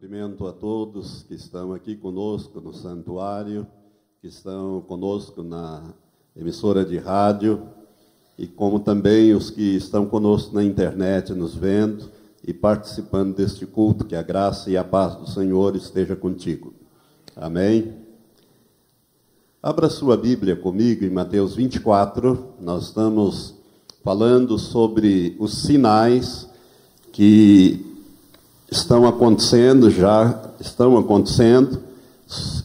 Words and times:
Cumprimento 0.00 0.46
a 0.46 0.52
todos 0.52 1.24
que 1.26 1.34
estão 1.34 1.72
aqui 1.72 1.96
conosco 1.96 2.60
no 2.60 2.72
santuário, 2.72 3.66
que 4.22 4.28
estão 4.28 4.80
conosco 4.82 5.42
na 5.42 5.92
emissora 6.36 6.84
de 6.84 6.96
rádio, 6.98 7.66
e 8.38 8.46
como 8.46 8.78
também 8.78 9.34
os 9.34 9.50
que 9.50 9.74
estão 9.74 10.06
conosco 10.06 10.54
na 10.54 10.62
internet 10.62 11.32
nos 11.32 11.56
vendo 11.56 12.08
e 12.46 12.54
participando 12.54 13.34
deste 13.34 13.66
culto, 13.66 14.04
que 14.04 14.14
a 14.14 14.22
graça 14.22 14.70
e 14.70 14.76
a 14.76 14.84
paz 14.84 15.16
do 15.16 15.28
Senhor 15.28 15.74
esteja 15.74 16.14
contigo. 16.14 16.72
Amém. 17.34 17.96
Abra 19.60 19.90
sua 19.90 20.16
Bíblia 20.16 20.54
comigo 20.54 21.04
em 21.04 21.10
Mateus 21.10 21.56
24. 21.56 22.54
Nós 22.60 22.84
estamos 22.84 23.56
falando 24.04 24.60
sobre 24.60 25.34
os 25.40 25.58
sinais 25.58 26.48
que 27.10 27.87
estão 28.70 29.06
acontecendo 29.06 29.90
já, 29.90 30.38
estão 30.60 30.96
acontecendo 30.96 31.80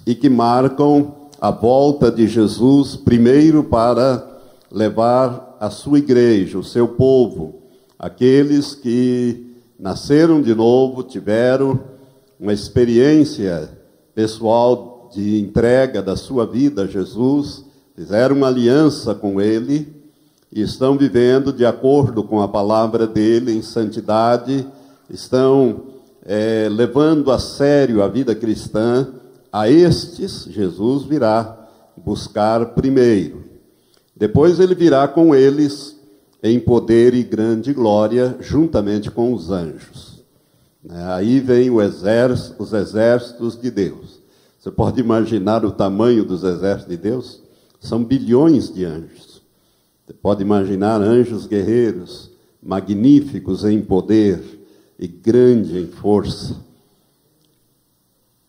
e 0.06 0.14
que 0.14 0.30
marcam 0.30 1.14
a 1.40 1.50
volta 1.52 2.12
de 2.12 2.28
Jesus 2.28 2.96
primeiro 2.96 3.64
para 3.64 4.26
levar 4.72 5.58
a 5.60 5.70
sua 5.70 6.00
igreja, 6.00 6.58
o 6.58 6.64
seu 6.64 6.88
povo, 6.88 7.62
aqueles 7.98 8.76
que 8.76 9.56
nasceram 9.80 10.42
de 10.42 10.54
novo, 10.54 11.04
tiveram 11.04 11.80
uma 12.40 12.52
experiência 12.52 13.70
pessoal 14.14 15.10
de 15.14 15.40
entrega 15.40 16.02
da 16.02 16.16
sua 16.16 16.46
vida 16.46 16.84
a 16.84 16.88
Jesus, 16.88 17.64
fizeram 17.96 18.36
uma 18.36 18.48
aliança 18.48 19.16
com 19.16 19.40
ele 19.40 19.94
e 20.52 20.62
estão 20.62 20.98
vivendo 20.98 21.54
de 21.54 21.66
acordo 21.66 22.24
com 22.24 22.42
a 22.42 22.48
palavra 22.48 23.08
dele 23.08 23.54
em 23.54 23.62
santidade, 23.62 24.66
estão 25.10 25.93
é, 26.26 26.68
levando 26.70 27.32
a 27.32 27.40
sério 27.40 28.02
a 28.02 28.08
vida 28.08 28.34
cristã, 28.34 29.08
a 29.52 29.70
estes 29.70 30.46
Jesus 30.50 31.04
virá 31.04 31.68
buscar 31.98 32.74
primeiro. 32.74 33.44
Depois 34.16 34.60
ele 34.60 34.74
virá 34.74 35.08
com 35.08 35.36
eles 35.36 36.00
em 36.42 36.60
poder 36.60 37.14
e 37.14 37.24
grande 37.24 37.74
glória, 37.74 38.38
juntamente 38.40 39.10
com 39.10 39.34
os 39.34 39.50
anjos. 39.50 40.24
Né, 40.84 41.02
aí 41.14 41.40
vem 41.40 41.70
exército, 41.82 42.62
os 42.62 42.74
exércitos 42.74 43.60
de 43.60 43.72
Deus. 43.72 44.22
Você 44.60 44.72
pode 44.72 45.00
imaginar 45.00 45.64
o 45.66 45.72
tamanho 45.72 46.24
dos 46.24 46.44
exércitos 46.44 46.90
de 46.90 46.98
Deus? 46.98 47.42
São 47.80 48.04
bilhões 48.04 48.74
de 48.74 48.86
anjos. 48.86 49.42
Você 50.06 50.14
pode 50.14 50.42
imaginar 50.42 51.02
anjos 51.02 51.46
guerreiros, 51.46 52.30
magníficos 52.62 53.64
em 53.66 53.82
poder, 53.82 54.42
e 54.98 55.08
grande 55.08 55.78
em 55.80 55.88
força. 55.88 56.56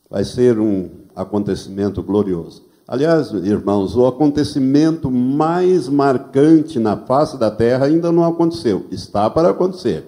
Vai 0.09 0.25
ser 0.25 0.59
um 0.59 0.89
acontecimento 1.15 2.03
glorioso. 2.03 2.63
Aliás, 2.87 3.31
irmãos, 3.31 3.97
o 3.97 4.07
acontecimento 4.07 5.11
mais 5.11 5.89
marcante 5.89 6.79
na 6.79 6.97
face 6.97 7.39
da 7.39 7.51
terra 7.51 7.87
ainda 7.87 8.13
não 8.13 8.25
aconteceu, 8.25 8.85
está 8.91 9.31
para 9.31 9.51
acontecer, 9.51 10.05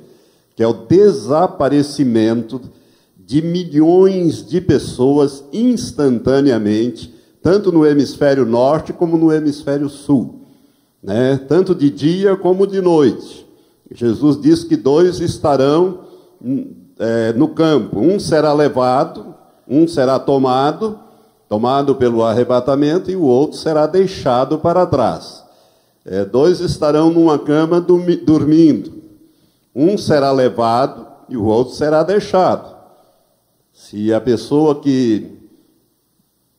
que 0.55 0.63
é 0.63 0.67
o 0.67 0.75
desaparecimento 0.75 2.61
de 3.17 3.41
milhões 3.41 4.47
de 4.47 4.61
pessoas 4.61 5.43
instantaneamente, 5.53 7.15
tanto 7.43 7.73
no 7.73 7.87
hemisfério 7.87 8.45
norte 8.45 8.93
como 8.93 9.17
no 9.17 9.33
hemisfério 9.33 9.89
sul, 9.89 10.43
né? 11.03 11.41
tanto 11.49 11.75
de 11.75 11.91
dia 11.91 12.37
como 12.37 12.67
de 12.67 12.81
noite. 12.83 13.47
Jesus 13.91 14.41
diz 14.41 14.65
que 14.65 14.77
dois 14.77 15.21
estarão 15.21 16.06
é, 16.99 17.33
no 17.33 17.49
campo. 17.49 18.01
Um 18.01 18.19
será 18.19 18.53
levado, 18.53 19.35
um 19.69 19.87
será 19.87 20.19
tomado, 20.19 20.99
tomado 21.49 21.95
pelo 21.95 22.23
arrebatamento, 22.23 23.11
e 23.11 23.17
o 23.17 23.23
outro 23.23 23.59
será 23.59 23.87
deixado 23.87 24.59
para 24.59 24.87
trás. 24.87 25.45
É, 26.05 26.25
dois 26.25 26.61
estarão 26.61 27.11
numa 27.11 27.39
cama 27.39 27.81
dormindo. 27.81 29.03
Um 29.75 29.99
será 29.99 30.31
levado 30.31 31.07
e 31.29 31.37
o 31.37 31.45
outro 31.45 31.75
será 31.75 32.03
deixado. 32.03 32.77
Se 33.73 34.13
a 34.13 34.21
pessoa 34.21 34.81
que 34.81 35.33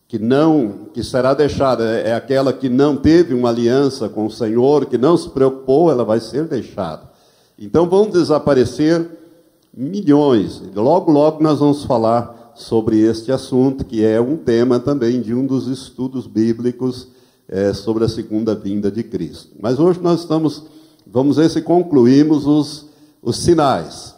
que 0.08 0.18
não 0.18 0.88
que 0.94 1.04
será 1.04 1.34
deixada 1.34 1.84
é, 1.84 2.10
é 2.10 2.16
aquela 2.16 2.54
que 2.54 2.70
não 2.70 2.96
teve 2.96 3.34
uma 3.34 3.50
aliança 3.50 4.08
com 4.08 4.26
o 4.26 4.32
Senhor, 4.32 4.86
que 4.86 4.98
não 4.98 5.18
se 5.18 5.30
preocupou, 5.30 5.92
ela 5.92 6.06
vai 6.06 6.20
ser 6.20 6.46
deixada. 6.46 7.04
Então 7.58 7.90
vão 7.90 8.10
desaparecer 8.10 9.17
milhões. 9.78 10.64
Logo, 10.76 11.12
logo 11.12 11.44
nós 11.44 11.60
vamos 11.60 11.84
falar 11.84 12.52
sobre 12.56 13.00
este 13.00 13.32
assunto, 13.32 13.86
que 13.86 14.04
é 14.04 14.20
um 14.20 14.36
tema 14.36 14.80
também 14.80 15.22
de 15.22 15.36
um 15.36 15.46
dos 15.46 15.68
estudos 15.68 16.26
bíblicos 16.26 17.10
é, 17.48 17.72
sobre 17.74 18.04
a 18.04 18.10
segunda 18.10 18.56
vinda 18.56 18.90
de 18.90 19.04
Cristo. 19.04 19.52
Mas 19.62 19.80
hoje 19.80 20.00
nós 20.02 20.22
estamos, 20.22 20.64
vamos 21.06 21.38
ver 21.38 21.48
se 21.52 21.62
concluímos 21.62 22.48
os, 22.48 22.88
os 23.22 23.38
sinais. 23.38 24.16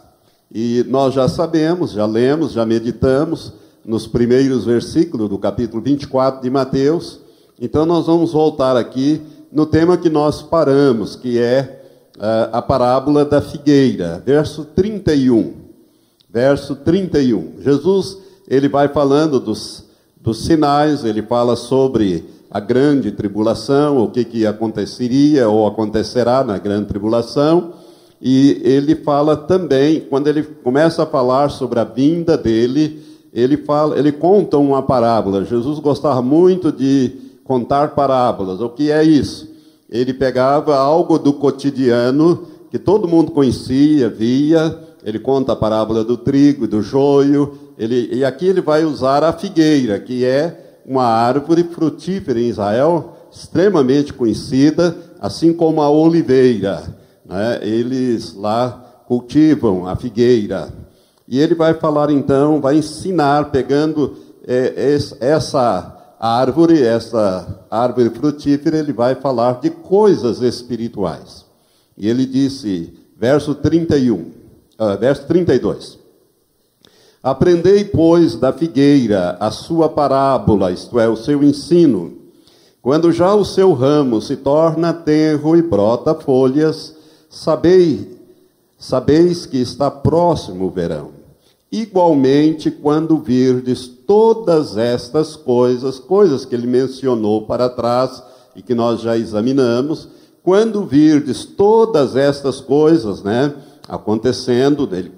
E 0.50 0.82
nós 0.88 1.12
já 1.12 1.28
sabemos, 1.28 1.92
já 1.92 2.06
lemos, 2.06 2.52
já 2.52 2.64
meditamos 2.64 3.52
nos 3.84 4.06
primeiros 4.06 4.64
versículos 4.64 5.28
do 5.28 5.38
capítulo 5.38 5.82
24 5.82 6.40
de 6.40 6.48
Mateus. 6.48 7.20
Então 7.60 7.84
nós 7.84 8.06
vamos 8.06 8.32
voltar 8.32 8.78
aqui 8.78 9.20
no 9.52 9.66
tema 9.66 9.98
que 9.98 10.08
nós 10.08 10.40
paramos, 10.40 11.14
que 11.14 11.38
é 11.38 11.79
a 12.52 12.60
parábola 12.60 13.24
da 13.24 13.40
figueira, 13.40 14.22
verso 14.24 14.64
31. 14.64 15.54
Verso 16.28 16.76
31. 16.76 17.60
Jesus, 17.60 18.18
ele 18.48 18.68
vai 18.68 18.88
falando 18.88 19.40
dos, 19.40 19.84
dos 20.20 20.44
sinais, 20.44 21.04
ele 21.04 21.22
fala 21.22 21.56
sobre 21.56 22.24
a 22.50 22.60
grande 22.60 23.12
tribulação, 23.12 23.98
o 23.98 24.10
que, 24.10 24.24
que 24.24 24.46
aconteceria 24.46 25.48
ou 25.48 25.66
acontecerá 25.66 26.42
na 26.42 26.58
grande 26.58 26.86
tribulação, 26.86 27.72
e 28.20 28.60
ele 28.64 28.96
fala 28.96 29.36
também, 29.36 30.00
quando 30.00 30.26
ele 30.28 30.42
começa 30.42 31.04
a 31.04 31.06
falar 31.06 31.48
sobre 31.48 31.78
a 31.80 31.84
vinda 31.84 32.36
dele, 32.36 33.02
ele 33.32 33.56
fala, 33.56 33.98
ele 33.98 34.12
conta 34.12 34.58
uma 34.58 34.82
parábola. 34.82 35.44
Jesus 35.44 35.78
gostava 35.78 36.20
muito 36.20 36.70
de 36.70 37.12
contar 37.44 37.94
parábolas. 37.94 38.60
O 38.60 38.68
que 38.68 38.90
é 38.90 39.02
isso? 39.02 39.49
Ele 39.90 40.14
pegava 40.14 40.76
algo 40.76 41.18
do 41.18 41.32
cotidiano 41.32 42.46
que 42.70 42.78
todo 42.78 43.08
mundo 43.08 43.32
conhecia, 43.32 44.08
via. 44.08 44.78
Ele 45.04 45.18
conta 45.18 45.52
a 45.52 45.56
parábola 45.56 46.04
do 46.04 46.16
trigo 46.16 46.64
e 46.64 46.68
do 46.68 46.80
joio. 46.80 47.58
Ele, 47.76 48.08
e 48.12 48.24
aqui 48.24 48.46
ele 48.46 48.60
vai 48.60 48.84
usar 48.84 49.24
a 49.24 49.32
figueira, 49.32 49.98
que 49.98 50.24
é 50.24 50.78
uma 50.86 51.04
árvore 51.04 51.64
frutífera 51.64 52.38
em 52.38 52.48
Israel, 52.48 53.16
extremamente 53.32 54.12
conhecida, 54.12 54.96
assim 55.20 55.52
como 55.52 55.82
a 55.82 55.90
oliveira. 55.90 56.82
Né? 57.24 57.58
Eles 57.62 58.34
lá 58.34 59.02
cultivam 59.08 59.88
a 59.88 59.96
figueira. 59.96 60.72
E 61.26 61.40
ele 61.40 61.54
vai 61.54 61.74
falar 61.74 62.10
então, 62.10 62.60
vai 62.60 62.76
ensinar, 62.76 63.50
pegando 63.50 64.16
é, 64.46 64.98
essa 65.20 65.99
árvore, 66.20 66.82
essa 66.82 67.64
árvore 67.70 68.10
frutífera, 68.10 68.76
ele 68.76 68.92
vai 68.92 69.14
falar 69.14 69.60
de 69.60 69.70
coisas 69.70 70.42
espirituais. 70.42 71.46
E 71.96 72.06
ele 72.06 72.26
disse, 72.26 72.92
verso 73.16 73.54
31, 73.54 74.14
uh, 74.14 74.32
ah, 74.78 74.96
verso 74.96 75.26
32. 75.26 75.98
Aprendei, 77.22 77.84
pois, 77.84 78.36
da 78.36 78.52
figueira 78.52 79.36
a 79.40 79.50
sua 79.50 79.88
parábola, 79.88 80.70
isto 80.70 81.00
é, 81.00 81.08
o 81.08 81.16
seu 81.16 81.42
ensino. 81.42 82.18
Quando 82.82 83.12
já 83.12 83.34
o 83.34 83.44
seu 83.44 83.72
ramo 83.72 84.20
se 84.20 84.36
torna 84.36 84.92
tenro 84.92 85.56
e 85.56 85.62
brota 85.62 86.14
folhas, 86.14 86.94
sabei, 87.28 88.18
sabeis 88.78 89.44
que 89.44 89.58
está 89.58 89.90
próximo 89.90 90.66
o 90.66 90.70
verão. 90.70 91.19
Igualmente, 91.72 92.70
quando 92.70 93.16
virdes 93.18 93.86
todas 93.86 94.76
estas 94.76 95.36
coisas, 95.36 96.00
coisas 96.00 96.44
que 96.44 96.54
ele 96.54 96.66
mencionou 96.66 97.42
para 97.42 97.68
trás 97.68 98.22
e 98.56 98.62
que 98.62 98.74
nós 98.74 99.00
já 99.00 99.16
examinamos, 99.16 100.08
quando 100.42 100.84
virdes 100.84 101.44
todas 101.44 102.16
estas 102.16 102.60
coisas, 102.60 103.22
né, 103.22 103.54
acontecendo, 103.88 104.88
ele 104.92 105.12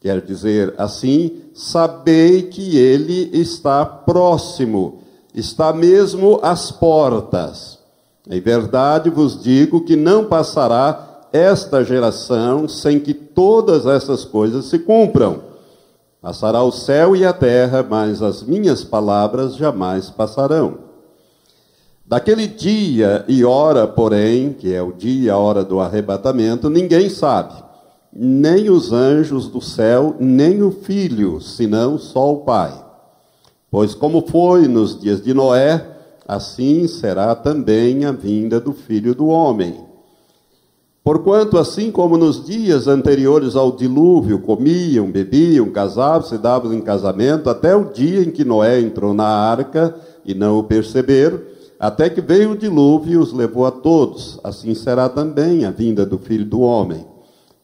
quer 0.00 0.20
dizer 0.20 0.74
assim, 0.78 1.42
sabei 1.52 2.42
que 2.42 2.78
ele 2.78 3.28
está 3.32 3.84
próximo, 3.84 5.02
está 5.34 5.72
mesmo 5.72 6.38
às 6.40 6.70
portas. 6.70 7.80
Em 8.30 8.40
verdade 8.40 9.10
vos 9.10 9.42
digo 9.42 9.84
que 9.84 9.96
não 9.96 10.24
passará 10.24 11.26
esta 11.32 11.84
geração 11.84 12.68
sem 12.68 13.00
que 13.00 13.12
todas 13.12 13.86
essas 13.86 14.24
coisas 14.24 14.66
se 14.66 14.78
cumpram. 14.78 15.49
Passará 16.20 16.62
o 16.62 16.70
céu 16.70 17.16
e 17.16 17.24
a 17.24 17.32
terra, 17.32 17.82
mas 17.88 18.20
as 18.20 18.42
minhas 18.42 18.84
palavras 18.84 19.56
jamais 19.56 20.10
passarão. 20.10 20.90
Daquele 22.06 22.46
dia 22.46 23.24
e 23.26 23.42
hora, 23.42 23.86
porém, 23.86 24.52
que 24.52 24.74
é 24.74 24.82
o 24.82 24.92
dia 24.92 25.22
e 25.22 25.30
a 25.30 25.38
hora 25.38 25.64
do 25.64 25.80
arrebatamento, 25.80 26.68
ninguém 26.68 27.08
sabe, 27.08 27.54
nem 28.12 28.68
os 28.68 28.92
anjos 28.92 29.48
do 29.48 29.62
céu, 29.62 30.16
nem 30.18 30.62
o 30.62 30.70
filho, 30.70 31.40
senão 31.40 31.96
só 31.96 32.32
o 32.32 32.44
Pai. 32.44 32.84
Pois 33.70 33.94
como 33.94 34.26
foi 34.26 34.66
nos 34.68 35.00
dias 35.00 35.22
de 35.22 35.32
Noé, 35.32 35.86
assim 36.26 36.86
será 36.86 37.34
também 37.34 38.04
a 38.04 38.12
vinda 38.12 38.60
do 38.60 38.72
filho 38.72 39.14
do 39.14 39.28
homem. 39.28 39.89
Porquanto, 41.10 41.58
assim 41.58 41.90
como 41.90 42.16
nos 42.16 42.44
dias 42.46 42.86
anteriores 42.86 43.56
ao 43.56 43.72
dilúvio, 43.72 44.38
comiam, 44.38 45.10
bebiam, 45.10 45.68
casavam, 45.68 46.22
se 46.22 46.38
davam 46.38 46.72
em 46.72 46.80
casamento, 46.80 47.50
até 47.50 47.74
o 47.74 47.86
dia 47.86 48.22
em 48.22 48.30
que 48.30 48.44
Noé 48.44 48.80
entrou 48.80 49.12
na 49.12 49.26
arca 49.26 49.92
e 50.24 50.34
não 50.34 50.60
o 50.60 50.62
perceberam, 50.62 51.40
até 51.80 52.08
que 52.08 52.20
veio 52.20 52.52
o 52.52 52.56
dilúvio 52.56 53.14
e 53.14 53.16
os 53.16 53.32
levou 53.32 53.66
a 53.66 53.72
todos. 53.72 54.38
Assim 54.44 54.72
será 54.72 55.08
também 55.08 55.64
a 55.64 55.72
vinda 55.72 56.06
do 56.06 56.16
filho 56.16 56.44
do 56.44 56.60
homem. 56.60 57.04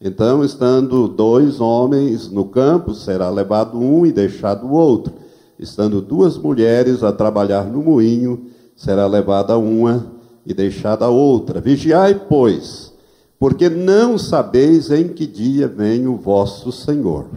Então, 0.01 0.43
estando 0.43 1.07
dois 1.07 1.61
homens 1.61 2.29
no 2.29 2.43
campo, 2.43 2.93
será 2.93 3.29
levado 3.29 3.79
um 3.79 4.05
e 4.05 4.11
deixado 4.11 4.67
o 4.67 4.73
outro. 4.73 5.13
Estando 5.57 6.01
duas 6.01 6.37
mulheres 6.37 7.01
a 7.01 7.13
trabalhar 7.13 7.63
no 7.63 7.81
moinho, 7.81 8.47
será 8.75 9.07
levada 9.07 9.57
uma 9.57 10.05
e 10.45 10.53
deixada 10.53 11.05
a 11.05 11.09
outra. 11.09 11.61
Vigiai, 11.61 12.13
pois, 12.27 12.86
porque 13.39 13.69
não 13.69 14.17
sabeis 14.17 14.89
em 14.89 15.09
que 15.09 15.27
dia 15.27 15.67
vem 15.67 16.07
o 16.07 16.15
vosso 16.15 16.71
Senhor. 16.71 17.27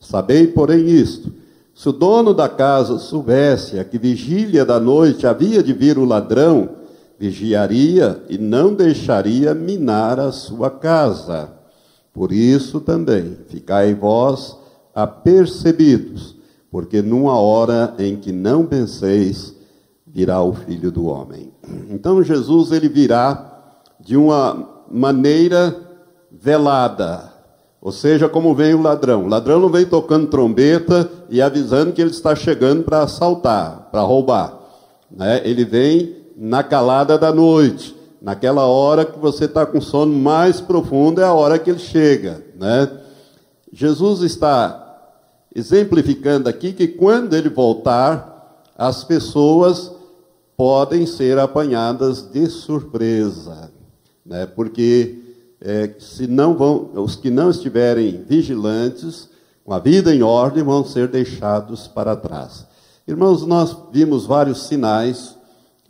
Sabei, 0.00 0.46
porém, 0.46 0.88
isto: 0.88 1.32
se 1.74 1.88
o 1.88 1.92
dono 1.92 2.34
da 2.34 2.48
casa 2.48 2.98
soubesse 2.98 3.78
a 3.78 3.84
que 3.84 3.98
vigília 3.98 4.64
da 4.64 4.80
noite 4.80 5.26
havia 5.26 5.62
de 5.62 5.72
vir 5.72 5.98
o 5.98 6.04
ladrão, 6.04 6.70
vigiaria 7.18 8.22
e 8.28 8.36
não 8.38 8.74
deixaria 8.74 9.54
minar 9.54 10.18
a 10.18 10.32
sua 10.32 10.70
casa. 10.70 11.50
Por 12.12 12.32
isso 12.32 12.80
também, 12.80 13.36
ficai 13.48 13.94
vós 13.94 14.56
apercebidos, 14.94 16.34
porque 16.70 17.02
numa 17.02 17.38
hora 17.38 17.94
em 17.98 18.16
que 18.16 18.32
não 18.32 18.64
penseis, 18.64 19.54
virá 20.06 20.40
o 20.40 20.54
Filho 20.54 20.90
do 20.90 21.04
Homem. 21.06 21.52
Então 21.90 22.22
Jesus 22.22 22.72
ele 22.72 22.88
virá 22.88 23.82
de 24.00 24.16
uma 24.16 24.75
maneira 24.90 25.74
velada, 26.30 27.32
ou 27.80 27.92
seja, 27.92 28.28
como 28.28 28.54
vem 28.54 28.74
o 28.74 28.82
ladrão. 28.82 29.24
O 29.24 29.28
ladrão 29.28 29.60
não 29.60 29.68
vem 29.68 29.86
tocando 29.86 30.26
trombeta 30.26 31.08
e 31.30 31.40
avisando 31.40 31.92
que 31.92 32.00
ele 32.00 32.10
está 32.10 32.34
chegando 32.34 32.82
para 32.82 33.02
assaltar, 33.02 33.88
para 33.92 34.00
roubar. 34.00 34.58
Né? 35.10 35.40
Ele 35.44 35.64
vem 35.64 36.16
na 36.36 36.62
calada 36.62 37.16
da 37.16 37.32
noite. 37.32 37.94
Naquela 38.20 38.66
hora 38.66 39.04
que 39.04 39.18
você 39.18 39.44
está 39.44 39.64
com 39.64 39.80
sono 39.80 40.12
mais 40.12 40.60
profundo, 40.60 41.20
é 41.20 41.24
a 41.24 41.32
hora 41.32 41.58
que 41.58 41.70
ele 41.70 41.78
chega. 41.78 42.44
Né? 42.58 42.90
Jesus 43.72 44.22
está 44.22 44.82
exemplificando 45.54 46.48
aqui 46.48 46.72
que 46.72 46.88
quando 46.88 47.34
ele 47.34 47.48
voltar, 47.48 48.64
as 48.76 49.04
pessoas 49.04 49.92
podem 50.56 51.06
ser 51.06 51.38
apanhadas 51.38 52.22
de 52.22 52.46
surpresa, 52.46 53.70
né? 54.26 54.46
porque 54.46 55.18
é, 55.60 55.90
se 55.98 56.26
não 56.26 56.54
vão, 56.54 56.90
os 56.94 57.16
que 57.16 57.30
não 57.30 57.50
estiverem 57.50 58.22
vigilantes, 58.28 59.28
com 59.64 59.72
a 59.72 59.78
vida 59.78 60.14
em 60.14 60.22
ordem, 60.22 60.62
vão 60.62 60.84
ser 60.84 61.08
deixados 61.08 61.88
para 61.88 62.14
trás. 62.14 62.66
Irmãos, 63.06 63.46
nós 63.46 63.76
vimos 63.92 64.26
vários 64.26 64.66
sinais 64.66 65.34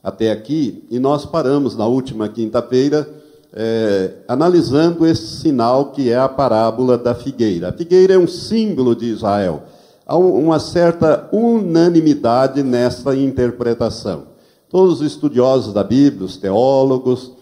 até 0.03 0.31
aqui, 0.31 0.85
e 0.91 0.99
nós 0.99 1.27
paramos 1.27 1.77
na 1.77 1.87
última 1.87 2.29
quinta-feira 2.29 3.09
é, 3.53 4.13
analisando 4.29 5.07
esse 5.07 5.41
sinal 5.41 5.87
que 5.87 6.11
é 6.11 6.17
a 6.17 6.29
parábola 6.29 6.99
da 6.99 7.15
figueira. 7.15 7.71
A 7.71 7.73
figueira 7.73 8.15
é 8.15 8.19
um 8.19 8.29
símbolo 8.29 8.95
de 8.95 9.07
Israel. 9.07 9.63
Há 10.07 10.17
uma 10.17 10.61
certa 10.61 11.29
unanimidade 11.33 12.63
nessa 12.63 13.17
interpretação. 13.17 14.25
Todos 14.69 15.01
os 15.01 15.07
estudiosos 15.07 15.73
da 15.73 15.83
Bíblia, 15.83 16.27
os 16.27 16.37
teólogos, 16.37 17.33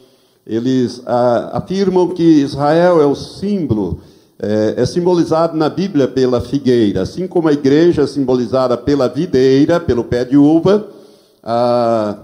eles 0.47 1.03
ah, 1.07 1.51
afirmam 1.55 2.09
que 2.09 2.23
Israel 2.23 3.01
é 3.01 3.07
o 3.07 3.15
símbolo, 3.15 4.01
é, 4.39 4.75
é, 4.77 4.87
simbolizado 4.87 5.57
na 5.57 5.69
Bíblia 5.69 6.07
pela 6.07 6.41
figueira, 6.41 7.03
assim 7.03 7.27
como 7.27 7.49
a 7.49 7.53
igreja 7.53 8.03
é 8.03 8.07
simbolizada 8.07 8.77
pela 8.77 9.09
videira, 9.09 9.81
pelo 9.81 10.05
pé 10.05 10.25
de 10.25 10.37
uva. 10.37 10.89
Ah, 11.43 12.19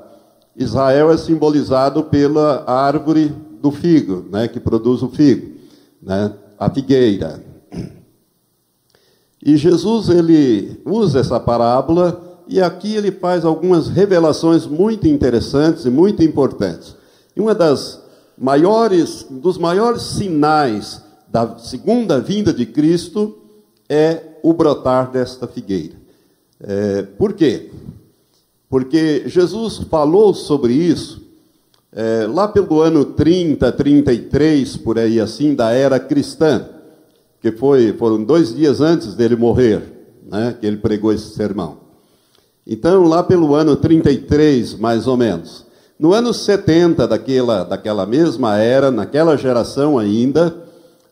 Israel 0.57 1.11
é 1.11 1.17
simbolizado 1.17 2.05
pela 2.05 2.65
árvore 2.67 3.33
do 3.63 3.71
figo, 3.71 4.27
né, 4.31 4.49
que 4.49 4.61
produz 4.61 5.03
o 5.03 5.09
figo, 5.09 5.57
né, 6.03 6.33
a 6.59 6.69
figueira. 6.69 7.43
E 9.43 9.57
Jesus 9.57 10.11
ele 10.11 10.79
usa 10.85 11.21
essa 11.21 11.41
parábola 11.41 12.21
e 12.47 12.61
aqui 12.61 12.95
ele 12.95 13.11
faz 13.11 13.45
algumas 13.45 13.89
revelações 13.89 14.67
muito 14.67 15.07
interessantes 15.09 15.87
e 15.87 15.91
muito 15.91 16.23
importantes. 16.23 16.95
E 17.35 17.41
uma 17.41 17.55
das 17.55 18.00
maiores, 18.41 19.27
dos 19.29 19.59
maiores 19.59 20.03
sinais 20.03 21.03
da 21.29 21.59
segunda 21.59 22.19
vinda 22.19 22.53
de 22.53 22.65
Cristo 22.65 23.39
é 23.87 24.23
o 24.43 24.55
brotar 24.55 25.11
desta 25.11 25.47
figueira. 25.47 25.95
É, 26.59 27.03
por 27.03 27.35
quê? 27.35 27.71
Porque 28.69 29.25
Jesus 29.27 29.79
falou 29.91 30.33
sobre 30.33 30.73
isso 30.73 31.21
é, 31.93 32.27
lá 32.27 32.49
pelo 32.49 32.81
ano 32.81 33.05
30, 33.05 33.71
33, 33.73 34.77
por 34.79 34.99
aí 34.99 35.21
assim, 35.21 35.55
da 35.55 35.73
era 35.73 35.99
cristã, 36.01 36.67
que 37.41 37.53
foi, 37.53 37.93
foram 37.93 38.23
dois 38.23 38.55
dias 38.55 38.81
antes 38.81 39.15
dele 39.15 39.37
morrer, 39.37 39.83
né, 40.25 40.57
que 40.59 40.67
ele 40.67 40.77
pregou 40.77 41.13
esse 41.13 41.35
sermão. 41.35 41.79
Então, 42.67 43.05
lá 43.05 43.23
pelo 43.23 43.55
ano 43.55 43.75
33, 43.77 44.75
mais 44.75 45.07
ou 45.07 45.17
menos. 45.17 45.67
No 46.01 46.15
ano 46.15 46.33
70 46.33 47.07
daquela, 47.07 47.63
daquela 47.63 48.07
mesma 48.07 48.57
era, 48.57 48.91
naquela 48.91 49.37
geração 49.37 49.99
ainda, 49.99 50.57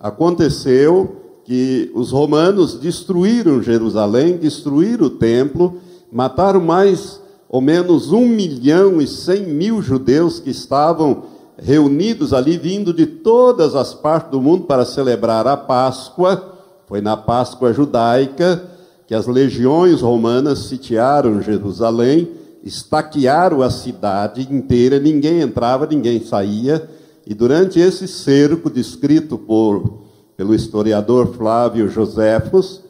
aconteceu 0.00 1.16
que 1.44 1.92
os 1.94 2.10
romanos 2.10 2.80
destruíram 2.80 3.62
Jerusalém, 3.62 4.38
destruíram 4.38 5.08
o 5.08 5.10
templo, 5.10 5.74
mataram 6.10 6.62
mais 6.62 7.20
ou 7.50 7.60
menos 7.60 8.12
um 8.12 8.26
milhão 8.26 8.98
e 8.98 9.06
cem 9.06 9.42
mil 9.42 9.82
judeus 9.82 10.40
que 10.40 10.48
estavam 10.48 11.24
reunidos 11.58 12.32
ali, 12.32 12.56
vindo 12.56 12.90
de 12.94 13.04
todas 13.04 13.74
as 13.74 13.92
partes 13.92 14.30
do 14.30 14.40
mundo 14.40 14.64
para 14.64 14.86
celebrar 14.86 15.46
a 15.46 15.54
Páscoa. 15.54 16.54
Foi 16.86 17.02
na 17.02 17.14
Páscoa 17.14 17.74
judaica 17.74 18.64
que 19.06 19.14
as 19.14 19.26
legiões 19.26 20.00
romanas 20.00 20.60
sitiaram 20.60 21.42
Jerusalém, 21.42 22.38
estaquearam 22.62 23.62
a 23.62 23.70
cidade 23.70 24.46
inteira, 24.52 24.98
ninguém 24.98 25.40
entrava, 25.40 25.86
ninguém 25.86 26.24
saía. 26.24 26.88
E 27.26 27.34
durante 27.34 27.78
esse 27.78 28.08
cerco 28.08 28.70
descrito 28.70 29.36
por, 29.36 30.02
pelo 30.36 30.54
historiador 30.54 31.34
Flávio 31.34 31.88
Joséfos, 31.88 32.82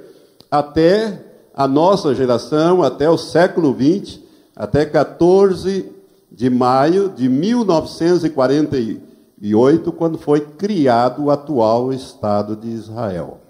até 0.50 1.25
a 1.55 1.69
nossa 1.69 2.14
geração, 2.14 2.83
até 2.83 3.11
o 3.11 3.19
século 3.19 3.75
XX, 3.75 4.21
até 4.55 4.85
14 4.85 5.90
de 6.31 6.50
maio 6.50 7.09
de 7.09 7.26
1948, 7.28 9.90
quando 9.93 10.19
foi 10.19 10.40
criado 10.40 11.25
o 11.25 11.31
atual 11.31 11.93
Estado 11.93 12.55
de 12.55 12.69
Israel. 12.69 13.40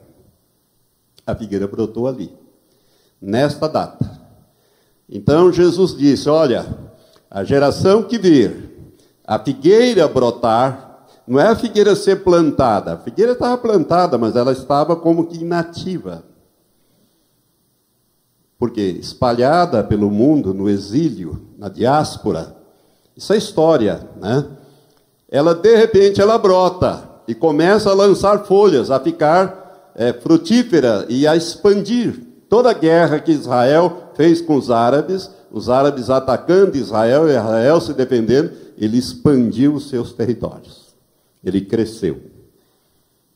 A 1.26 1.34
figueira 1.34 1.68
brotou 1.68 2.06
ali, 2.06 2.32
nesta 3.20 3.68
data. 3.68 4.18
Então 5.08 5.52
Jesus 5.52 5.96
disse: 5.96 6.28
Olha, 6.28 6.66
a 7.30 7.44
geração 7.44 8.02
que 8.02 8.18
vir, 8.18 8.70
a 9.26 9.38
figueira 9.38 10.08
brotar, 10.08 11.06
não 11.26 11.38
é 11.38 11.48
a 11.48 11.56
figueira 11.56 11.94
ser 11.94 12.24
plantada, 12.24 12.94
a 12.94 12.96
figueira 12.96 13.32
estava 13.32 13.58
plantada, 13.58 14.16
mas 14.16 14.34
ela 14.34 14.52
estava 14.52 14.96
como 14.96 15.26
que 15.26 15.36
inativa. 15.36 16.24
Porque 18.58 18.80
espalhada 18.80 19.84
pelo 19.84 20.10
mundo, 20.10 20.52
no 20.52 20.68
exílio, 20.68 21.40
na 21.56 21.68
diáspora, 21.68 22.56
isso 23.16 23.32
é 23.32 23.36
história, 23.36 24.00
né? 24.20 24.46
Ela 25.30 25.54
de 25.54 25.76
repente 25.76 26.20
ela 26.20 26.38
brota 26.38 27.08
e 27.28 27.34
começa 27.34 27.90
a 27.90 27.94
lançar 27.94 28.44
folhas, 28.44 28.90
a 28.90 28.98
ficar 28.98 29.92
é, 29.94 30.12
frutífera 30.12 31.06
e 31.08 31.26
a 31.26 31.36
expandir. 31.36 32.20
Toda 32.48 32.70
a 32.70 32.74
guerra 32.74 33.20
que 33.20 33.30
Israel 33.30 34.10
fez 34.14 34.40
com 34.40 34.56
os 34.56 34.70
árabes, 34.70 35.30
os 35.52 35.68
árabes 35.68 36.08
atacando 36.08 36.76
Israel, 36.76 37.28
Israel 37.28 37.80
se 37.80 37.92
defendendo, 37.92 38.50
ele 38.78 38.96
expandiu 38.96 39.74
os 39.74 39.88
seus 39.88 40.12
territórios. 40.12 40.94
Ele 41.44 41.60
cresceu. 41.60 42.18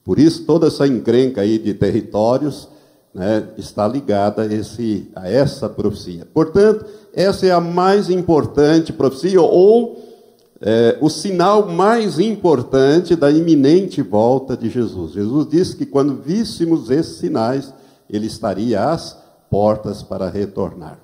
Por 0.05 0.19
isso 0.19 0.45
toda 0.45 0.69
essa 0.69 0.87
encrenca 0.87 1.43
aí 1.43 1.59
de 1.59 1.75
territórios 1.75 2.69
né, 3.15 3.49
está 3.59 3.87
ligada 3.87 4.43
a, 4.43 4.47
esse, 4.47 5.11
a 5.15 5.29
essa 5.29 5.69
profecia. 5.69 6.27
Portanto, 6.33 6.85
essa 7.13 7.47
é 7.47 7.51
a 7.51 7.61
mais 7.61 8.09
importante 8.09 8.93
profecia, 8.93 9.41
ou 9.41 10.03
é, 10.61 10.97
o 11.01 11.11
sinal 11.11 11.69
mais 11.69 12.19
importante 12.19 13.17
da 13.17 13.31
iminente 13.31 14.01
volta 14.01 14.57
de 14.57 14.71
Jesus. 14.71 15.13
Jesus 15.13 15.49
disse 15.49 15.77
que 15.77 15.85
quando 15.85 16.15
víssemos 16.15 16.89
esses 16.89 17.17
sinais, 17.17 17.73
ele 18.09 18.27
estaria 18.27 18.83
às 18.91 19.17
portas 19.51 20.03
para 20.03 20.31
retornar. 20.31 20.99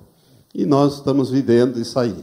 E 0.55 0.65
nós 0.65 0.95
estamos 0.95 1.29
vivendo 1.29 1.79
isso 1.79 1.99
aí. 1.99 2.15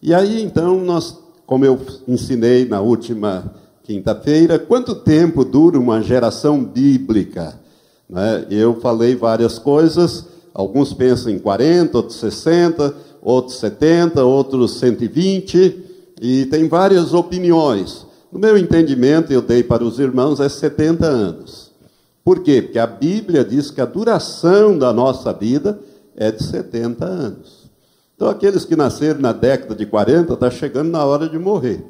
E 0.00 0.12
aí, 0.12 0.42
então, 0.42 0.80
nós, 0.80 1.16
como 1.46 1.64
eu 1.64 1.78
ensinei 2.08 2.64
na 2.64 2.80
última 2.80 3.54
quinta-feira, 3.84 4.58
quanto 4.58 4.96
tempo 4.96 5.44
dura 5.44 5.78
uma 5.78 6.02
geração 6.02 6.64
bíblica? 6.64 7.60
Né? 8.12 8.46
Eu 8.50 8.78
falei 8.78 9.16
várias 9.16 9.58
coisas, 9.58 10.26
alguns 10.52 10.92
pensam 10.92 11.32
em 11.32 11.38
40, 11.38 11.96
outros 11.96 12.18
60, 12.18 12.94
outros 13.22 13.56
70, 13.58 14.22
outros 14.22 14.78
120, 14.78 15.82
e 16.20 16.44
tem 16.46 16.68
várias 16.68 17.14
opiniões. 17.14 18.06
No 18.30 18.38
meu 18.38 18.58
entendimento, 18.58 19.32
eu 19.32 19.40
dei 19.40 19.62
para 19.62 19.82
os 19.82 19.98
irmãos, 19.98 20.40
é 20.40 20.48
70 20.48 21.06
anos. 21.06 21.72
Por 22.22 22.40
quê? 22.40 22.60
Porque 22.60 22.78
a 22.78 22.86
Bíblia 22.86 23.42
diz 23.42 23.70
que 23.70 23.80
a 23.80 23.86
duração 23.86 24.78
da 24.78 24.92
nossa 24.92 25.32
vida 25.32 25.80
é 26.14 26.30
de 26.30 26.44
70 26.44 27.04
anos. 27.04 27.70
Então, 28.14 28.28
aqueles 28.28 28.64
que 28.64 28.76
nasceram 28.76 29.20
na 29.20 29.32
década 29.32 29.74
de 29.74 29.86
40, 29.86 30.34
está 30.34 30.50
chegando 30.50 30.90
na 30.90 31.04
hora 31.04 31.28
de 31.28 31.38
morrer. 31.38 31.82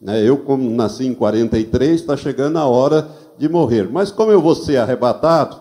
Né? 0.00 0.26
Eu, 0.26 0.38
como 0.38 0.70
nasci 0.70 1.04
em 1.04 1.14
43, 1.14 2.00
está 2.00 2.16
chegando 2.16 2.58
a 2.58 2.66
hora 2.66 3.08
de 3.38 3.48
morrer. 3.48 3.88
Mas 3.90 4.10
como 4.10 4.32
eu 4.32 4.40
vou 4.40 4.54
ser 4.54 4.76
arrebatado, 4.76 5.56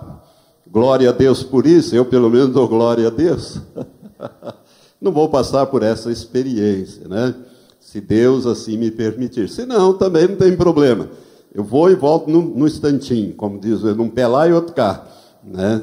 glória 0.70 1.10
a 1.10 1.13
Deus 1.13 1.44
por 1.44 1.65
isso, 1.65 1.96
eu 1.96 2.06
pelo 2.06 2.30
menos 2.30 2.50
dou 2.50 2.68
glória 2.68 3.08
a 3.08 3.12
Deus. 3.12 3.60
não 5.00 5.12
vou 5.12 5.30
passar 5.30 5.65
por 5.65 5.84
essa 5.84 6.12
experiência, 6.12 7.08
né? 7.08 7.36
Se 7.80 8.00
Deus 8.00 8.48
assim 8.48 8.77
me 8.77 8.89
permitir. 8.89 9.50
Se 9.50 9.65
não, 9.65 9.94
também 9.94 10.27
não 10.27 10.36
tem 10.36 10.56
problema. 10.56 11.10
Eu 11.53 11.63
vou 11.63 11.92
e 11.92 11.96
volto 11.96 12.30
no, 12.30 12.42
no 12.42 12.65
instantinho, 12.65 13.34
como 13.36 13.60
diz, 13.60 13.82
num 13.84 14.10
pé 14.10 14.25
lá 14.25 14.48
e 14.48 14.53
outro 14.53 14.74
cá, 14.74 15.06
né? 15.44 15.82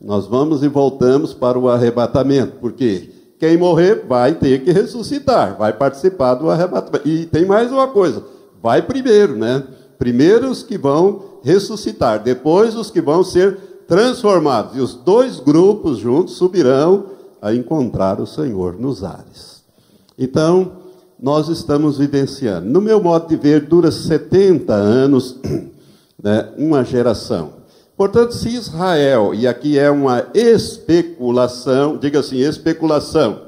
Nós 0.00 0.26
vamos 0.26 0.64
e 0.64 0.68
voltamos 0.68 1.32
para 1.32 1.56
o 1.56 1.68
arrebatamento, 1.68 2.56
porque 2.60 3.10
quem 3.38 3.56
morrer 3.56 4.04
vai 4.08 4.34
ter 4.34 4.64
que 4.64 4.72
ressuscitar, 4.72 5.56
vai 5.56 5.72
participar 5.72 6.34
do 6.34 6.50
arrebatamento. 6.50 7.08
E 7.08 7.26
tem 7.26 7.44
mais 7.44 7.70
uma 7.70 7.86
coisa, 7.86 8.24
vai 8.60 8.82
primeiro, 8.82 9.36
né? 9.36 9.62
Primeiro 9.96 10.50
os 10.50 10.64
que 10.64 10.76
vão 10.76 11.22
ressuscitar, 11.42 12.22
depois 12.22 12.74
os 12.74 12.90
que 12.90 13.00
vão 13.00 13.22
ser 13.24 13.56
transformados. 13.86 14.76
E 14.76 14.80
os 14.80 14.94
dois 14.94 15.38
grupos 15.40 15.98
juntos 15.98 16.34
subirão 16.34 17.06
a 17.40 17.54
encontrar 17.54 18.20
o 18.20 18.26
Senhor 18.26 18.78
nos 18.78 19.02
ares. 19.02 19.62
Então, 20.18 20.72
nós 21.20 21.48
estamos 21.48 21.98
vivenciando. 21.98 22.68
No 22.68 22.80
meu 22.80 23.02
modo 23.02 23.28
de 23.28 23.36
ver, 23.36 23.66
dura 23.66 23.90
70 23.90 24.72
anos, 24.72 25.36
né, 26.22 26.48
uma 26.56 26.84
geração. 26.84 27.54
Portanto, 27.96 28.32
se 28.32 28.48
Israel, 28.48 29.34
e 29.34 29.46
aqui 29.46 29.78
é 29.78 29.90
uma 29.90 30.26
especulação, 30.34 31.96
diga 31.96 32.20
assim, 32.20 32.38
especulação. 32.38 33.40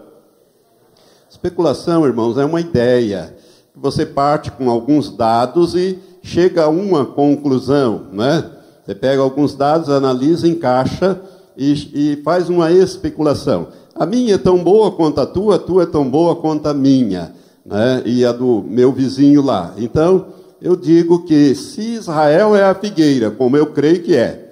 Especulação, 1.28 2.06
irmãos, 2.06 2.38
é 2.38 2.44
uma 2.44 2.60
ideia. 2.60 3.36
Você 3.74 4.06
parte 4.06 4.52
com 4.52 4.70
alguns 4.70 5.10
dados 5.10 5.74
e 5.74 5.98
chega 6.24 6.64
a 6.64 6.68
uma 6.68 7.04
conclusão, 7.04 8.06
né? 8.10 8.50
Você 8.84 8.94
pega 8.94 9.20
alguns 9.20 9.54
dados, 9.54 9.90
analisa, 9.90 10.48
encaixa 10.48 11.20
e, 11.56 11.72
e 12.12 12.22
faz 12.22 12.48
uma 12.48 12.72
especulação. 12.72 13.68
A 13.94 14.06
minha 14.06 14.34
é 14.34 14.38
tão 14.38 14.64
boa 14.64 14.90
quanto 14.90 15.20
a 15.20 15.26
tua, 15.26 15.56
a 15.56 15.58
tua 15.58 15.82
é 15.82 15.86
tão 15.86 16.08
boa 16.08 16.34
quanto 16.34 16.66
a 16.66 16.74
minha, 16.74 17.34
né? 17.64 18.02
E 18.06 18.24
a 18.24 18.32
do 18.32 18.64
meu 18.66 18.90
vizinho 18.90 19.42
lá. 19.42 19.74
Então, 19.76 20.28
eu 20.62 20.74
digo 20.74 21.24
que 21.24 21.54
se 21.54 21.82
Israel 21.92 22.56
é 22.56 22.64
a 22.64 22.74
figueira, 22.74 23.30
como 23.30 23.58
eu 23.58 23.66
creio 23.66 24.02
que 24.02 24.16
é, 24.16 24.50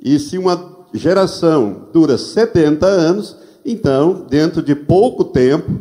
e 0.00 0.20
se 0.20 0.38
uma 0.38 0.78
geração 0.94 1.88
dura 1.92 2.16
70 2.16 2.86
anos, 2.86 3.36
então, 3.64 4.24
dentro 4.30 4.62
de 4.62 4.74
pouco 4.76 5.24
tempo, 5.24 5.80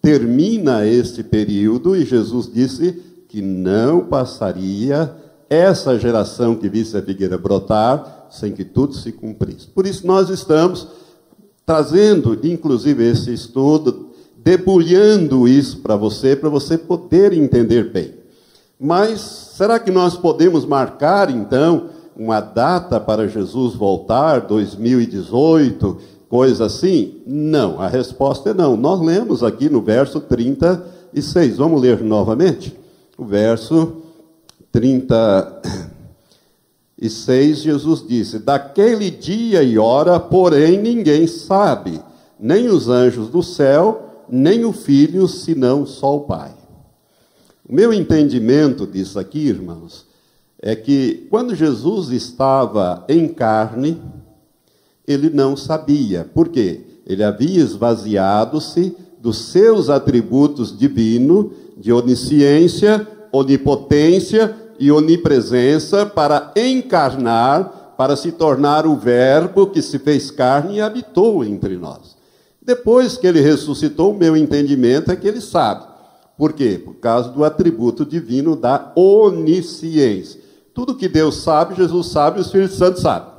termina 0.00 0.86
este 0.86 1.24
período, 1.24 1.96
e 1.96 2.04
Jesus 2.04 2.48
disse 2.50 3.02
que 3.28 3.42
não 3.42 4.00
passaria 4.00 5.14
essa 5.48 5.98
geração 5.98 6.54
que 6.54 6.68
visse 6.68 6.96
a 6.96 7.02
figueira 7.02 7.38
brotar 7.38 8.26
sem 8.30 8.52
que 8.52 8.64
tudo 8.64 8.94
se 8.94 9.12
cumprisse. 9.12 9.66
Por 9.68 9.86
isso 9.86 10.06
nós 10.06 10.28
estamos 10.28 10.88
trazendo, 11.64 12.38
inclusive, 12.44 13.08
esse 13.08 13.32
estudo, 13.32 14.10
debulhando 14.36 15.48
isso 15.48 15.78
para 15.78 15.96
você, 15.96 16.36
para 16.36 16.48
você 16.48 16.78
poder 16.78 17.32
entender 17.32 17.90
bem. 17.90 18.14
Mas 18.78 19.20
será 19.20 19.78
que 19.78 19.90
nós 19.90 20.16
podemos 20.16 20.64
marcar, 20.64 21.30
então, 21.30 21.88
uma 22.16 22.40
data 22.40 23.00
para 23.00 23.26
Jesus 23.26 23.74
voltar, 23.74 24.42
2018, 24.42 25.98
coisa 26.28 26.66
assim? 26.66 27.20
Não, 27.26 27.80
a 27.80 27.88
resposta 27.88 28.50
é 28.50 28.54
não. 28.54 28.76
Nós 28.76 29.00
lemos 29.00 29.42
aqui 29.42 29.68
no 29.68 29.82
verso 29.82 30.20
36. 30.20 31.56
Vamos 31.56 31.80
ler 31.80 32.00
novamente? 32.02 32.76
O 33.16 33.24
verso 33.24 34.02
36, 34.70 37.62
Jesus 37.62 38.04
disse: 38.06 38.38
Daquele 38.38 39.10
dia 39.10 39.62
e 39.62 39.78
hora, 39.78 40.20
porém, 40.20 40.76
ninguém 40.78 41.26
sabe, 41.26 41.98
nem 42.38 42.68
os 42.68 42.88
anjos 42.88 43.30
do 43.30 43.42
céu, 43.42 44.24
nem 44.28 44.64
o 44.64 44.72
filho, 44.72 45.26
senão 45.26 45.84
só 45.86 46.16
o 46.16 46.20
Pai. 46.20 46.54
O 47.68 47.74
meu 47.74 47.92
entendimento 47.92 48.86
disso 48.86 49.18
aqui, 49.18 49.48
irmãos, 49.48 50.06
é 50.60 50.76
que 50.76 51.26
quando 51.30 51.54
Jesus 51.54 52.10
estava 52.10 53.04
em 53.08 53.28
carne, 53.28 54.00
ele 55.06 55.30
não 55.30 55.56
sabia. 55.56 56.28
Por 56.34 56.48
quê? 56.48 56.80
Ele 57.06 57.22
havia 57.22 57.62
esvaziado-se 57.62 58.96
dos 59.20 59.38
seus 59.38 59.88
atributos 59.88 60.76
divinos 60.76 61.52
de 61.76 61.92
onisciência, 61.92 63.06
onipotência 63.30 64.56
e 64.78 64.90
onipresença 64.90 66.06
para 66.06 66.52
encarnar, 66.56 67.94
para 67.96 68.16
se 68.16 68.32
tornar 68.32 68.86
o 68.86 68.96
Verbo 68.96 69.66
que 69.66 69.82
se 69.82 69.98
fez 69.98 70.30
carne 70.30 70.76
e 70.76 70.80
habitou 70.80 71.44
entre 71.44 71.76
nós. 71.76 72.16
Depois 72.62 73.16
que 73.16 73.26
ele 73.26 73.40
ressuscitou, 73.40 74.12
o 74.12 74.18
meu 74.18 74.36
entendimento 74.36 75.10
é 75.10 75.16
que 75.16 75.28
ele 75.28 75.40
sabe. 75.40 75.86
Por 76.36 76.52
quê? 76.52 76.80
Por 76.82 76.94
causa 76.94 77.30
do 77.30 77.44
atributo 77.44 78.04
divino 78.04 78.56
da 78.56 78.92
onisciência. 78.94 80.40
Tudo 80.74 80.96
que 80.96 81.08
Deus 81.08 81.36
sabe, 81.36 81.74
Jesus 81.74 82.08
sabe, 82.08 82.38
o 82.38 82.42
Espírito 82.42 82.74
Santo 82.74 83.00
sabe. 83.00 83.30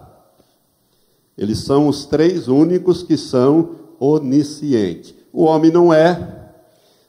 Eles 1.38 1.60
são 1.60 1.88
os 1.88 2.06
três 2.06 2.48
únicos 2.48 3.04
que 3.04 3.16
são 3.16 3.76
oniscientes. 4.00 5.14
O 5.32 5.44
homem 5.44 5.72
não 5.72 5.94
é, 5.94 6.37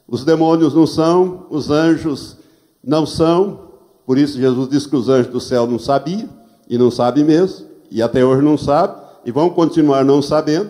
os 0.09 0.25
demônios 0.25 0.73
não 0.73 0.87
são, 0.87 1.45
os 1.49 1.69
anjos 1.69 2.37
não 2.83 3.05
são. 3.05 3.69
Por 4.05 4.17
isso 4.17 4.39
Jesus 4.39 4.69
disse 4.69 4.89
que 4.89 4.95
os 4.95 5.07
anjos 5.07 5.31
do 5.31 5.39
céu 5.39 5.67
não 5.67 5.77
sabiam. 5.77 6.29
e 6.69 6.77
não 6.77 6.91
sabe 6.91 7.23
mesmo, 7.23 7.65
e 7.89 7.99
até 7.99 8.23
hoje 8.23 8.43
não 8.43 8.55
sabe, 8.55 9.01
e 9.25 9.31
vão 9.31 9.49
continuar 9.49 10.05
não 10.05 10.21
sabendo, 10.21 10.69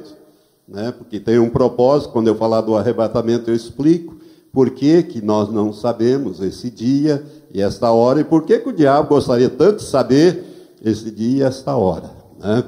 né? 0.65 0.93
porque 0.97 1.19
tem 1.19 1.37
um 1.37 1.49
propósito, 1.49 2.13
quando 2.13 2.29
eu 2.29 2.35
falar 2.35 2.61
do 2.61 2.73
arrebatamento 2.73 3.51
eu 3.51 3.55
explico 3.55 4.15
por 4.53 4.69
que, 4.69 5.03
que 5.03 5.21
nós 5.21 5.51
não 5.51 5.73
sabemos 5.73 6.39
esse 6.39 6.69
dia 6.69 7.21
e 7.53 7.61
esta 7.61 7.91
hora, 7.91 8.21
e 8.21 8.23
por 8.23 8.43
que, 8.43 8.59
que 8.59 8.69
o 8.69 8.73
diabo 8.73 9.09
gostaria 9.09 9.49
tanto 9.49 9.79
de 9.79 9.83
saber 9.89 10.77
esse 10.81 11.11
dia 11.11 11.37
e 11.39 11.41
esta 11.41 11.75
hora. 11.75 12.09
Né? 12.39 12.63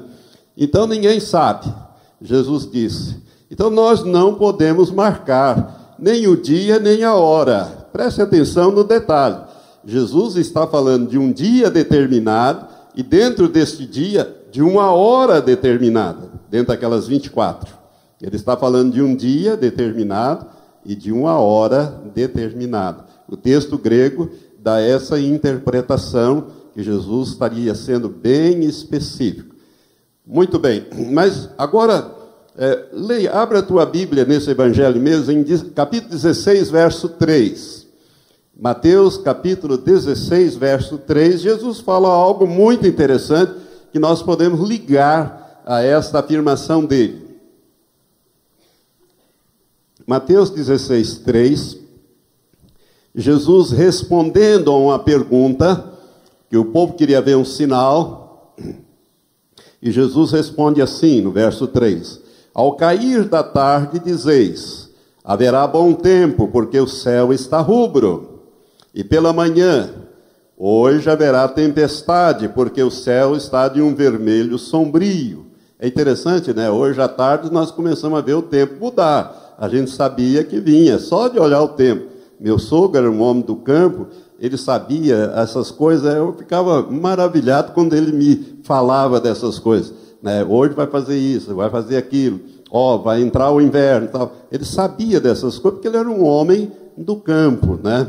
Então 0.54 0.86
ninguém 0.86 1.18
sabe, 1.18 1.72
Jesus 2.20 2.70
disse. 2.70 3.16
Então 3.50 3.70
nós 3.70 4.04
não 4.04 4.34
podemos 4.34 4.90
marcar 4.90 5.81
nem 6.02 6.26
o 6.26 6.36
dia 6.36 6.80
nem 6.80 7.04
a 7.04 7.14
hora. 7.14 7.86
Preste 7.92 8.20
atenção 8.20 8.72
no 8.72 8.82
detalhe. 8.82 9.36
Jesus 9.84 10.34
está 10.34 10.66
falando 10.66 11.08
de 11.08 11.16
um 11.16 11.30
dia 11.30 11.70
determinado 11.70 12.66
e 12.92 13.04
dentro 13.04 13.48
deste 13.48 13.86
dia 13.86 14.36
de 14.50 14.60
uma 14.60 14.90
hora 14.90 15.40
determinada, 15.40 16.28
dentro 16.50 16.68
daquelas 16.68 17.06
24. 17.06 17.72
Ele 18.20 18.34
está 18.34 18.56
falando 18.56 18.92
de 18.92 19.00
um 19.00 19.14
dia 19.14 19.56
determinado 19.56 20.46
e 20.84 20.96
de 20.96 21.12
uma 21.12 21.38
hora 21.38 22.02
determinada. 22.12 23.04
O 23.28 23.36
texto 23.36 23.78
grego 23.78 24.28
dá 24.58 24.80
essa 24.80 25.20
interpretação 25.20 26.46
que 26.74 26.82
Jesus 26.82 27.28
estaria 27.28 27.76
sendo 27.76 28.08
bem 28.08 28.64
específico. 28.64 29.54
Muito 30.26 30.58
bem, 30.58 30.84
mas 31.12 31.48
agora, 31.56 32.21
é, 32.56 32.84
leia, 32.92 33.32
abra 33.32 33.60
a 33.60 33.62
tua 33.62 33.86
Bíblia 33.86 34.24
nesse 34.24 34.50
evangelho 34.50 35.00
mesmo, 35.00 35.32
em 35.32 35.44
capítulo 35.74 36.10
16, 36.10 36.70
verso 36.70 37.08
3. 37.08 37.86
Mateus 38.54 39.16
capítulo 39.16 39.78
16, 39.78 40.56
verso 40.56 40.98
3, 40.98 41.40
Jesus 41.40 41.80
fala 41.80 42.08
algo 42.08 42.46
muito 42.46 42.86
interessante 42.86 43.54
que 43.90 43.98
nós 43.98 44.22
podemos 44.22 44.68
ligar 44.68 45.62
a 45.64 45.82
esta 45.82 46.20
afirmação 46.20 46.84
dele. 46.84 47.22
Mateus 50.06 50.50
16, 50.50 51.18
3, 51.18 51.78
Jesus 53.14 53.70
respondendo 53.70 54.70
a 54.70 54.76
uma 54.76 54.98
pergunta, 54.98 55.90
que 56.50 56.56
o 56.56 56.66
povo 56.66 56.94
queria 56.94 57.22
ver 57.22 57.36
um 57.36 57.44
sinal, 57.44 58.54
e 59.80 59.90
Jesus 59.90 60.32
responde 60.32 60.82
assim, 60.82 61.22
no 61.22 61.32
verso 61.32 61.66
3: 61.66 62.21
Ao 62.54 62.76
cair 62.76 63.24
da 63.24 63.42
tarde, 63.42 63.98
dizeis: 63.98 64.90
haverá 65.24 65.66
bom 65.66 65.92
tempo, 65.94 66.48
porque 66.48 66.78
o 66.78 66.86
céu 66.86 67.32
está 67.32 67.60
rubro. 67.60 68.40
E 68.94 69.02
pela 69.02 69.32
manhã, 69.32 69.90
hoje 70.56 71.08
haverá 71.08 71.48
tempestade, 71.48 72.48
porque 72.48 72.82
o 72.82 72.90
céu 72.90 73.34
está 73.34 73.68
de 73.68 73.80
um 73.80 73.94
vermelho 73.94 74.58
sombrio. 74.58 75.46
É 75.78 75.88
interessante, 75.88 76.52
né? 76.52 76.70
Hoje 76.70 77.00
à 77.00 77.08
tarde 77.08 77.50
nós 77.50 77.70
começamos 77.70 78.18
a 78.18 78.22
ver 78.22 78.34
o 78.34 78.42
tempo 78.42 78.74
mudar. 78.78 79.56
A 79.58 79.68
gente 79.68 79.90
sabia 79.90 80.44
que 80.44 80.60
vinha, 80.60 80.98
só 80.98 81.28
de 81.28 81.38
olhar 81.38 81.62
o 81.62 81.68
tempo. 81.68 82.12
Meu 82.38 82.58
sogro 82.58 82.98
era 82.98 83.10
um 83.10 83.22
homem 83.22 83.42
do 83.42 83.56
campo, 83.56 84.08
ele 84.38 84.58
sabia 84.58 85.32
essas 85.36 85.70
coisas, 85.70 86.12
eu 86.14 86.32
ficava 86.34 86.82
maravilhado 86.82 87.72
quando 87.72 87.94
ele 87.94 88.12
me 88.12 88.58
falava 88.64 89.20
dessas 89.20 89.58
coisas. 89.58 89.94
Né? 90.22 90.44
Hoje 90.44 90.74
vai 90.74 90.86
fazer 90.86 91.18
isso, 91.18 91.54
vai 91.54 91.68
fazer 91.68 91.96
aquilo, 91.96 92.40
ó, 92.70 92.94
oh, 92.94 92.98
vai 93.02 93.20
entrar 93.20 93.50
o 93.50 93.60
inverno 93.60 94.08
tal. 94.08 94.32
Ele 94.50 94.64
sabia 94.64 95.20
dessas 95.20 95.58
coisas 95.58 95.80
porque 95.80 95.88
ele 95.88 95.96
era 95.96 96.08
um 96.08 96.24
homem 96.24 96.70
do 96.96 97.16
campo, 97.16 97.78
né? 97.82 98.06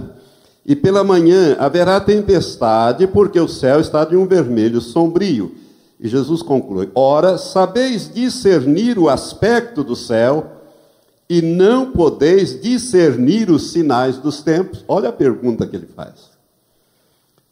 E 0.66 0.76
pela 0.76 1.04
manhã 1.04 1.58
haverá 1.60 2.00
tempestade, 2.00 3.08
porque 3.08 3.40
o 3.40 3.48
céu 3.48 3.80
está 3.80 4.06
de 4.06 4.16
um 4.16 4.26
vermelho 4.26 4.80
sombrio. 4.80 5.56
E 6.00 6.08
Jesus 6.08 6.42
conclui: 6.42 6.90
Ora, 6.96 7.38
sabeis 7.38 8.14
discernir 8.14 8.98
o 8.98 9.10
aspecto 9.10 9.84
do 9.84 9.96
céu, 9.96 10.52
e 11.30 11.42
não 11.42 11.92
podeis 11.92 12.62
discernir 12.62 13.50
os 13.50 13.72
sinais 13.72 14.18
dos 14.18 14.42
tempos? 14.42 14.86
Olha 14.88 15.10
a 15.10 15.14
pergunta 15.14 15.66
que 15.66 15.76
ele 15.76 15.88
faz. 15.88 16.32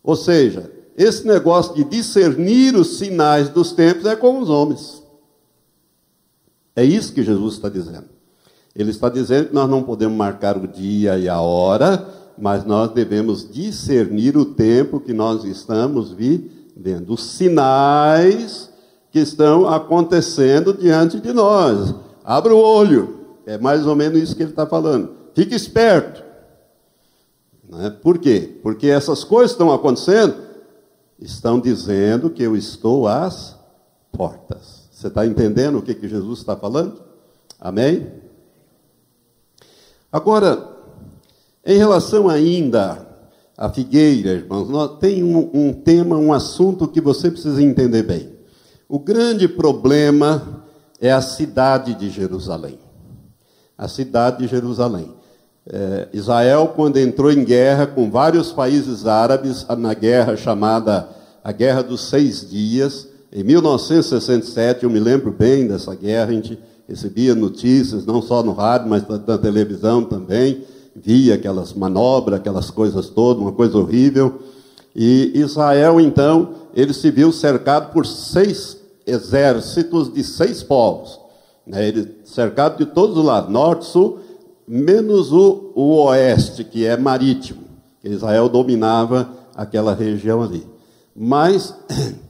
Ou 0.04 0.16
seja, 0.16 0.70
esse 1.02 1.26
negócio 1.26 1.74
de 1.74 1.84
discernir 1.84 2.76
os 2.76 2.98
sinais 2.98 3.50
dos 3.50 3.72
tempos 3.72 4.06
é 4.06 4.16
com 4.16 4.40
os 4.40 4.50
homens. 4.50 5.02
É 6.76 6.84
isso 6.84 7.14
que 7.14 7.24
Jesus 7.24 7.56
está 7.56 7.70
dizendo. 7.70 8.06
Ele 8.76 8.92
está 8.92 9.10
dizendo 9.10 9.50
que 9.50 9.54
nós 9.54 9.70
não 9.70 9.84
podemos 9.84 10.16
marcar 10.16 10.58
o 10.58 10.68
dia 10.68 11.18
e 11.18 11.28
a 11.28 11.42
hora, 11.42 12.08
mas 12.38 12.66
nós 12.66 12.92
devemos 12.92 13.52
discernir 13.52 14.38
o 14.38 14.46
tempo 14.46 15.00
que 15.00 15.12
nós 15.12 15.44
estamos 15.44 16.12
vivendo, 16.12 17.14
os 17.14 17.24
sinais 17.24 18.70
que 19.12 19.20
estão 19.20 19.68
acontecendo 19.68 20.74
diante 20.74 21.20
de 21.20 21.34
nós. 21.34 21.94
Abra 22.24 22.56
o 22.56 22.60
olho, 22.60 23.20
é 23.46 23.58
mais 23.58 23.86
ou 23.86 23.96
menos 23.96 24.22
isso 24.22 24.36
que 24.36 24.44
ele 24.44 24.52
está 24.52 24.66
falando. 24.66 25.10
Fique 25.34 25.54
esperto. 25.54 26.24
Né? 27.68 27.90
Por 27.90 28.18
quê? 28.20 28.60
Porque 28.62 28.88
essas 28.88 29.24
coisas 29.24 29.52
estão 29.52 29.72
acontecendo, 29.72 30.51
estão 31.22 31.60
dizendo 31.60 32.30
que 32.30 32.42
eu 32.42 32.56
estou 32.56 33.08
às 33.08 33.56
portas. 34.12 34.90
Você 34.92 35.08
está 35.08 35.26
entendendo 35.26 35.78
o 35.78 35.82
que, 35.82 35.94
que 35.94 36.08
Jesus 36.08 36.40
está 36.40 36.56
falando? 36.56 37.02
Amém? 37.60 38.12
Agora, 40.12 40.68
em 41.66 41.78
relação 41.78 42.28
ainda 42.28 43.08
à 43.56 43.70
figueira, 43.70 44.32
irmãos, 44.32 44.68
nós, 44.68 45.00
tem 45.00 45.24
um, 45.24 45.50
um 45.54 45.72
tema, 45.72 46.18
um 46.18 46.34
assunto 46.34 46.88
que 46.88 47.00
você 47.00 47.30
precisa 47.30 47.62
entender 47.62 48.04
bem. 48.04 48.36
O 48.90 49.00
grande 49.00 49.48
problema 49.48 50.66
é 51.00 51.12
a 51.12 51.22
cidade 51.22 51.94
de 51.94 52.10
Jerusalém. 52.10 52.80
A 53.78 53.88
cidade 53.88 54.40
de 54.40 54.48
Jerusalém. 54.48 55.21
É, 55.68 56.08
Israel, 56.12 56.74
quando 56.76 56.98
entrou 56.98 57.32
em 57.32 57.44
guerra 57.44 57.86
com 57.86 58.10
vários 58.10 58.52
países 58.52 59.06
árabes, 59.06 59.66
na 59.78 59.94
guerra 59.94 60.36
chamada 60.36 61.08
a 61.44 61.52
Guerra 61.52 61.84
dos 61.84 62.10
Seis 62.10 62.50
Dias, 62.50 63.08
em 63.32 63.44
1967, 63.44 64.84
eu 64.84 64.90
me 64.90 65.00
lembro 65.00 65.32
bem 65.32 65.68
dessa 65.68 65.96
guerra, 65.96 66.32
a 66.32 66.34
gente 66.34 66.60
recebia 66.88 67.34
notícias, 67.34 68.06
não 68.06 68.22
só 68.22 68.44
no 68.44 68.52
rádio, 68.54 68.90
mas 68.90 69.08
na 69.08 69.38
televisão 69.38 70.04
também 70.04 70.64
via 70.96 71.36
aquelas 71.36 71.74
manobras, 71.74 72.40
aquelas 72.40 72.70
coisas 72.70 73.10
todas, 73.10 73.42
uma 73.42 73.54
coisa 73.54 73.78
horrível. 73.78 74.40
E 74.96 75.32
Israel, 75.36 76.02
então, 76.02 76.50
ele 76.76 76.94
se 76.94 77.10
viu 77.10 77.32
cercado 77.32 77.94
por 77.94 78.06
seis 78.06 78.78
exércitos 79.06 80.12
de 80.12 80.24
seis 80.24 80.62
povos. 80.62 81.20
Né? 81.66 81.88
Ele 81.88 82.16
cercado 82.26 82.78
de 82.78 82.92
todos 82.92 83.18
os 83.18 83.24
lados, 83.24 83.50
norte, 83.52 83.86
sul, 83.86 84.20
menos 84.74 85.34
o, 85.34 85.74
o 85.76 86.06
oeste, 86.06 86.64
que 86.64 86.86
é 86.86 86.96
marítimo. 86.96 87.64
Israel 88.02 88.48
dominava 88.48 89.30
aquela 89.54 89.94
região 89.94 90.42
ali. 90.42 90.66
Mas, 91.14 91.76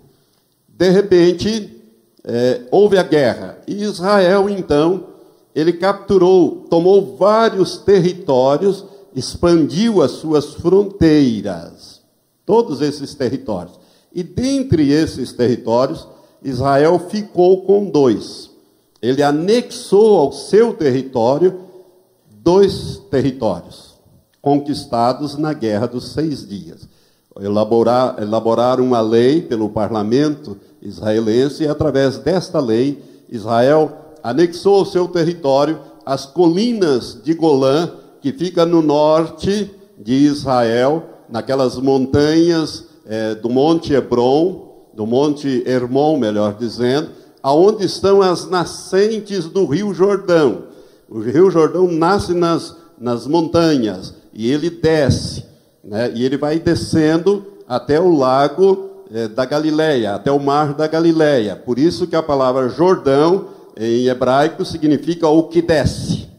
de 0.67 0.89
repente, 0.89 1.83
é, 2.23 2.61
houve 2.71 2.97
a 2.97 3.03
guerra. 3.03 3.59
E 3.67 3.83
Israel, 3.83 4.49
então, 4.49 5.05
ele 5.53 5.71
capturou, 5.73 6.65
tomou 6.67 7.15
vários 7.15 7.77
territórios, 7.77 8.85
expandiu 9.15 10.01
as 10.01 10.09
suas 10.13 10.55
fronteiras, 10.55 12.01
todos 12.43 12.81
esses 12.81 13.13
territórios. 13.13 13.79
E 14.11 14.23
dentre 14.23 14.91
esses 14.91 15.31
territórios, 15.31 16.07
Israel 16.43 16.97
ficou 17.07 17.61
com 17.65 17.85
dois. 17.85 18.49
Ele 18.99 19.21
anexou 19.21 20.17
ao 20.17 20.31
seu 20.31 20.73
território 20.73 21.69
dois 22.43 23.01
territórios, 23.09 23.95
conquistados 24.41 25.37
na 25.37 25.53
Guerra 25.53 25.87
dos 25.87 26.11
Seis 26.11 26.47
Dias. 26.47 26.89
Elaborar, 27.39 28.21
elaboraram 28.21 28.83
uma 28.83 28.99
lei 28.99 29.41
pelo 29.41 29.69
parlamento 29.69 30.57
israelense, 30.81 31.63
e 31.63 31.67
através 31.67 32.17
desta 32.17 32.59
lei, 32.59 33.01
Israel 33.29 33.91
anexou 34.23 34.79
ao 34.79 34.85
seu 34.85 35.07
território 35.07 35.79
as 36.05 36.25
colinas 36.25 37.17
de 37.23 37.33
Golã, 37.33 37.91
que 38.21 38.33
fica 38.33 38.65
no 38.65 38.81
norte 38.81 39.71
de 39.97 40.13
Israel, 40.13 41.03
naquelas 41.29 41.77
montanhas 41.77 42.85
é, 43.05 43.35
do 43.35 43.49
Monte 43.49 43.93
Hebron, 43.93 44.89
do 44.93 45.05
Monte 45.05 45.63
Hermon, 45.65 46.17
melhor 46.17 46.55
dizendo, 46.55 47.09
aonde 47.41 47.85
estão 47.85 48.21
as 48.21 48.49
nascentes 48.49 49.45
do 49.45 49.65
Rio 49.65 49.93
Jordão. 49.93 50.70
O 51.11 51.19
Rio 51.19 51.51
Jordão 51.51 51.91
nasce 51.91 52.33
nas, 52.33 52.73
nas 52.97 53.27
montanhas 53.27 54.13
e 54.33 54.49
ele 54.49 54.69
desce, 54.69 55.43
né? 55.83 56.09
e 56.15 56.23
ele 56.23 56.37
vai 56.37 56.57
descendo 56.57 57.45
até 57.67 57.99
o 57.99 58.15
lago 58.15 58.91
é, 59.13 59.27
da 59.27 59.43
Galileia, 59.43 60.15
até 60.15 60.31
o 60.31 60.39
mar 60.39 60.73
da 60.73 60.87
Galileia. 60.87 61.53
Por 61.53 61.77
isso 61.77 62.07
que 62.07 62.15
a 62.15 62.23
palavra 62.23 62.69
Jordão 62.69 63.47
em 63.75 64.07
hebraico 64.07 64.63
significa 64.63 65.27
o 65.27 65.49
que 65.49 65.61
desce. 65.61 66.29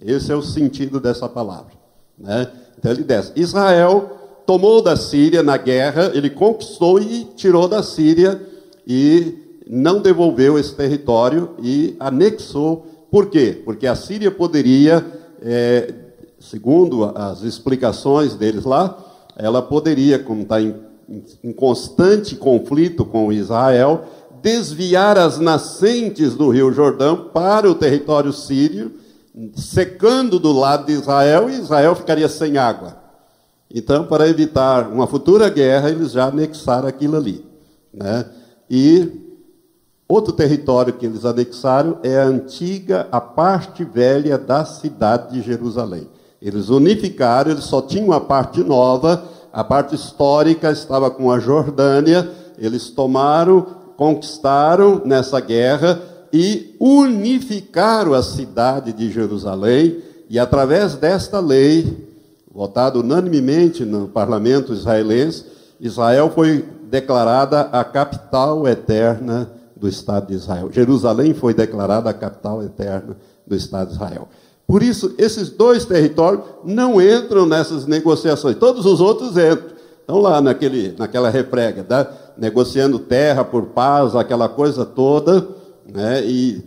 Esse 0.00 0.30
é 0.30 0.36
o 0.36 0.42
sentido 0.42 1.00
dessa 1.00 1.28
palavra. 1.28 1.72
Né? 2.16 2.46
Então 2.78 2.92
ele 2.92 3.02
desce. 3.02 3.32
Israel 3.34 4.18
tomou 4.46 4.80
da 4.80 4.96
Síria 4.96 5.42
na 5.42 5.56
guerra, 5.56 6.12
ele 6.14 6.30
conquistou 6.30 7.00
e 7.00 7.24
tirou 7.36 7.66
da 7.66 7.82
Síria 7.82 8.40
e 8.86 9.36
não 9.68 10.00
devolveu 10.00 10.56
esse 10.60 10.76
território 10.76 11.50
e 11.60 11.96
anexou. 11.98 12.86
Por 13.12 13.26
quê? 13.26 13.60
Porque 13.62 13.86
a 13.86 13.94
Síria 13.94 14.30
poderia, 14.30 15.04
é, 15.42 15.92
segundo 16.40 17.12
as 17.14 17.42
explicações 17.42 18.34
deles 18.34 18.64
lá, 18.64 18.96
ela 19.36 19.60
poderia, 19.60 20.18
como 20.18 20.40
está 20.40 20.62
em, 20.62 20.74
em 21.44 21.52
constante 21.52 22.34
conflito 22.34 23.04
com 23.04 23.30
Israel, 23.30 24.04
desviar 24.40 25.18
as 25.18 25.38
nascentes 25.38 26.34
do 26.34 26.48
Rio 26.48 26.72
Jordão 26.72 27.28
para 27.34 27.70
o 27.70 27.74
território 27.74 28.32
sírio, 28.32 28.92
secando 29.54 30.38
do 30.38 30.50
lado 30.50 30.86
de 30.86 30.92
Israel, 30.92 31.50
e 31.50 31.58
Israel 31.58 31.94
ficaria 31.94 32.30
sem 32.30 32.56
água. 32.56 32.96
Então, 33.70 34.06
para 34.06 34.26
evitar 34.26 34.88
uma 34.88 35.06
futura 35.06 35.50
guerra, 35.50 35.90
eles 35.90 36.12
já 36.12 36.28
anexaram 36.28 36.88
aquilo 36.88 37.18
ali. 37.18 37.44
Né? 37.92 38.24
E 38.70 39.31
outro 40.12 40.32
território 40.32 40.92
que 40.92 41.06
eles 41.06 41.24
anexaram 41.24 41.98
é 42.02 42.20
a 42.20 42.26
antiga, 42.26 43.08
a 43.10 43.20
parte 43.20 43.82
velha 43.82 44.36
da 44.36 44.64
cidade 44.64 45.32
de 45.32 45.40
Jerusalém. 45.40 46.06
Eles 46.40 46.68
unificaram, 46.68 47.52
eles 47.52 47.64
só 47.64 47.80
tinham 47.80 48.12
a 48.12 48.20
parte 48.20 48.62
nova, 48.62 49.24
a 49.50 49.64
parte 49.64 49.94
histórica 49.94 50.70
estava 50.70 51.10
com 51.10 51.30
a 51.30 51.38
Jordânia, 51.38 52.28
eles 52.58 52.90
tomaram, 52.90 53.64
conquistaram 53.96 55.00
nessa 55.04 55.40
guerra 55.40 55.98
e 56.30 56.76
unificaram 56.78 58.12
a 58.12 58.22
cidade 58.22 58.92
de 58.92 59.10
Jerusalém, 59.10 60.02
e 60.28 60.38
através 60.38 60.94
desta 60.94 61.40
lei, 61.40 62.06
votada 62.52 62.98
unanimemente 62.98 63.84
no 63.84 64.08
parlamento 64.08 64.74
israelense, 64.74 65.46
Israel 65.80 66.30
foi 66.34 66.64
declarada 66.90 67.62
a 67.72 67.82
capital 67.82 68.68
eterna 68.68 69.61
do 69.82 69.88
Estado 69.88 70.28
de 70.28 70.34
Israel. 70.34 70.70
Jerusalém 70.70 71.34
foi 71.34 71.52
declarada 71.52 72.08
a 72.08 72.14
capital 72.14 72.62
eterna 72.62 73.16
do 73.44 73.56
Estado 73.56 73.88
de 73.88 73.94
Israel. 73.94 74.28
Por 74.64 74.80
isso, 74.80 75.12
esses 75.18 75.50
dois 75.50 75.84
territórios 75.84 76.44
não 76.64 77.02
entram 77.02 77.44
nessas 77.44 77.84
negociações. 77.84 78.54
Todos 78.56 78.86
os 78.86 79.00
outros 79.00 79.30
entram. 79.32 79.72
Estão 80.00 80.18
lá 80.20 80.40
naquele, 80.40 80.94
naquela 80.96 81.30
refrega, 81.30 81.82
tá? 81.82 82.10
negociando 82.38 82.98
terra 83.00 83.44
por 83.44 83.66
paz, 83.66 84.14
aquela 84.14 84.48
coisa 84.48 84.84
toda. 84.84 85.48
Né? 85.84 86.24
E 86.26 86.62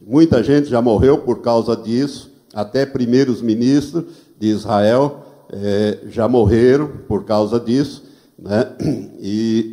muita 0.00 0.40
gente 0.40 0.68
já 0.68 0.80
morreu 0.80 1.18
por 1.18 1.40
causa 1.40 1.76
disso, 1.76 2.30
até 2.54 2.86
primeiros 2.86 3.42
ministros 3.42 4.04
de 4.38 4.48
Israel 4.48 5.24
é, 5.50 5.98
já 6.08 6.28
morreram 6.28 6.88
por 7.08 7.24
causa 7.24 7.58
disso, 7.58 8.04
né? 8.38 8.72
e 9.20 9.72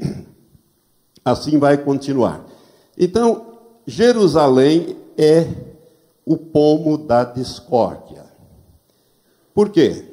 assim 1.24 1.60
vai 1.60 1.78
continuar. 1.78 2.49
Então, 3.00 3.54
Jerusalém 3.88 4.98
é 5.18 5.48
o 6.26 6.36
pomo 6.36 6.98
da 6.98 7.24
discórdia. 7.24 8.26
Por 9.54 9.70
quê? 9.70 10.04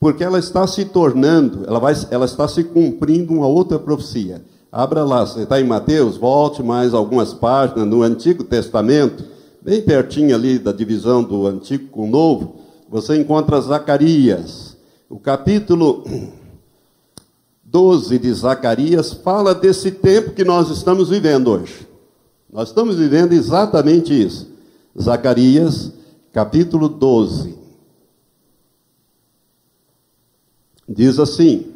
Porque 0.00 0.24
ela 0.24 0.38
está 0.38 0.66
se 0.66 0.86
tornando, 0.86 1.64
ela, 1.66 1.78
vai, 1.78 1.94
ela 2.10 2.24
está 2.24 2.48
se 2.48 2.64
cumprindo 2.64 3.32
uma 3.32 3.46
outra 3.46 3.78
profecia. 3.78 4.42
Abra 4.72 5.04
lá, 5.04 5.24
você 5.24 5.42
está 5.42 5.60
em 5.60 5.64
Mateus, 5.64 6.16
volte 6.16 6.62
mais 6.62 6.94
algumas 6.94 7.32
páginas 7.32 7.86
no 7.86 8.02
Antigo 8.02 8.42
Testamento, 8.42 9.24
bem 9.62 9.82
pertinho 9.82 10.34
ali 10.34 10.58
da 10.58 10.72
divisão 10.72 11.22
do 11.22 11.46
Antigo 11.46 11.88
com 11.88 12.06
o 12.06 12.10
Novo, 12.10 12.56
você 12.88 13.16
encontra 13.16 13.60
Zacarias. 13.60 14.76
O 15.08 15.18
capítulo 15.18 16.04
12 17.70 18.18
de 18.18 18.32
Zacarias 18.32 19.12
fala 19.12 19.54
desse 19.54 19.92
tempo 19.92 20.32
que 20.32 20.44
nós 20.44 20.68
estamos 20.70 21.08
vivendo 21.08 21.52
hoje. 21.52 21.86
Nós 22.52 22.68
estamos 22.68 22.96
vivendo 22.96 23.32
exatamente 23.32 24.12
isso. 24.12 24.48
Zacarias, 25.00 25.92
capítulo 26.32 26.88
12. 26.88 27.56
Diz 30.88 31.20
assim: 31.20 31.72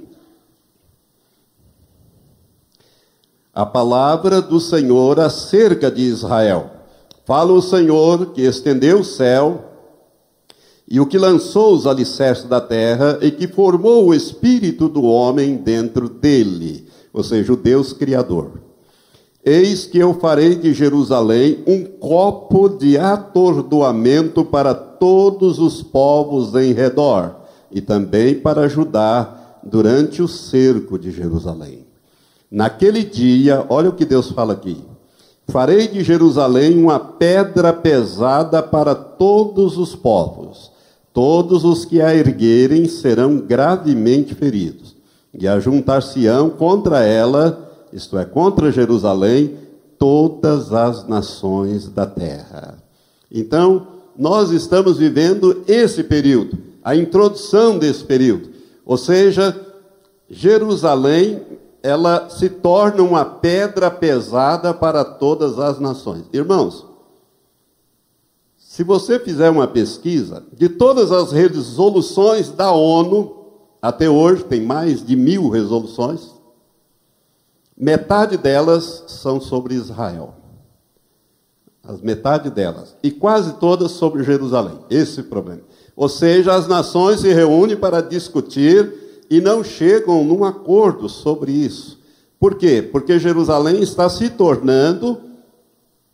A 3.55 3.65
palavra 3.65 4.43
do 4.43 4.59
Senhor 4.59 5.21
acerca 5.21 5.93
de 5.93 6.03
Israel. 6.03 6.73
Fala 7.25 7.53
o 7.53 7.63
Senhor 7.63 8.33
que 8.33 8.43
estendeu 8.43 8.99
o 8.99 9.05
céu 9.05 9.74
e 10.87 11.01
o 11.01 11.07
que 11.07 11.17
lançou 11.17 11.75
os 11.75 11.87
alicerces 11.87 12.45
da 12.45 12.61
terra 12.61 13.19
e 13.23 13.31
que 13.31 13.49
formou 13.49 14.07
o 14.07 14.15
espírito 14.15 14.89
do 14.89 15.03
homem 15.03 15.57
dentro 15.57 16.09
dele, 16.09 16.87
ou 17.13 17.25
seja, 17.25 17.53
o 17.53 17.57
Deus 17.57 17.93
Criador. 17.93 18.61
Eis 19.43 19.87
que 19.87 19.99
eu 19.99 20.15
farei 20.15 20.55
de 20.55 20.73
Jerusalém 20.73 21.63
um 21.67 21.85
copo 21.85 22.69
de 22.69 22.99
atordoamento 22.99 24.45
para 24.45 24.75
todos 24.75 25.59
os 25.59 25.83
povos 25.83 26.55
em 26.55 26.73
redor, 26.73 27.37
e 27.71 27.81
também 27.81 28.35
para 28.37 28.69
Judá 28.69 29.59
durante 29.63 30.23
o 30.23 30.29
cerco 30.29 30.99
de 30.99 31.11
Jerusalém. 31.11 31.85
Naquele 32.51 33.03
dia, 33.03 33.67
olha 33.69 33.91
o 33.91 33.95
que 33.95 34.05
Deus 34.05 34.31
fala 34.31 34.53
aqui: 34.53 34.83
farei 35.49 35.89
de 35.89 36.05
Jerusalém 36.05 36.79
uma 36.79 37.01
pedra 37.01 37.73
pesada 37.73 38.63
para 38.63 38.95
todos 38.95 39.77
os 39.77 39.95
povos 39.95 40.74
Todos 41.15 41.65
os 41.65 41.85
que 41.85 42.03
a 42.03 42.13
erguerem 42.13 42.89
serão 42.89 43.39
gravemente 43.39 44.35
feridos, 44.35 44.97
e 45.33 45.47
ajuntar-se-ão 45.47 46.51
contra 46.51 47.05
ela, 47.05 47.71
isto 47.93 48.19
é, 48.19 48.25
contra 48.25 48.73
Jerusalém, 48.73 49.57
todas 49.97 50.73
as 50.73 51.07
nações 51.07 51.89
da 51.89 52.05
terra. 52.05 52.79
Então, 53.31 53.87
nós 54.19 54.51
estamos 54.51 54.99
vivendo 54.99 55.63
esse 55.69 56.03
período, 56.03 56.59
a 56.83 56.97
introdução 56.97 57.79
desse 57.79 58.03
período. 58.03 58.49
Ou 58.85 58.97
seja, 58.97 59.57
Jerusalém, 60.29 61.43
ela 61.81 62.29
se 62.29 62.49
torna 62.49 63.03
uma 63.03 63.25
pedra 63.25 63.89
pesada 63.89 64.75
para 64.75 65.05
todas 65.05 65.61
as 65.61 65.79
nações. 65.79 66.25
Irmãos, 66.33 66.85
se 68.75 68.83
você 68.83 69.21
fizer 69.21 69.51
uma 69.51 69.69
pesquisa 69.69 70.43
de 70.53 70.69
todas 70.69 71.13
as 71.13 71.31
resoluções 71.31 72.51
da 72.51 72.73
ONU, 72.73 73.37
até 73.81 74.11
hoje 74.11 74.43
tem 74.43 74.61
mais 74.63 75.07
de 75.07 75.15
mil 75.15 75.49
resoluções, 75.49 76.33
metade 77.77 78.37
delas 78.37 79.05
são 79.07 79.41
sobre 79.41 79.75
Israel. 79.75 80.35
As 81.85 82.01
metade 82.01 82.51
delas. 82.51 82.97
E 83.01 83.13
quase 83.13 83.53
todas 83.61 83.93
sobre 83.93 84.25
Jerusalém. 84.25 84.81
Esse 84.91 85.21
é 85.21 85.23
problema. 85.23 85.63
Ou 85.95 86.09
seja, 86.09 86.53
as 86.53 86.67
nações 86.67 87.21
se 87.21 87.33
reúnem 87.33 87.77
para 87.77 88.01
discutir 88.01 89.23
e 89.31 89.41
não 89.41 89.63
chegam 89.63 90.25
num 90.25 90.43
acordo 90.43 91.09
sobre 91.09 91.53
isso. 91.53 92.01
Por 92.41 92.57
quê? 92.57 92.83
Porque 92.83 93.21
Jerusalém 93.21 93.81
está 93.85 94.09
se 94.09 94.31
tornando 94.31 95.21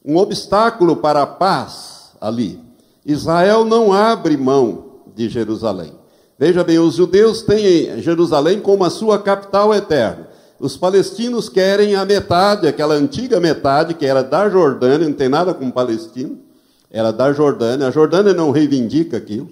um 0.05 0.19
obstáculo 0.19 0.97
para 0.97 1.23
a 1.23 1.27
paz 1.27 2.00
ali. 2.21 2.61
Israel 3.05 3.65
não 3.65 3.93
abre 3.93 4.37
mão 4.37 5.01
de 5.15 5.29
Jerusalém. 5.29 5.93
Veja 6.39 6.65
bem, 6.65 6.79
os 6.79 6.95
judeus 6.95 7.43
têm 7.43 8.01
Jerusalém 8.01 8.61
como 8.61 8.85
a 8.85 8.91
sua 8.91 9.19
capital 9.19 9.75
eterna. 9.75 10.29
Os 10.59 10.77
palestinos 10.77 11.49
querem 11.49 11.95
a 11.95 12.05
metade, 12.05 12.67
aquela 12.67 12.95
antiga 12.95 13.41
metade 13.41 13.95
que 13.95 14.05
era 14.05 14.23
da 14.23 14.49
Jordânia, 14.49 15.09
não 15.09 15.15
tem 15.15 15.29
nada 15.29 15.55
com 15.55 15.71
palestino, 15.71 16.39
era 16.91 17.11
da 17.11 17.33
Jordânia. 17.33 17.89
A 17.89 17.91
Jordânia 17.91 18.35
não 18.35 18.51
reivindica 18.51 19.17
aquilo, 19.17 19.49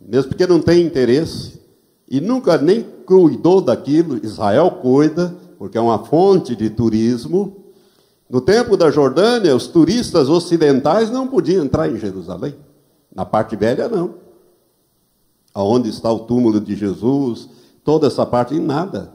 mesmo 0.00 0.30
porque 0.30 0.46
não 0.46 0.60
tem 0.60 0.82
interesse, 0.82 1.60
e 2.08 2.20
nunca 2.20 2.58
nem 2.58 2.82
cuidou 3.04 3.60
daquilo. 3.60 4.18
Israel 4.24 4.70
cuida, 4.82 5.34
porque 5.58 5.78
é 5.78 5.80
uma 5.80 6.04
fonte 6.04 6.56
de 6.56 6.70
turismo, 6.70 7.65
no 8.28 8.40
tempo 8.40 8.76
da 8.76 8.90
Jordânia, 8.90 9.54
os 9.54 9.68
turistas 9.68 10.28
ocidentais 10.28 11.10
não 11.10 11.28
podiam 11.28 11.64
entrar 11.64 11.88
em 11.88 11.96
Jerusalém. 11.96 12.56
Na 13.14 13.24
parte 13.24 13.54
velha, 13.54 13.88
não. 13.88 14.14
Aonde 15.54 15.88
está 15.88 16.10
o 16.12 16.20
túmulo 16.20 16.60
de 16.60 16.74
Jesus, 16.74 17.48
toda 17.84 18.08
essa 18.08 18.26
parte, 18.26 18.58
nada. 18.58 19.12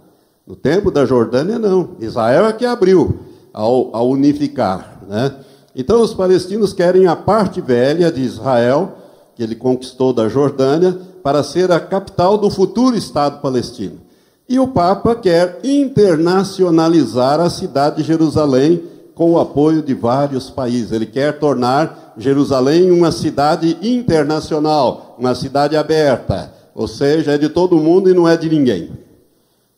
No 0.47 0.55
tempo 0.55 0.89
da 0.89 1.05
Jordânia, 1.05 1.59
não. 1.59 1.91
Israel 1.99 2.45
é 2.45 2.53
que 2.53 2.65
abriu 2.65 3.19
ao, 3.53 3.93
ao 3.93 4.09
unificar. 4.09 4.99
Né? 5.07 5.35
Então, 5.75 6.01
os 6.01 6.13
palestinos 6.13 6.71
querem 6.71 7.05
a 7.05 7.15
parte 7.15 7.59
velha 7.59 8.09
de 8.11 8.21
Israel, 8.21 8.97
que 9.35 9.43
ele 9.43 9.55
conquistou 9.55 10.13
da 10.13 10.29
Jordânia, 10.29 10.97
para 11.21 11.43
ser 11.43 11.69
a 11.71 11.79
capital 11.79 12.37
do 12.37 12.49
futuro 12.49 12.95
Estado 12.95 13.41
palestino. 13.41 13.99
E 14.47 14.57
o 14.57 14.69
Papa 14.69 15.15
quer 15.15 15.59
internacionalizar 15.63 17.39
a 17.39 17.49
cidade 17.49 17.97
de 17.97 18.03
Jerusalém 18.03 18.90
com 19.21 19.33
o 19.33 19.39
apoio 19.39 19.83
de 19.83 19.93
vários 19.93 20.49
países. 20.49 20.91
Ele 20.91 21.05
quer 21.05 21.37
tornar 21.37 22.15
Jerusalém 22.17 22.89
uma 22.89 23.11
cidade 23.11 23.77
internacional, 23.79 25.15
uma 25.19 25.35
cidade 25.35 25.77
aberta. 25.77 26.51
ou 26.73 26.87
seja, 26.87 27.33
é 27.33 27.37
de 27.37 27.47
todo 27.47 27.77
mundo 27.77 28.09
e 28.09 28.15
não 28.15 28.27
é 28.27 28.35
de 28.35 28.49
ninguém. 28.49 28.89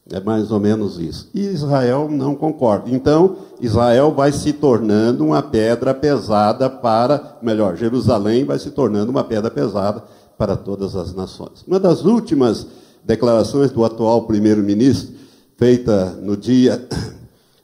É 0.09 0.21
mais 0.21 0.49
ou 0.49 0.61
menos 0.61 0.97
isso. 0.97 1.29
E 1.33 1.41
Israel 1.41 2.07
não 2.09 2.35
concorda. 2.35 2.89
Então, 2.89 3.35
Israel 3.59 4.13
vai 4.13 4.31
se 4.31 4.53
tornando 4.53 5.25
uma 5.25 5.41
pedra 5.41 5.93
pesada 5.93 6.69
para, 6.69 7.37
melhor, 7.41 7.75
Jerusalém 7.75 8.45
vai 8.45 8.57
se 8.57 8.71
tornando 8.71 9.11
uma 9.11 9.25
pedra 9.25 9.51
pesada 9.51 10.05
para 10.37 10.55
todas 10.55 10.95
as 10.95 11.13
nações. 11.13 11.65
Uma 11.67 11.81
das 11.81 12.05
últimas 12.05 12.65
declarações 13.03 13.71
do 13.71 13.83
atual 13.83 14.21
primeiro-ministro, 14.21 15.13
feita 15.57 16.17
no 16.21 16.37
dia 16.37 16.87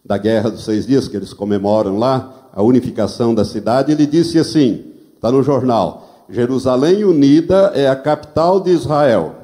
da 0.03 0.17
Guerra 0.17 0.49
dos 0.49 0.63
Seis 0.63 0.85
Dias, 0.85 1.07
que 1.07 1.15
eles 1.15 1.33
comemoram 1.33 1.97
lá, 1.97 2.49
a 2.53 2.63
unificação 2.63 3.33
da 3.33 3.45
cidade, 3.45 3.91
ele 3.91 4.05
disse 4.05 4.39
assim: 4.39 4.85
está 5.15 5.31
no 5.31 5.43
jornal, 5.43 6.25
Jerusalém 6.29 7.03
unida 7.03 7.71
é 7.75 7.87
a 7.87 7.95
capital 7.95 8.59
de 8.59 8.71
Israel. 8.71 9.35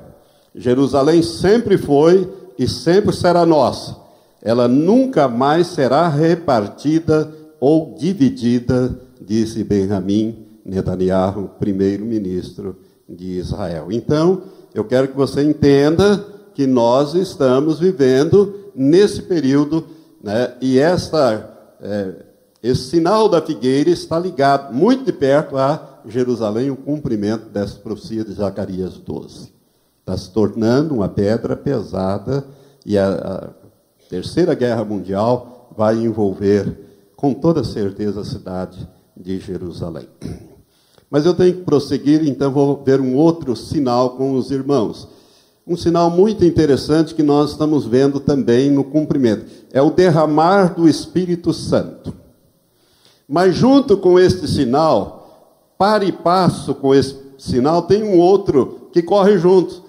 Jerusalém 0.54 1.22
sempre 1.22 1.78
foi 1.78 2.32
e 2.58 2.68
sempre 2.68 3.13
será 3.13 3.46
nossa. 3.46 3.98
Ela 4.41 4.68
nunca 4.68 5.28
mais 5.28 5.68
será 5.68 6.08
repartida 6.08 7.32
ou 7.60 7.96
dividida, 7.98 8.98
disse 9.20 9.63
Benjamin 9.63 10.46
Netanyahu, 10.63 11.50
primeiro-ministro 11.60 12.76
de 13.08 13.39
Israel. 13.39 13.88
Então, 13.91 14.44
eu 14.74 14.84
quero 14.84 15.08
que 15.08 15.15
você 15.15 15.44
entenda 15.44 16.24
que 16.54 16.65
nós 16.65 17.13
estamos 17.13 17.80
vivendo 17.80 18.72
nesse 18.76 19.22
período, 19.22 19.86
né, 20.25 20.55
e 20.59 20.79
é, 20.79 22.15
esse 22.63 22.89
sinal 22.89 23.29
da 23.29 23.39
figueira 23.39 23.91
está 23.91 24.17
ligado 24.17 24.73
muito 24.73 25.05
de 25.05 25.13
perto 25.13 25.55
a 25.55 25.99
Jerusalém, 26.07 26.71
o 26.71 26.75
cumprimento 26.75 27.47
dessa 27.49 27.75
profecia 27.75 28.25
de 28.25 28.33
Zacarias 28.33 28.97
12. 28.97 29.53
Está 29.99 30.17
se 30.17 30.31
tornando 30.31 30.95
uma 30.95 31.07
pedra 31.07 31.55
pesada 31.55 32.43
e 32.83 32.97
a, 32.97 33.13
a 33.13 33.49
Terceira 34.09 34.55
Guerra 34.55 34.83
Mundial 34.83 35.69
vai 35.77 35.95
envolver 35.97 36.75
com 37.15 37.31
toda 37.31 37.63
certeza 37.63 38.21
a 38.21 38.25
cidade 38.25 38.89
de 39.15 39.39
Jerusalém. 39.39 40.09
Mas 41.07 41.23
eu 41.23 41.35
tenho 41.35 41.53
que 41.53 41.61
prosseguir, 41.61 42.27
então 42.27 42.51
vou 42.51 42.83
ver 42.83 42.99
um 42.99 43.15
outro 43.15 43.55
sinal 43.55 44.17
com 44.17 44.33
os 44.33 44.49
irmãos. 44.49 45.07
Um 45.67 45.75
sinal 45.75 46.11
muito 46.11 46.45
interessante 46.45 47.15
que 47.15 47.23
nós 47.23 47.51
estamos 47.51 47.85
vendo 47.85 48.19
também 48.19 48.69
no 48.69 48.83
cumprimento. 48.83 49.45
É 49.75 49.81
o 49.81 49.91
derramar 49.91 50.73
do 50.73 50.88
Espírito 50.88 51.53
Santo. 51.53 52.15
Mas 53.27 53.55
junto 53.55 53.97
com 53.97 54.17
este 54.17 54.47
sinal, 54.47 55.67
para 55.77 56.03
e 56.03 56.11
passo 56.11 56.73
com 56.73 56.95
esse 56.95 57.15
sinal, 57.38 57.83
tem 57.83 58.01
um 58.01 58.17
outro 58.17 58.89
que 58.91 59.03
corre 59.03 59.38
junto 59.38 59.85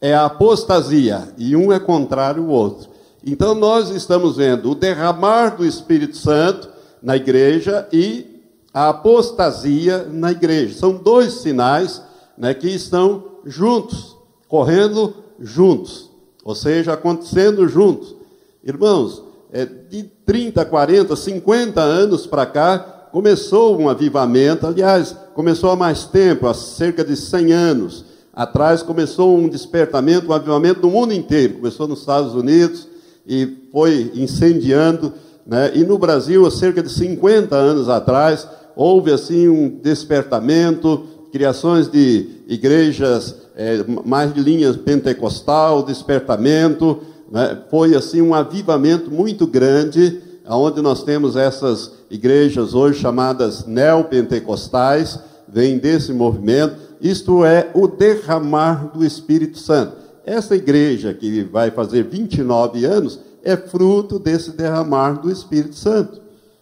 é 0.00 0.14
a 0.14 0.26
apostasia, 0.26 1.28
e 1.36 1.56
um 1.56 1.72
é 1.72 1.78
contrário 1.78 2.44
ao 2.44 2.48
outro. 2.50 2.88
Então 3.24 3.54
nós 3.54 3.90
estamos 3.90 4.36
vendo 4.36 4.70
o 4.70 4.74
derramar 4.74 5.56
do 5.56 5.66
Espírito 5.66 6.16
Santo 6.16 6.68
na 7.02 7.16
igreja 7.16 7.88
e 7.92 8.42
a 8.72 8.90
apostasia 8.90 10.06
na 10.10 10.30
igreja. 10.30 10.78
São 10.78 10.94
dois 10.94 11.34
sinais 11.34 12.00
né, 12.36 12.54
que 12.54 12.68
estão 12.68 13.24
juntos, 13.44 14.16
correndo 14.46 15.14
juntos, 15.40 16.10
ou 16.44 16.54
seja, 16.54 16.92
acontecendo 16.92 17.66
juntos. 17.68 18.14
Irmãos, 18.62 19.22
é, 19.52 19.64
de 19.64 20.04
30, 20.24 20.64
40, 20.64 21.16
50 21.16 21.80
anos 21.80 22.26
para 22.26 22.46
cá, 22.46 22.78
começou 23.10 23.78
um 23.78 23.88
avivamento, 23.88 24.66
aliás, 24.66 25.16
começou 25.34 25.70
há 25.70 25.76
mais 25.76 26.04
tempo, 26.04 26.46
há 26.46 26.54
cerca 26.54 27.04
de 27.04 27.16
100 27.16 27.52
anos 27.52 28.04
atrás 28.38 28.84
começou 28.84 29.36
um 29.36 29.48
despertamento, 29.48 30.28
um 30.28 30.32
avivamento 30.32 30.82
no 30.82 30.90
mundo 30.90 31.12
inteiro. 31.12 31.54
Começou 31.54 31.88
nos 31.88 31.98
Estados 31.98 32.36
Unidos 32.36 32.86
e 33.26 33.64
foi 33.72 34.12
incendiando. 34.14 35.12
Né? 35.44 35.72
E 35.74 35.82
no 35.82 35.98
Brasil, 35.98 36.46
há 36.46 36.50
cerca 36.52 36.80
de 36.80 36.88
50 36.88 37.56
anos 37.56 37.88
atrás, 37.88 38.46
houve 38.76 39.10
assim 39.10 39.48
um 39.48 39.68
despertamento, 39.68 41.04
criações 41.32 41.88
de 41.88 42.28
igrejas 42.46 43.34
é, 43.56 43.84
mais 44.04 44.32
de 44.32 44.40
linhas 44.40 44.76
pentecostal, 44.76 45.82
despertamento. 45.82 47.00
Né? 47.30 47.58
Foi 47.70 47.94
assim 47.94 48.20
um 48.20 48.34
avivamento 48.34 49.10
muito 49.10 49.46
grande, 49.46 50.20
onde 50.46 50.80
nós 50.80 51.02
temos 51.02 51.36
essas 51.36 51.92
igrejas 52.10 52.74
hoje 52.74 53.00
chamadas 53.00 53.66
neopentecostais, 53.66 55.18
vem 55.46 55.78
desse 55.78 56.12
movimento 56.12 56.88
isto 57.00 57.44
é 57.44 57.70
o 57.74 57.86
derramar 57.86 58.90
do 58.92 59.04
Espírito 59.04 59.58
Santo. 59.58 59.96
Essa 60.26 60.56
igreja 60.56 61.14
que 61.14 61.42
vai 61.44 61.70
fazer 61.70 62.02
29 62.04 62.84
anos 62.84 63.20
é 63.42 63.56
fruto 63.56 64.18
desse 64.18 64.50
derramar 64.50 65.20
do 65.20 65.30
Espírito 65.30 65.76
Santo. 65.76 66.20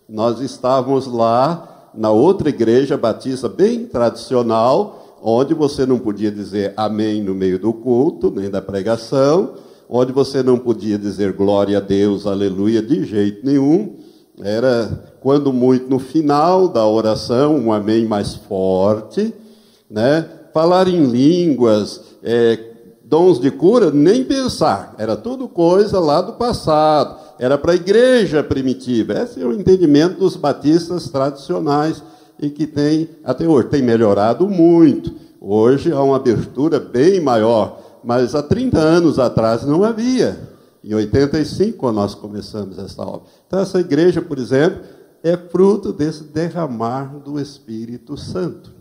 Nós 0.08 0.40
estávamos 0.40 1.06
lá 1.06 1.90
na 1.94 2.10
outra 2.10 2.50
igreja 2.50 2.96
batista 2.96 3.48
bem 3.48 3.86
tradicional, 3.86 5.18
onde 5.22 5.54
você 5.54 5.86
não 5.86 5.98
podia 5.98 6.30
dizer 6.30 6.74
amém 6.76 7.22
no 7.22 7.34
meio 7.34 7.58
do 7.58 7.72
culto, 7.72 8.30
nem 8.30 8.50
da 8.50 8.60
pregação, 8.60 9.54
onde 9.88 10.12
você 10.12 10.42
não 10.42 10.58
podia 10.58 10.98
dizer 10.98 11.32
glória 11.32 11.78
a 11.78 11.80
Deus, 11.80 12.26
aleluia, 12.26 12.82
de 12.82 13.04
jeito 13.04 13.44
nenhum. 13.44 13.96
Era, 14.42 15.14
quando 15.20 15.52
muito, 15.52 15.88
no 15.88 15.98
final 15.98 16.68
da 16.68 16.86
oração, 16.86 17.56
um 17.56 17.72
amém 17.72 18.04
mais 18.04 18.34
forte 18.34 19.32
né? 19.90 20.28
Falar 20.52 20.88
em 20.88 21.04
línguas, 21.04 22.00
é, 22.22 22.58
dons 23.04 23.38
de 23.40 23.50
cura, 23.50 23.90
nem 23.90 24.24
pensar. 24.24 24.94
Era 24.98 25.16
tudo 25.16 25.48
coisa 25.48 26.00
lá 26.00 26.20
do 26.20 26.34
passado. 26.34 27.16
Era 27.38 27.58
para 27.58 27.72
a 27.72 27.76
igreja 27.76 28.42
primitiva. 28.42 29.14
Esse 29.14 29.40
é 29.40 29.44
o 29.44 29.52
entendimento 29.52 30.18
dos 30.18 30.36
batistas 30.36 31.08
tradicionais 31.08 32.02
e 32.40 32.50
que 32.50 32.66
tem 32.66 33.08
até 33.24 33.46
hoje 33.46 33.68
tem 33.68 33.82
melhorado 33.82 34.48
muito. 34.48 35.12
Hoje 35.40 35.92
há 35.92 36.02
uma 36.02 36.16
abertura 36.16 36.80
bem 36.80 37.20
maior, 37.20 37.80
mas 38.06 38.34
há 38.34 38.42
30 38.42 38.78
anos 38.78 39.18
atrás 39.18 39.64
não 39.64 39.84
havia. 39.84 40.56
Em 40.82 40.94
85, 40.94 41.76
quando 41.76 41.96
nós 41.96 42.14
começamos 42.14 42.78
essa 42.78 43.02
obra. 43.02 43.28
Então, 43.46 43.58
essa 43.58 43.80
igreja, 43.80 44.22
por 44.22 44.38
exemplo, 44.38 44.80
é 45.22 45.36
fruto 45.36 45.92
desse 45.92 46.22
derramar 46.24 47.18
do 47.18 47.38
Espírito 47.38 48.16
Santo 48.16 48.76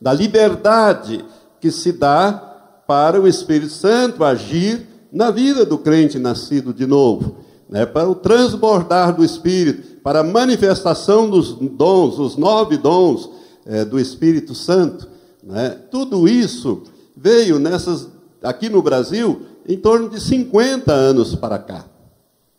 da 0.00 0.12
liberdade 0.12 1.24
que 1.60 1.70
se 1.70 1.92
dá 1.92 2.82
para 2.86 3.20
o 3.20 3.26
Espírito 3.26 3.72
Santo 3.72 4.22
agir 4.22 4.86
na 5.10 5.30
vida 5.30 5.64
do 5.64 5.78
crente 5.78 6.18
nascido 6.18 6.72
de 6.72 6.86
novo, 6.86 7.36
né, 7.68 7.86
para 7.86 8.08
o 8.08 8.14
transbordar 8.14 9.14
do 9.14 9.24
Espírito, 9.24 10.00
para 10.00 10.20
a 10.20 10.24
manifestação 10.24 11.28
dos 11.28 11.52
dons, 11.54 12.18
os 12.18 12.36
nove 12.36 12.76
dons 12.76 13.28
é, 13.64 13.84
do 13.84 13.98
Espírito 13.98 14.54
Santo. 14.54 15.08
Né, 15.42 15.70
tudo 15.90 16.28
isso 16.28 16.82
veio 17.16 17.58
nessas, 17.58 18.08
aqui 18.42 18.68
no 18.68 18.82
Brasil 18.82 19.42
em 19.66 19.78
torno 19.78 20.08
de 20.08 20.20
50 20.20 20.92
anos 20.92 21.34
para 21.34 21.58
cá. 21.58 21.84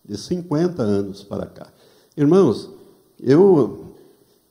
De 0.03 0.17
50 0.17 0.81
anos 0.81 1.23
para 1.23 1.45
cá. 1.45 1.67
Irmãos, 2.15 2.69
eu 3.21 3.87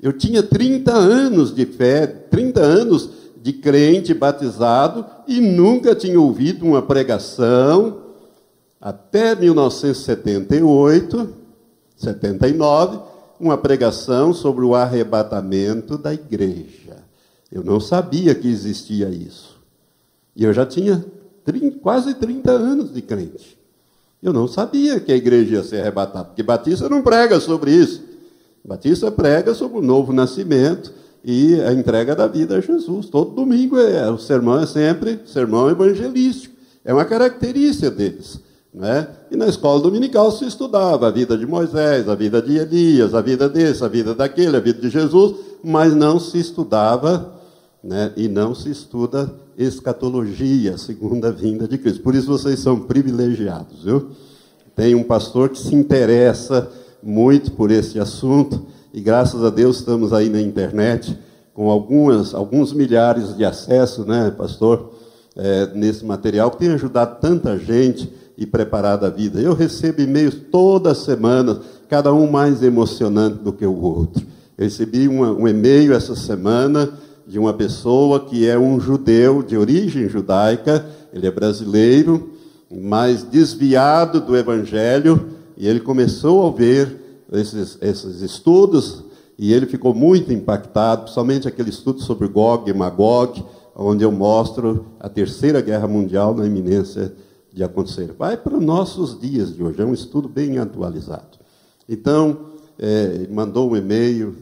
eu 0.01 0.13
tinha 0.13 0.43
30 0.43 0.93
anos 0.93 1.55
de 1.55 1.65
fé, 1.65 2.07
30 2.07 2.61
anos 2.61 3.09
de 3.41 3.55
crente 3.55 4.13
batizado 4.13 5.07
e 5.27 5.41
nunca 5.41 5.95
tinha 5.95 6.21
ouvido 6.21 6.67
uma 6.67 6.83
pregação 6.83 8.03
até 8.81 9.35
1978, 9.35 11.35
79, 11.97 12.99
uma 13.41 13.57
pregação 13.57 14.35
sobre 14.35 14.65
o 14.65 14.75
arrebatamento 14.75 15.97
da 15.97 16.13
igreja. 16.13 16.99
Eu 17.51 17.65
não 17.65 17.81
sabia 17.81 18.35
que 18.35 18.49
existia 18.49 19.09
isso. 19.09 19.56
E 20.37 20.45
eu 20.45 20.53
já 20.53 20.67
tinha 20.67 21.05
30, 21.45 21.79
quase 21.79 22.15
30 22.15 22.51
anos 22.51 22.93
de 22.93 23.01
crente. 23.01 23.57
Eu 24.23 24.33
não 24.33 24.47
sabia 24.47 25.01
que 25.01 25.13
a 25.13 25.17
igreja 25.17 25.57
ia 25.57 25.63
ser 25.63 25.81
arrebatada, 25.81 26.27
porque 26.27 26.43
Batista 26.43 26.89
não 26.89 27.03
prega 27.03 27.41
sobre 27.41 27.71
isso. 27.71 28.03
Batista 28.65 29.11
prega 29.11 29.55
sobre 29.55 29.79
o 29.79 29.83
novo 29.83 30.13
nascimento 30.13 30.93
e 31.25 31.61
a 31.61 31.73
entrega 31.73 32.15
da 32.15 32.27
vida 32.27 32.57
a 32.57 32.61
Jesus. 32.61 33.09
Todo 33.09 33.31
domingo 33.31 33.79
é, 33.79 34.11
o 34.11 34.19
sermão 34.19 34.61
é 34.61 34.67
sempre 34.67 35.21
sermão 35.25 35.71
evangelístico. 35.71 36.55
É 36.85 36.93
uma 36.93 37.05
característica 37.05 37.91
deles. 37.91 38.41
Né? 38.75 39.09
E 39.31 39.37
na 39.37 39.47
escola 39.47 39.81
dominical 39.81 40.31
se 40.31 40.45
estudava 40.45 41.07
a 41.07 41.11
vida 41.11 41.39
de 41.39 41.47
Moisés, 41.47 42.09
a 42.09 42.15
vida 42.15 42.43
de 42.43 42.59
Elias, 42.59 43.15
a 43.15 43.23
vida 43.23 43.49
desse, 43.49 43.83
a 43.83 43.89
vida 43.89 44.15
daquele, 44.15 44.57
a 44.57 44.61
vida 44.61 44.81
de 44.81 44.91
Jesus, 44.91 45.35
mas 45.65 45.95
não 45.95 46.21
se 46.21 46.39
estudava 46.39 47.36
né? 47.87 48.13
e 48.17 48.29
não 48.29 48.55
se 48.55 48.71
estuda 48.71 49.33
escatologia, 49.57 50.77
segunda 50.77 51.31
vinda 51.33 51.67
de 51.67 51.79
Cristo. 51.79 52.03
Por 52.03 52.15
isso 52.15 52.27
vocês 52.27 52.59
são 52.59 52.81
privilegiados, 52.81 53.85
viu? 53.85 54.11
Tem 54.75 54.95
um 54.95 55.03
pastor 55.03 55.49
que 55.49 55.59
se 55.59 55.75
interessa 55.75 56.71
muito 57.03 57.53
por 57.53 57.71
esse 57.71 57.99
assunto 57.99 58.67
e 58.93 59.01
graças 59.01 59.43
a 59.43 59.51
Deus 59.51 59.79
estamos 59.79 60.13
aí 60.13 60.29
na 60.29 60.41
internet 60.41 61.19
com 61.55 61.71
algumas, 61.71 62.35
alguns 62.35 62.73
milhares 62.73 63.35
de 63.37 63.45
acessos, 63.45 64.05
né, 64.05 64.31
pastor? 64.37 64.93
é, 65.37 65.71
nesse 65.75 66.05
material 66.05 66.51
que 66.51 66.59
tem 66.59 66.71
ajudado 66.71 67.21
tanta 67.21 67.59
gente 67.59 68.11
e 68.39 68.47
preparado 68.47 69.05
a 69.05 69.11
vida. 69.11 69.41
Eu 69.41 69.53
recebo 69.53 70.01
e-mails 70.01 70.37
toda 70.51 70.95
semana, 70.95 71.61
cada 71.89 72.13
um 72.13 72.31
mais 72.31 72.63
emocionante 72.63 73.43
do 73.43 73.53
que 73.53 73.67
o 73.67 73.81
outro. 73.81 74.25
Eu 74.57 74.65
recebi 74.65 75.07
uma, 75.07 75.31
um 75.33 75.47
e-mail 75.47 75.93
essa 75.93 76.17
semana 76.17 76.91
de 77.27 77.39
uma 77.39 77.53
pessoa 77.53 78.21
que 78.21 78.49
é 78.49 78.59
um 78.59 78.79
judeu 78.79 79.43
de 79.43 79.57
origem 79.57 80.09
judaica, 80.09 80.87
ele 81.13 81.27
é 81.27 81.31
brasileiro, 81.31 82.31
mas 82.71 83.23
desviado 83.23 84.21
do 84.21 84.37
evangelho, 84.37 85.29
e 85.57 85.67
ele 85.67 85.81
começou 85.81 86.47
a 86.47 86.51
ver 86.51 87.25
esses, 87.33 87.79
esses 87.81 88.21
estudos 88.21 89.05
e 89.39 89.53
ele 89.53 89.67
ficou 89.67 89.95
muito 89.95 90.33
impactado, 90.33 91.03
principalmente 91.03 91.47
aquele 91.47 91.71
estudo 91.71 92.01
sobre 92.01 92.27
Gog 92.29 92.71
e 92.71 92.75
Magog, 92.75 93.45
onde 93.75 94.03
eu 94.03 94.11
mostro 94.11 94.87
a 94.99 95.09
terceira 95.09 95.61
guerra 95.61 95.87
mundial 95.87 96.35
na 96.35 96.47
iminência 96.47 97.13
de 97.53 97.63
acontecer. 97.63 98.15
Vai 98.19 98.37
para 98.37 98.57
os 98.57 98.65
nossos 98.65 99.21
dias 99.21 99.55
de 99.55 99.63
hoje, 99.63 99.81
é 99.81 99.85
um 99.85 99.93
estudo 99.93 100.29
bem 100.29 100.59
atualizado. 100.59 101.39
Então, 101.89 102.39
é, 102.79 103.27
mandou 103.31 103.71
um 103.71 103.77
e-mail 103.77 104.37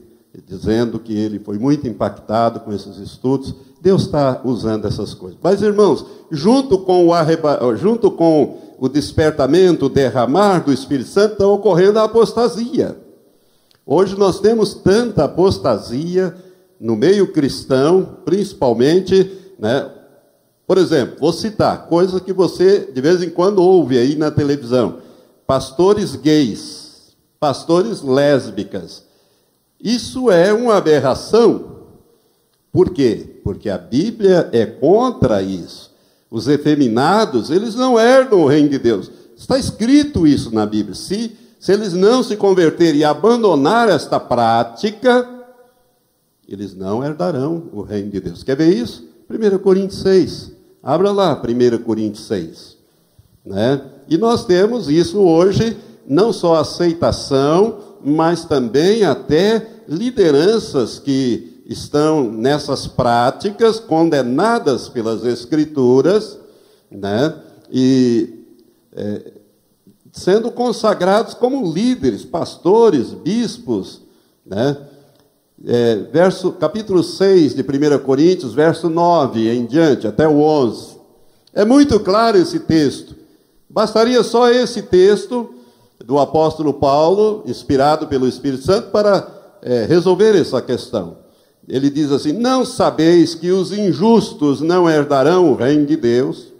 dizendo 0.46 0.98
que 0.98 1.16
ele 1.16 1.38
foi 1.38 1.58
muito 1.58 1.86
impactado 1.86 2.60
com 2.60 2.72
esses 2.72 2.98
estudos. 2.98 3.54
Deus 3.80 4.02
está 4.02 4.40
usando 4.44 4.86
essas 4.86 5.14
coisas. 5.14 5.38
Mas, 5.42 5.62
irmãos, 5.62 6.04
junto 6.30 6.78
com 6.78 7.06
o, 7.06 7.12
arreba... 7.12 7.58
junto 7.76 8.10
com 8.10 8.58
o 8.78 8.88
despertamento, 8.88 9.86
o 9.86 9.90
derramar 9.90 10.64
do 10.64 10.72
Espírito 10.72 11.10
Santo, 11.10 11.32
está 11.34 11.46
ocorrendo 11.46 11.98
a 11.98 12.04
apostasia. 12.04 12.96
Hoje 13.86 14.16
nós 14.18 14.40
temos 14.40 14.74
tanta 14.74 15.24
apostasia 15.24 16.34
no 16.80 16.96
meio 16.96 17.32
cristão, 17.32 18.16
principalmente, 18.24 19.30
né? 19.58 19.90
Por 20.66 20.78
exemplo, 20.78 21.16
vou 21.20 21.32
citar 21.32 21.86
coisas 21.86 22.20
que 22.20 22.32
você 22.32 22.90
de 22.92 23.00
vez 23.00 23.22
em 23.22 23.28
quando 23.28 23.62
ouve 23.62 23.98
aí 23.98 24.16
na 24.16 24.30
televisão: 24.30 24.98
pastores 25.46 26.16
gays, 26.16 27.14
pastores 27.38 28.00
lésbicas. 28.00 29.03
Isso 29.84 30.30
é 30.30 30.50
uma 30.50 30.76
aberração. 30.76 31.74
Por 32.72 32.88
quê? 32.88 33.38
Porque 33.44 33.68
a 33.68 33.76
Bíblia 33.76 34.48
é 34.50 34.64
contra 34.64 35.42
isso. 35.42 35.92
Os 36.30 36.48
efeminados, 36.48 37.50
eles 37.50 37.74
não 37.74 38.00
herdam 38.00 38.40
o 38.40 38.46
reino 38.46 38.70
de 38.70 38.78
Deus. 38.78 39.10
Está 39.36 39.58
escrito 39.58 40.26
isso 40.26 40.52
na 40.54 40.64
Bíblia. 40.64 40.94
Se, 40.94 41.36
se 41.60 41.70
eles 41.70 41.92
não 41.92 42.22
se 42.22 42.34
converterem 42.34 43.02
e 43.02 43.04
abandonar 43.04 43.90
esta 43.90 44.18
prática, 44.18 45.28
eles 46.48 46.74
não 46.74 47.04
herdarão 47.04 47.64
o 47.70 47.82
reino 47.82 48.10
de 48.10 48.20
Deus. 48.20 48.42
Quer 48.42 48.56
ver 48.56 48.74
isso? 48.74 49.06
1 49.28 49.58
Coríntios 49.58 50.00
6. 50.00 50.52
Abra 50.82 51.12
lá, 51.12 51.40
1 51.40 51.82
Coríntios 51.82 52.26
6. 52.26 52.78
Né? 53.44 53.82
E 54.08 54.16
nós 54.16 54.46
temos 54.46 54.88
isso 54.88 55.20
hoje, 55.20 55.76
não 56.08 56.32
só 56.32 56.56
aceitação, 56.56 57.80
mas 58.02 58.46
também 58.46 59.04
até 59.04 59.73
lideranças 59.88 60.98
que 60.98 61.62
estão 61.66 62.30
nessas 62.30 62.86
práticas 62.86 63.80
condenadas 63.80 64.88
pelas 64.88 65.24
Escrituras, 65.24 66.38
né? 66.90 67.34
E 67.70 68.44
é, 68.92 69.32
sendo 70.12 70.50
consagrados 70.50 71.34
como 71.34 71.72
líderes, 71.72 72.24
pastores, 72.24 73.12
bispos, 73.12 74.02
né? 74.44 74.76
É, 75.66 75.96
verso, 76.12 76.52
capítulo 76.52 77.02
6 77.02 77.54
de 77.54 77.62
1 77.62 77.98
Coríntios, 78.04 78.52
verso 78.52 78.90
9 78.90 79.48
em 79.50 79.64
diante, 79.64 80.06
até 80.06 80.28
o 80.28 80.40
11. 80.40 80.98
É 81.54 81.64
muito 81.64 81.98
claro 82.00 82.36
esse 82.36 82.60
texto. 82.60 83.14
Bastaria 83.70 84.22
só 84.22 84.50
esse 84.50 84.82
texto 84.82 85.54
do 86.04 86.18
apóstolo 86.18 86.74
Paulo, 86.74 87.42
inspirado 87.46 88.06
pelo 88.06 88.28
Espírito 88.28 88.64
Santo, 88.64 88.90
para 88.90 89.33
é, 89.64 89.86
resolver 89.86 90.36
essa 90.38 90.60
questão. 90.60 91.16
Ele 91.66 91.88
diz 91.88 92.12
assim: 92.12 92.32
Não 92.32 92.64
sabeis 92.64 93.34
que 93.34 93.50
os 93.50 93.72
injustos 93.72 94.60
não 94.60 94.88
herdarão 94.88 95.50
o 95.50 95.56
reino 95.56 95.86
de 95.86 95.96
Deus? 95.96 96.52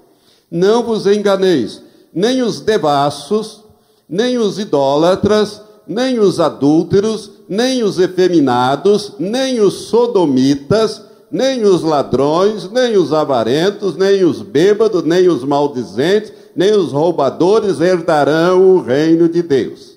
Não 0.50 0.82
vos 0.82 1.06
enganeis, 1.06 1.82
nem 2.12 2.42
os 2.42 2.60
devassos, 2.60 3.62
nem 4.08 4.38
os 4.38 4.58
idólatras, 4.58 5.60
nem 5.86 6.18
os 6.18 6.40
adúlteros, 6.40 7.30
nem 7.48 7.82
os 7.82 7.98
efeminados, 7.98 9.12
nem 9.18 9.60
os 9.60 9.74
sodomitas, 9.88 11.02
nem 11.30 11.64
os 11.64 11.82
ladrões, 11.82 12.70
nem 12.70 12.96
os 12.96 13.12
avarentos, 13.12 13.96
nem 13.96 14.24
os 14.24 14.40
bêbados, 14.40 15.02
nem 15.02 15.28
os 15.28 15.44
maldizentes, 15.44 16.32
nem 16.54 16.72
os 16.72 16.92
roubadores 16.92 17.80
herdarão 17.80 18.76
o 18.76 18.80
reino 18.80 19.28
de 19.28 19.42
Deus. 19.42 19.93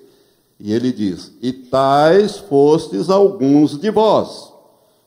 E 0.60 0.74
ele 0.74 0.92
diz: 0.92 1.32
E 1.42 1.52
tais 1.52 2.38
fostes 2.38 3.10
alguns 3.10 3.80
de 3.80 3.92
vós, 3.92 4.52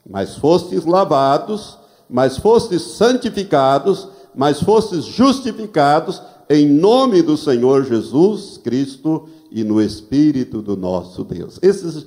mas 0.08 0.36
fostes 0.36 0.84
lavados, 0.84 1.78
mas 2.08 2.36
fostes 2.36 2.82
santificados, 2.82 4.08
mas 4.34 4.60
fostes 4.60 5.04
justificados 5.04 6.22
em 6.48 6.68
nome 6.68 7.22
do 7.22 7.36
Senhor 7.36 7.84
Jesus 7.84 8.58
Cristo 8.58 9.28
e 9.50 9.62
no 9.62 9.80
Espírito 9.80 10.60
do 10.60 10.76
nosso 10.76 11.22
Deus. 11.24 11.58
Esses 11.62 12.06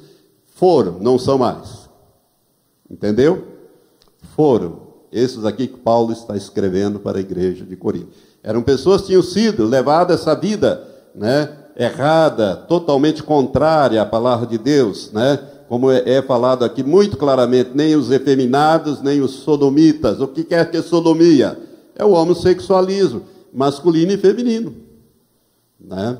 foram, 0.56 1.00
não 1.00 1.18
são 1.18 1.38
mais. 1.38 1.90
Entendeu? 2.90 3.48
Foram. 4.36 4.84
Esses 5.12 5.46
aqui 5.46 5.68
que 5.68 5.78
Paulo 5.78 6.12
está 6.12 6.36
escrevendo 6.36 7.00
para 7.00 7.20
a 7.20 7.22
igreja 7.22 7.64
de 7.64 7.76
Corinto. 7.76 8.10
Eram 8.42 8.62
pessoas 8.62 9.02
que 9.02 9.08
tinham 9.08 9.24
sido 9.24 9.66
levadas 9.66 10.22
essa 10.22 10.36
vida, 10.36 10.88
né? 11.16 11.63
Errada, 11.76 12.56
totalmente 12.56 13.24
contrária 13.24 14.02
à 14.02 14.06
palavra 14.06 14.46
de 14.46 14.58
Deus, 14.58 15.12
né? 15.12 15.40
Como 15.68 15.90
é, 15.90 16.04
é 16.06 16.22
falado 16.22 16.64
aqui 16.64 16.84
muito 16.84 17.18
claramente, 17.18 17.72
nem 17.74 17.96
os 17.96 18.12
efeminados, 18.12 19.02
nem 19.02 19.22
os 19.22 19.32
sodomitas. 19.32 20.20
O 20.20 20.28
que 20.28 20.44
quer 20.44 20.70
que 20.70 20.78
é 20.78 20.82
sodomia? 20.82 21.58
É 21.96 22.06
o 22.06 22.12
homossexualismo, 22.12 23.24
masculino 23.52 24.12
e 24.12 24.18
feminino, 24.18 24.76
né? 25.80 26.18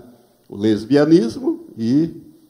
O 0.50 0.58
lesbianismo 0.58 1.66
e 1.78 2.10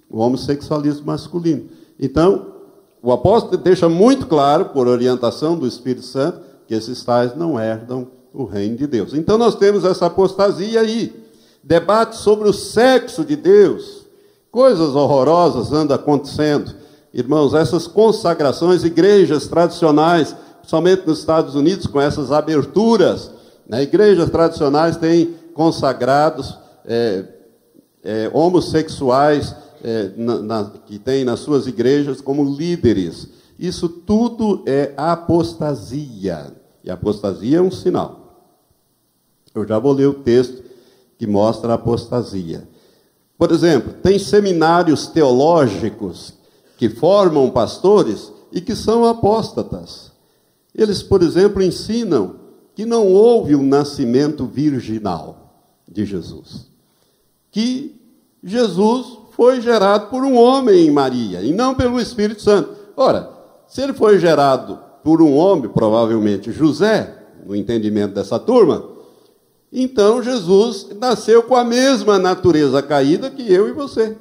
o 0.10 0.20
homossexualismo 0.20 1.06
masculino. 1.06 1.66
Então, 2.00 2.54
o 3.02 3.12
apóstolo 3.12 3.58
deixa 3.58 3.90
muito 3.90 4.26
claro, 4.28 4.66
por 4.66 4.88
orientação 4.88 5.58
do 5.58 5.68
Espírito 5.68 6.06
Santo, 6.06 6.40
que 6.68 6.74
esses 6.74 7.04
tais 7.04 7.36
não 7.36 7.60
herdam 7.60 8.08
o 8.34 8.46
reino 8.46 8.78
de 8.78 8.88
Deus. 8.88 9.14
Então, 9.14 9.38
nós 9.38 9.56
temos 9.56 9.84
essa 9.84 10.06
apostasia 10.06 10.80
aí 10.80 11.23
debate 11.64 12.18
sobre 12.18 12.50
o 12.50 12.54
sexo 12.54 13.24
de 13.24 13.36
Deus, 13.36 14.06
coisas 14.52 14.96
horrorosas 14.96 15.72
andam 15.72 15.96
acontecendo. 15.96 16.76
Irmãos, 17.14 17.54
essas 17.54 17.88
consagrações, 17.88 18.84
igrejas 18.84 19.48
tradicionais, 19.48 20.36
principalmente 20.60 21.08
nos 21.08 21.20
Estados 21.20 21.56
Unidos, 21.56 21.88
com 21.88 22.02
essas 22.02 22.32
aberturas, 22.32 23.32
né, 23.68 23.84
igrejas 23.84 24.30
tradicionais 24.30 24.98
têm 24.98 25.36
consagrados 25.54 26.58
é, 26.86 27.24
é, 28.04 28.32
homossexuais 28.34 29.56
é, 29.84 30.12
na, 30.18 30.40
na, 30.40 30.72
que 30.86 31.00
têm 31.00 31.24
nas 31.24 31.40
suas 31.40 31.68
igrejas 31.68 32.20
como 32.20 32.44
líderes. 32.44 33.28
Isso 33.58 33.88
tudo 33.88 34.64
é 34.66 34.94
apostasia. 34.98 36.52
E 36.84 36.92
apostasia 36.92 37.60
é 37.60 37.62
um 37.62 37.72
sinal. 37.72 38.20
Eu 39.54 39.66
já 39.66 39.78
vou 39.78 39.94
ler 39.94 40.08
o 40.08 40.16
texto 40.16 40.63
que 41.18 41.28
mostra 41.28 41.72
a 41.72 41.76
apostasia. 41.76 42.68
Por 43.38 43.52
exemplo, 43.52 43.94
tem 44.02 44.18
seminários 44.18 45.08
teológicos 45.08 46.34
que 46.78 46.90
formam 46.90 47.50
pastores 47.50 48.32
e 48.52 48.62
que 48.62 48.76
são 48.76 49.06
apóstatas. 49.06 50.12
Eles, 50.76 51.04
por 51.04 51.22
exemplo, 51.22 51.62
ensinam 51.62 52.36
que 52.76 52.86
não 52.86 53.08
houve 53.12 53.56
o 53.56 53.60
um 53.60 53.64
nascimento 53.64 54.46
virginal 54.46 55.54
de 55.88 56.06
Jesus. 56.06 56.68
Que 57.52 58.00
Jesus 58.44 59.20
foi 59.32 59.62
gerado 59.62 60.08
por 60.08 60.24
um 60.24 60.36
homem 60.36 60.88
em 60.88 60.92
Maria 60.92 61.42
e 61.42 61.52
não 61.52 61.76
pelo 61.76 62.00
Espírito 62.00 62.42
Santo. 62.42 62.76
Ora, 62.96 63.30
se 63.68 63.82
ele 63.82 63.94
foi 63.94 64.20
gerado 64.20 64.80
por 65.04 65.22
um 65.22 65.36
homem, 65.36 65.70
provavelmente 65.70 66.52
José, 66.52 67.14
no 67.46 67.56
entendimento 67.56 68.14
dessa 68.14 68.40
turma, 68.40 68.93
então 69.76 70.22
Jesus 70.22 70.88
nasceu 71.00 71.42
com 71.42 71.56
a 71.56 71.64
mesma 71.64 72.20
natureza 72.20 72.80
caída 72.84 73.32
que 73.32 73.52
eu 73.52 73.68
e 73.68 73.72
você. 73.72 74.16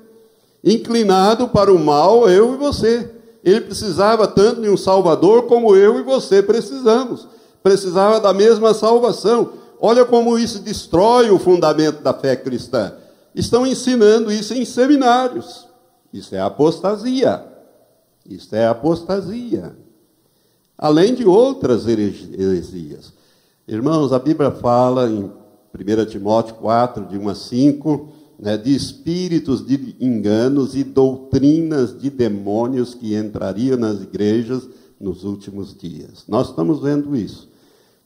Inclinado 0.64 1.46
para 1.48 1.70
o 1.70 1.78
mal, 1.78 2.26
eu 2.26 2.54
e 2.54 2.56
você. 2.56 3.10
Ele 3.44 3.60
precisava 3.60 4.26
tanto 4.26 4.62
de 4.62 4.70
um 4.70 4.78
Salvador 4.78 5.42
como 5.42 5.76
eu 5.76 5.98
e 5.98 6.02
você 6.02 6.42
precisamos. 6.42 7.28
Precisava 7.62 8.18
da 8.18 8.32
mesma 8.32 8.72
salvação. 8.72 9.52
Olha 9.78 10.06
como 10.06 10.38
isso 10.38 10.60
destrói 10.60 11.30
o 11.30 11.38
fundamento 11.38 12.02
da 12.02 12.14
fé 12.14 12.34
cristã. 12.34 12.94
Estão 13.34 13.66
ensinando 13.66 14.32
isso 14.32 14.54
em 14.54 14.64
seminários. 14.64 15.66
Isso 16.14 16.34
é 16.34 16.40
apostasia. 16.40 17.44
Isso 18.26 18.56
é 18.56 18.66
apostasia. 18.66 19.76
Além 20.78 21.14
de 21.14 21.26
outras 21.26 21.86
heresias. 21.86 23.12
Irmãos, 23.68 24.12
a 24.12 24.18
Bíblia 24.18 24.50
fala 24.50 25.10
em 25.10 25.41
1 25.74 26.04
Timóteo 26.06 26.54
4, 26.56 27.06
de 27.06 27.16
1 27.18 27.28
a 27.28 27.34
5, 27.34 28.08
né, 28.38 28.56
de 28.56 28.74
espíritos 28.74 29.66
de 29.66 29.94
enganos 30.00 30.74
e 30.74 30.82
doutrinas 30.84 31.94
de 31.98 32.08
demônios 32.10 32.94
que 32.94 33.14
entrariam 33.14 33.76
nas 33.78 34.00
igrejas 34.02 34.66
nos 35.00 35.24
últimos 35.24 35.74
dias. 35.76 36.24
Nós 36.28 36.50
estamos 36.50 36.82
vendo 36.82 37.16
isso. 37.16 37.48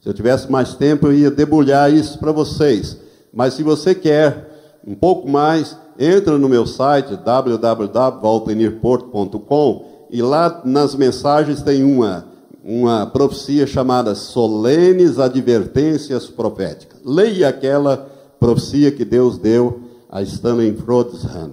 Se 0.01 0.09
eu 0.09 0.13
tivesse 0.13 0.49
mais 0.51 0.73
tempo, 0.75 1.07
eu 1.07 1.13
ia 1.13 1.29
debulhar 1.29 1.93
isso 1.93 2.17
para 2.19 2.31
vocês. 2.31 2.95
Mas 3.33 3.55
se 3.55 3.63
você 3.63 3.93
quer 3.93 4.79
um 4.85 4.95
pouco 4.95 5.29
mais, 5.29 5.75
entra 5.99 6.37
no 6.37 6.47
meu 6.47 6.65
site 6.65 7.17
www.valtenirporto.com 7.17 10.07
e 10.09 10.21
lá 10.21 10.61
nas 10.63 10.95
mensagens 10.95 11.61
tem 11.61 11.83
uma 11.83 12.37
uma 12.67 13.05
profecia 13.05 13.65
chamada 13.65 14.13
Solenes 14.13 15.19
Advertências 15.19 16.27
Proféticas. 16.27 16.96
Leia 17.07 17.47
aquela 17.47 17.95
profecia 18.37 18.91
que 18.91 19.05
Deus 19.05 19.37
deu 19.37 19.79
a 20.09 20.21
Stanley 20.21 20.75
Frodsham. 20.75 21.51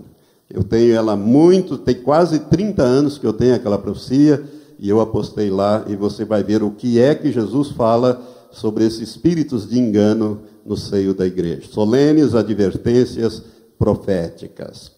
Eu 0.50 0.64
tenho 0.64 0.92
ela 0.92 1.16
muito, 1.16 1.78
tem 1.78 1.94
quase 1.94 2.40
30 2.40 2.82
anos 2.82 3.18
que 3.18 3.26
eu 3.26 3.32
tenho 3.32 3.54
aquela 3.54 3.78
profecia, 3.78 4.42
e 4.80 4.88
eu 4.88 5.00
apostei 5.00 5.50
lá, 5.50 5.84
e 5.88 5.94
você 5.94 6.24
vai 6.24 6.42
ver 6.42 6.64
o 6.64 6.72
que 6.72 6.98
é 6.98 7.14
que 7.14 7.30
Jesus 7.30 7.70
fala 7.70 8.20
sobre 8.50 8.84
esses 8.84 9.00
espíritos 9.00 9.68
de 9.68 9.78
engano 9.78 10.40
no 10.66 10.76
seio 10.76 11.14
da 11.14 11.24
igreja. 11.24 11.68
Solenes 11.70 12.34
advertências 12.34 13.40
proféticas. 13.78 14.90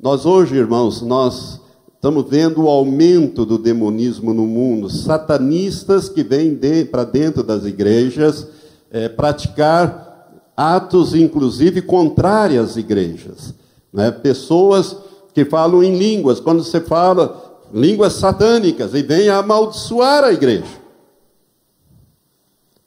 Nós 0.00 0.26
hoje, 0.26 0.56
irmãos, 0.56 1.02
nós 1.02 1.62
Estamos 2.04 2.28
vendo 2.28 2.64
o 2.64 2.68
aumento 2.68 3.46
do 3.46 3.56
demonismo 3.56 4.34
no 4.34 4.46
mundo, 4.46 4.90
satanistas 4.90 6.06
que 6.06 6.22
vêm 6.22 6.54
de, 6.54 6.84
para 6.84 7.02
dentro 7.02 7.42
das 7.42 7.64
igrejas 7.64 8.46
é, 8.94 9.08
praticar 9.08 10.30
atos, 10.56 11.16
inclusive, 11.16 11.82
contrários 11.82 12.70
às 12.70 12.76
igrejas. 12.76 13.52
Né? 13.92 14.12
Pessoas 14.12 14.96
que 15.34 15.44
falam 15.44 15.82
em 15.82 15.98
línguas, 15.98 16.38
quando 16.38 16.62
você 16.62 16.80
fala 16.80 17.60
línguas 17.72 18.12
satânicas, 18.12 18.94
e 18.94 19.02
vem 19.02 19.28
amaldiçoar 19.28 20.22
a 20.22 20.32
igreja. 20.32 20.80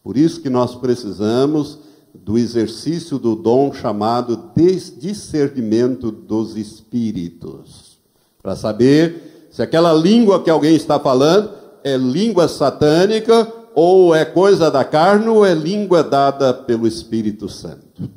Por 0.01 0.15
isso 0.15 0.39
que 0.39 0.49
nós 0.49 0.75
precisamos 0.75 1.79
do 2.15 2.37
exercício 2.37 3.19
do 3.19 3.35
dom 3.35 3.73
chamado 3.73 4.51
discernimento 4.97 6.09
dos 6.09 6.55
espíritos 6.55 7.97
para 8.41 8.55
saber 8.55 9.49
se 9.51 9.61
aquela 9.61 9.93
língua 9.93 10.41
que 10.41 10.49
alguém 10.49 10.73
está 10.73 10.97
falando 10.97 11.51
é 11.83 11.97
língua 11.97 12.47
satânica 12.47 13.51
ou 13.79 14.15
é 14.15 14.25
coisa 14.25 14.71
da 14.71 14.83
carne 14.83 15.27
ou 15.27 15.45
é 15.45 15.53
língua 15.53 16.03
dada 16.03 16.51
pelo 16.51 16.87
Espírito 16.87 17.47
Santo. 17.47 18.09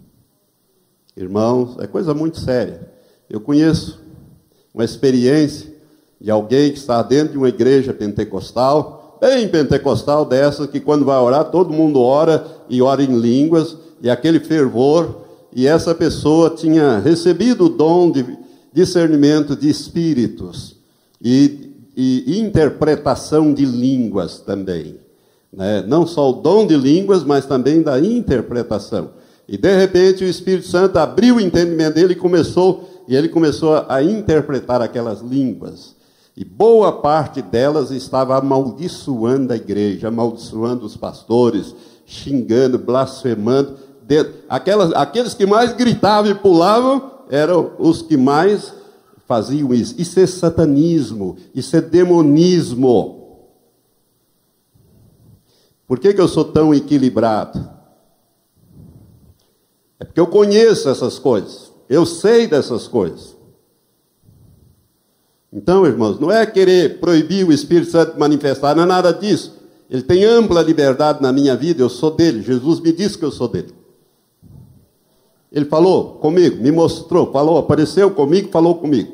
Irmãos, 1.14 1.76
é 1.80 1.86
coisa 1.86 2.14
muito 2.14 2.40
séria. 2.40 2.90
Eu 3.28 3.42
conheço 3.42 4.00
uma 4.72 4.86
experiência 4.86 5.70
de 6.18 6.30
alguém 6.30 6.72
que 6.72 6.78
está 6.78 7.02
dentro 7.02 7.32
de 7.32 7.36
uma 7.36 7.50
igreja 7.50 7.92
pentecostal, 7.92 9.18
bem 9.20 9.46
pentecostal 9.48 10.24
dessa, 10.24 10.66
que 10.66 10.80
quando 10.80 11.04
vai 11.04 11.18
orar, 11.18 11.50
todo 11.50 11.74
mundo 11.74 12.00
ora 12.00 12.42
e 12.66 12.80
ora 12.80 13.02
em 13.02 13.20
línguas, 13.20 13.76
e 14.00 14.08
aquele 14.08 14.40
fervor, 14.40 15.26
e 15.54 15.66
essa 15.66 15.94
pessoa 15.94 16.48
tinha 16.48 17.00
recebido 17.00 17.66
o 17.66 17.68
dom 17.68 18.10
de 18.10 18.24
discernimento 18.72 19.54
de 19.54 19.68
espíritos 19.68 20.76
e, 21.20 21.70
e 21.94 22.40
interpretação 22.40 23.52
de 23.52 23.66
línguas 23.66 24.40
também. 24.40 24.99
Né? 25.52 25.82
Não 25.86 26.06
só 26.06 26.30
o 26.30 26.34
dom 26.34 26.66
de 26.66 26.76
línguas, 26.76 27.24
mas 27.24 27.46
também 27.46 27.82
da 27.82 27.98
interpretação. 27.98 29.10
E 29.48 29.56
de 29.56 29.76
repente 29.76 30.22
o 30.22 30.28
Espírito 30.28 30.68
Santo 30.68 30.96
abriu 30.98 31.36
o 31.36 31.40
entendimento 31.40 31.94
dele 31.94 32.12
e 32.12 32.16
começou, 32.16 33.04
e 33.08 33.16
ele 33.16 33.28
começou 33.28 33.84
a 33.88 34.02
interpretar 34.02 34.80
aquelas 34.80 35.20
línguas. 35.20 35.96
E 36.36 36.44
boa 36.44 36.92
parte 36.92 37.42
delas 37.42 37.90
estava 37.90 38.36
amaldiçoando 38.38 39.52
a 39.52 39.56
igreja, 39.56 40.08
amaldiçoando 40.08 40.86
os 40.86 40.96
pastores, 40.96 41.74
xingando, 42.06 42.78
blasfemando. 42.78 43.74
Aquelas, 44.48 44.92
aqueles 44.92 45.34
que 45.34 45.44
mais 45.44 45.72
gritavam 45.72 46.30
e 46.30 46.34
pulavam 46.34 47.10
eram 47.28 47.72
os 47.78 48.02
que 48.02 48.16
mais 48.16 48.72
faziam 49.26 49.74
isso. 49.74 49.94
Isso 49.98 50.18
é 50.18 50.26
satanismo, 50.26 51.36
isso 51.54 51.76
é 51.76 51.80
demonismo. 51.80 53.19
Por 55.90 55.98
que, 55.98 56.14
que 56.14 56.20
eu 56.20 56.28
sou 56.28 56.44
tão 56.44 56.72
equilibrado? 56.72 57.68
É 59.98 60.04
porque 60.04 60.20
eu 60.20 60.26
conheço 60.28 60.88
essas 60.88 61.18
coisas, 61.18 61.72
eu 61.88 62.06
sei 62.06 62.46
dessas 62.46 62.86
coisas. 62.86 63.36
Então, 65.52 65.84
irmãos, 65.84 66.20
não 66.20 66.30
é 66.30 66.46
querer 66.46 67.00
proibir 67.00 67.44
o 67.44 67.52
Espírito 67.52 67.90
Santo 67.90 68.12
de 68.12 68.20
manifestar, 68.20 68.76
não 68.76 68.84
é 68.84 68.86
nada 68.86 69.12
disso. 69.12 69.58
Ele 69.90 70.02
tem 70.02 70.24
ampla 70.24 70.62
liberdade 70.62 71.20
na 71.20 71.32
minha 71.32 71.56
vida, 71.56 71.82
eu 71.82 71.88
sou 71.88 72.12
dele. 72.12 72.40
Jesus 72.40 72.78
me 72.78 72.92
disse 72.92 73.18
que 73.18 73.24
eu 73.24 73.32
sou 73.32 73.48
dele. 73.48 73.74
Ele 75.50 75.64
falou 75.64 76.20
comigo, 76.20 76.62
me 76.62 76.70
mostrou, 76.70 77.32
falou, 77.32 77.58
apareceu 77.58 78.12
comigo, 78.12 78.48
falou 78.52 78.76
comigo. 78.76 79.12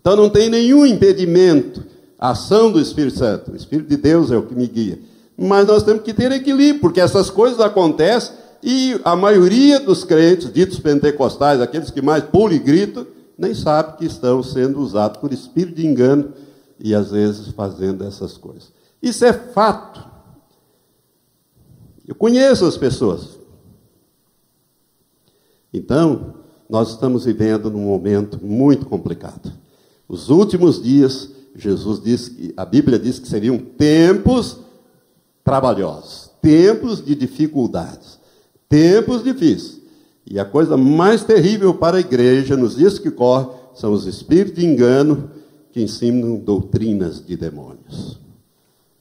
Então 0.00 0.16
não 0.16 0.30
tem 0.30 0.48
nenhum 0.48 0.86
impedimento 0.86 1.84
a 2.18 2.30
ação 2.30 2.72
do 2.72 2.80
Espírito 2.80 3.18
Santo. 3.18 3.52
O 3.52 3.56
Espírito 3.56 3.90
de 3.90 3.98
Deus 3.98 4.30
é 4.30 4.38
o 4.38 4.46
que 4.46 4.54
me 4.54 4.66
guia. 4.66 5.09
Mas 5.42 5.66
nós 5.66 5.82
temos 5.82 6.02
que 6.02 6.12
ter 6.12 6.30
equilíbrio, 6.32 6.82
porque 6.82 7.00
essas 7.00 7.30
coisas 7.30 7.58
acontecem 7.60 8.34
e 8.62 9.00
a 9.02 9.16
maioria 9.16 9.80
dos 9.80 10.04
crentes, 10.04 10.52
ditos 10.52 10.78
pentecostais, 10.78 11.62
aqueles 11.62 11.90
que 11.90 12.02
mais 12.02 12.22
pulam 12.24 12.52
e 12.52 12.58
gritam, 12.58 13.06
nem 13.38 13.54
sabe 13.54 13.96
que 13.96 14.04
estão 14.04 14.42
sendo 14.42 14.78
usados 14.78 15.18
por 15.18 15.32
espírito 15.32 15.76
de 15.76 15.86
engano 15.86 16.34
e 16.78 16.94
às 16.94 17.10
vezes 17.10 17.48
fazendo 17.48 18.04
essas 18.04 18.36
coisas. 18.36 18.70
Isso 19.02 19.24
é 19.24 19.32
fato. 19.32 20.04
Eu 22.06 22.14
conheço 22.14 22.66
as 22.66 22.76
pessoas, 22.76 23.38
então, 25.72 26.34
nós 26.68 26.90
estamos 26.90 27.24
vivendo 27.24 27.70
num 27.70 27.86
momento 27.86 28.38
muito 28.44 28.84
complicado. 28.84 29.50
Os 30.06 30.28
últimos 30.28 30.82
dias, 30.82 31.30
Jesus 31.54 32.02
disse 32.02 32.30
que 32.30 32.54
a 32.56 32.64
Bíblia 32.66 32.98
diz 32.98 33.18
que 33.18 33.28
seriam 33.28 33.56
tempos 33.56 34.58
trabalhosos, 35.50 36.30
tempos 36.40 37.04
de 37.04 37.16
dificuldades, 37.16 38.20
tempos 38.68 39.24
difíceis. 39.24 39.80
E 40.24 40.38
a 40.38 40.44
coisa 40.44 40.76
mais 40.76 41.24
terrível 41.24 41.74
para 41.74 41.96
a 41.96 42.00
igreja 42.00 42.56
nos 42.56 42.76
dias 42.76 43.00
que 43.00 43.10
correm 43.10 43.48
são 43.74 43.92
os 43.92 44.06
espíritos 44.06 44.60
de 44.60 44.64
engano 44.64 45.28
que 45.72 45.82
ensinam 45.82 46.36
doutrinas 46.36 47.26
de 47.26 47.36
demônios. 47.36 48.20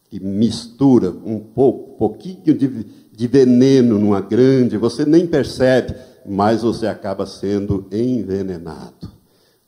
Que 0.10 0.20
mistura 0.20 1.12
um 1.24 1.38
pouco, 1.38 1.96
pouquinho 2.00 2.58
de, 2.58 2.86
de 3.16 3.28
veneno 3.28 4.00
numa 4.00 4.20
grande, 4.20 4.76
você 4.76 5.06
nem 5.06 5.28
percebe 5.28 5.94
mais 6.26 6.64
você 6.64 6.88
acaba 6.88 7.28
sendo 7.28 7.86
envenenado. 7.92 9.08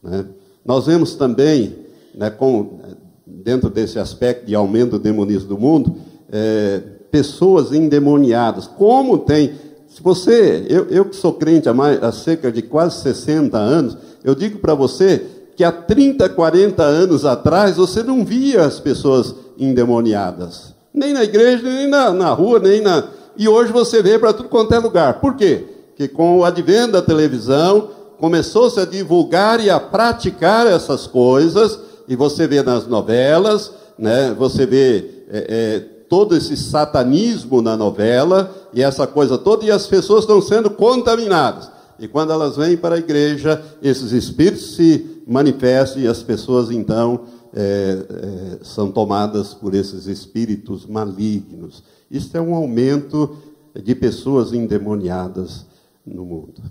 Né? 0.02 0.26
Nós 0.66 0.88
vemos 0.88 1.14
também, 1.14 1.76
né, 2.16 2.32
com, 2.32 2.80
dentro 3.24 3.70
desse 3.70 4.00
aspecto 4.00 4.48
de 4.48 4.56
aumento 4.56 4.92
do 4.92 5.00
demonismo 5.00 5.48
do 5.48 5.60
mundo, 5.60 5.96
é, 6.32 6.82
pessoas 7.12 7.74
endemoniadas. 7.74 8.68
Como 8.68 9.18
tem. 9.18 9.54
Se 9.88 10.02
você, 10.02 10.66
eu, 10.70 10.88
eu 10.90 11.06
que 11.06 11.16
sou 11.16 11.34
crente 11.34 11.68
há, 11.68 11.74
mais, 11.74 12.02
há 12.02 12.12
cerca 12.12 12.52
de 12.52 12.62
quase 12.62 13.02
60 13.02 13.58
anos, 13.58 13.98
eu 14.24 14.34
digo 14.34 14.60
para 14.60 14.74
você 14.74 15.22
que 15.56 15.64
há 15.64 15.72
30, 15.72 16.30
40 16.30 16.82
anos 16.82 17.26
atrás 17.26 17.76
você 17.76 18.02
não 18.02 18.24
via 18.24 18.64
as 18.64 18.80
pessoas 18.80 19.36
endemoniadas. 19.60 20.74
Nem 20.94 21.14
na 21.14 21.24
igreja, 21.24 21.64
nem 21.64 21.90
na, 21.90 22.12
na 22.12 22.32
rua, 22.32 22.60
nem 22.60 22.82
na. 22.82 23.04
E 23.38 23.48
hoje 23.48 23.72
você 23.72 24.02
vê 24.02 24.18
para 24.18 24.32
tudo 24.32 24.50
quanto 24.50 24.74
é 24.74 24.80
lugar. 24.80 25.20
Por 25.20 25.36
quê? 25.36 25.66
que 26.02 26.08
com 26.08 26.40
o 26.40 26.44
advento 26.44 26.94
da 26.94 27.02
televisão 27.02 27.90
começou-se 28.18 28.80
a 28.80 28.86
divulgar 28.86 29.64
e 29.64 29.70
a 29.70 29.80
praticar 29.80 30.66
essas 30.66 31.06
coisas, 31.06 31.80
e 32.08 32.16
você 32.16 32.48
vê 32.48 32.64
nas 32.64 32.88
novelas, 32.88 33.72
né, 34.00 34.36
você 34.36 34.66
vê 34.66 35.06
é, 35.30 35.46
é, 35.48 35.84
todo 36.12 36.36
esse 36.36 36.58
satanismo 36.58 37.62
na 37.62 37.78
novela, 37.78 38.54
e 38.74 38.84
essa 38.84 39.08
coisa 39.08 39.38
toda, 39.38 39.64
e 39.64 39.72
as 39.72 39.88
pessoas 39.88 40.26
estão 40.26 40.42
sendo 40.42 40.70
contaminadas. 40.70 41.72
E 41.98 42.06
quando 42.06 42.34
elas 42.34 42.58
vêm 42.58 42.76
para 42.76 42.96
a 42.96 42.98
igreja, 42.98 43.64
esses 43.82 44.12
espíritos 44.12 44.76
se 44.76 45.24
manifestam 45.26 46.02
e 46.02 46.08
as 46.08 46.22
pessoas 46.22 46.70
então 46.70 47.22
é, 47.54 47.62
é, 48.10 48.60
são 48.62 48.92
tomadas 48.92 49.54
por 49.54 49.74
esses 49.74 50.06
espíritos 50.08 50.86
malignos. 50.86 51.82
Isso 52.12 52.36
é 52.36 52.42
um 52.42 52.56
aumento 52.56 53.38
de 53.74 53.96
pessoas 53.96 54.52
endemoniadas 54.52 55.66
no 56.06 56.26
mundo. 56.26 56.62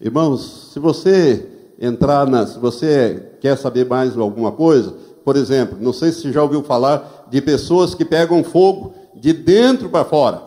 Irmãos, 0.00 0.70
se 0.72 0.80
você 0.80 1.46
entrar 1.80 2.26
na, 2.26 2.48
se 2.48 2.58
você 2.58 3.30
quer 3.40 3.56
saber 3.56 3.86
mais 3.86 4.16
alguma 4.18 4.50
coisa, 4.50 4.92
por 5.24 5.36
exemplo, 5.36 5.78
não 5.80 5.92
sei 5.92 6.10
se 6.10 6.32
já 6.32 6.42
ouviu 6.42 6.64
falar 6.64 7.21
de 7.32 7.40
pessoas 7.40 7.94
que 7.94 8.04
pegam 8.04 8.44
fogo 8.44 8.92
de 9.14 9.32
dentro 9.32 9.88
para 9.88 10.04
fora. 10.04 10.42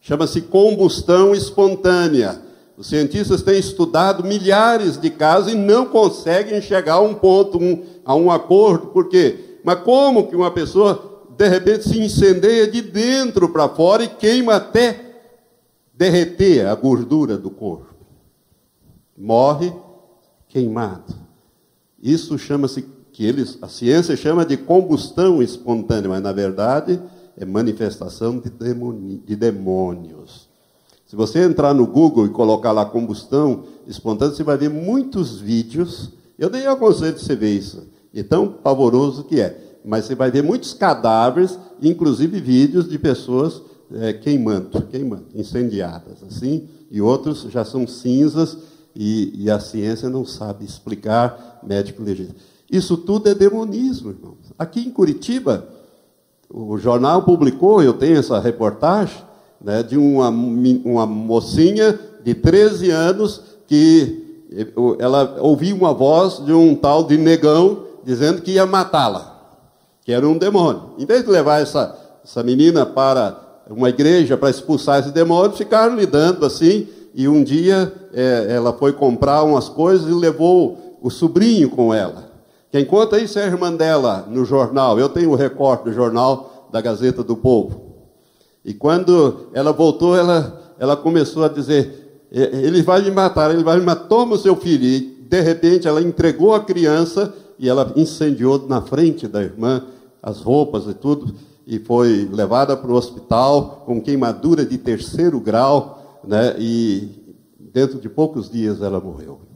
chama-se 0.00 0.40
combustão 0.40 1.34
espontânea. 1.34 2.40
Os 2.78 2.86
cientistas 2.86 3.42
têm 3.42 3.58
estudado 3.58 4.24
milhares 4.24 4.98
de 4.98 5.10
casos 5.10 5.52
e 5.52 5.54
não 5.54 5.84
conseguem 5.84 6.62
chegar 6.62 6.94
a 6.94 7.00
um 7.00 7.12
ponto, 7.12 7.58
um, 7.58 7.84
a 8.06 8.14
um 8.14 8.30
acordo. 8.30 8.86
Por 8.86 9.10
quê? 9.10 9.58
Mas 9.62 9.80
como 9.80 10.28
que 10.28 10.36
uma 10.36 10.50
pessoa, 10.50 11.26
de 11.36 11.46
repente, 11.46 11.86
se 11.86 12.00
incendeia 12.00 12.66
de 12.66 12.80
dentro 12.80 13.50
para 13.50 13.68
fora 13.68 14.02
e 14.04 14.08
queima 14.08 14.54
até 14.54 15.20
derreter 15.92 16.66
a 16.66 16.74
gordura 16.74 17.36
do 17.36 17.50
corpo? 17.50 17.94
Morre 19.14 19.70
queimado. 20.48 21.14
Isso 22.02 22.38
chama-se, 22.38 22.86
que 23.18 23.26
eles, 23.26 23.58
a 23.60 23.66
ciência 23.66 24.16
chama 24.16 24.46
de 24.46 24.56
combustão 24.56 25.42
espontânea, 25.42 26.08
mas 26.08 26.22
na 26.22 26.30
verdade 26.30 27.02
é 27.36 27.44
manifestação 27.44 28.38
de, 28.38 28.48
de 29.26 29.34
demônios. 29.34 30.48
Se 31.04 31.16
você 31.16 31.42
entrar 31.42 31.74
no 31.74 31.84
Google 31.84 32.26
e 32.26 32.28
colocar 32.28 32.70
lá 32.70 32.84
combustão 32.84 33.64
espontânea, 33.88 34.36
você 34.36 34.44
vai 34.44 34.56
ver 34.56 34.70
muitos 34.70 35.40
vídeos. 35.40 36.12
Eu 36.38 36.48
nem 36.48 36.68
aconselho 36.68 37.18
você 37.18 37.34
ver 37.34 37.58
isso, 37.58 37.88
é 38.14 38.22
tão 38.22 38.46
pavoroso 38.46 39.24
que 39.24 39.40
é. 39.40 39.80
Mas 39.84 40.04
você 40.04 40.14
vai 40.14 40.30
ver 40.30 40.44
muitos 40.44 40.72
cadáveres, 40.72 41.58
inclusive 41.82 42.40
vídeos 42.40 42.88
de 42.88 43.00
pessoas 43.00 43.60
é, 43.94 44.12
queimando, 44.12 44.80
queimando, 44.82 45.26
incendiadas, 45.34 46.22
assim, 46.22 46.68
e 46.88 47.00
outros 47.00 47.48
já 47.50 47.64
são 47.64 47.84
cinzas 47.84 48.56
e, 48.94 49.32
e 49.42 49.50
a 49.50 49.58
ciência 49.58 50.08
não 50.08 50.24
sabe 50.24 50.64
explicar, 50.64 51.58
médico 51.66 52.00
legítimo. 52.00 52.36
Isso 52.70 52.96
tudo 52.96 53.28
é 53.28 53.34
demonismo, 53.34 54.10
irmãos. 54.10 54.52
Aqui 54.58 54.80
em 54.80 54.90
Curitiba, 54.90 55.66
o 56.50 56.76
jornal 56.78 57.22
publicou, 57.22 57.82
eu 57.82 57.94
tenho 57.94 58.18
essa 58.18 58.38
reportagem, 58.38 59.22
né, 59.60 59.82
de 59.82 59.96
uma, 59.96 60.28
uma 60.28 61.06
mocinha 61.06 61.98
de 62.22 62.34
13 62.34 62.90
anos 62.90 63.42
que 63.66 64.46
eh, 64.52 64.66
ela 64.98 65.38
ouviu 65.40 65.76
uma 65.76 65.92
voz 65.92 66.44
de 66.44 66.52
um 66.52 66.74
tal 66.74 67.04
de 67.04 67.16
negão 67.16 67.84
dizendo 68.04 68.40
que 68.40 68.52
ia 68.52 68.64
matá-la, 68.66 69.36
que 70.04 70.12
era 70.12 70.26
um 70.26 70.38
demônio. 70.38 70.94
Em 70.98 71.04
vez 71.04 71.24
de 71.24 71.30
levar 71.30 71.60
essa, 71.60 71.98
essa 72.24 72.42
menina 72.42 72.86
para 72.86 73.48
uma 73.68 73.88
igreja 73.88 74.36
para 74.36 74.50
expulsar 74.50 75.00
esse 75.00 75.10
demônio, 75.10 75.52
ficaram 75.56 75.96
lidando 75.96 76.44
assim. 76.46 76.88
E 77.14 77.26
um 77.28 77.42
dia 77.42 77.92
é, 78.12 78.46
ela 78.50 78.72
foi 78.72 78.92
comprar 78.92 79.42
umas 79.42 79.68
coisas 79.68 80.08
e 80.08 80.14
levou 80.14 80.98
o 81.02 81.10
sobrinho 81.10 81.68
com 81.70 81.92
ela. 81.92 82.27
Quem 82.70 82.84
conta 82.84 83.18
isso 83.18 83.38
é 83.38 83.44
a 83.44 83.46
irmã 83.46 83.74
dela 83.74 84.26
no 84.28 84.44
jornal. 84.44 84.98
Eu 84.98 85.08
tenho 85.08 85.30
o 85.30 85.34
recorte 85.34 85.84
do 85.84 85.92
jornal 85.92 86.68
da 86.70 86.80
Gazeta 86.80 87.22
do 87.22 87.36
Povo. 87.36 87.88
E 88.64 88.74
quando 88.74 89.48
ela 89.54 89.72
voltou, 89.72 90.14
ela, 90.14 90.74
ela 90.78 90.96
começou 90.96 91.44
a 91.44 91.48
dizer: 91.48 92.26
Ele 92.30 92.82
vai 92.82 93.00
me 93.02 93.10
matar, 93.10 93.50
ele 93.50 93.64
vai 93.64 93.78
me 93.78 93.84
matar, 93.84 94.06
toma 94.08 94.34
o 94.34 94.38
seu 94.38 94.54
filho. 94.54 94.84
E 94.84 95.00
de 95.00 95.40
repente 95.40 95.88
ela 95.88 96.02
entregou 96.02 96.54
a 96.54 96.60
criança 96.60 97.32
e 97.58 97.68
ela 97.68 97.92
incendiou 97.96 98.66
na 98.68 98.82
frente 98.82 99.26
da 99.26 99.42
irmã 99.42 99.82
as 100.22 100.40
roupas 100.40 100.86
e 100.86 100.94
tudo, 100.94 101.34
e 101.66 101.78
foi 101.78 102.28
levada 102.30 102.76
para 102.76 102.90
o 102.90 102.94
hospital 102.94 103.82
com 103.86 104.00
queimadura 104.00 104.64
de 104.64 104.76
terceiro 104.78 105.40
grau, 105.40 106.20
né? 106.24 106.54
E 106.58 107.08
dentro 107.58 107.98
de 107.98 108.08
poucos 108.08 108.50
dias 108.50 108.82
ela 108.82 109.00
morreu. 109.00 109.47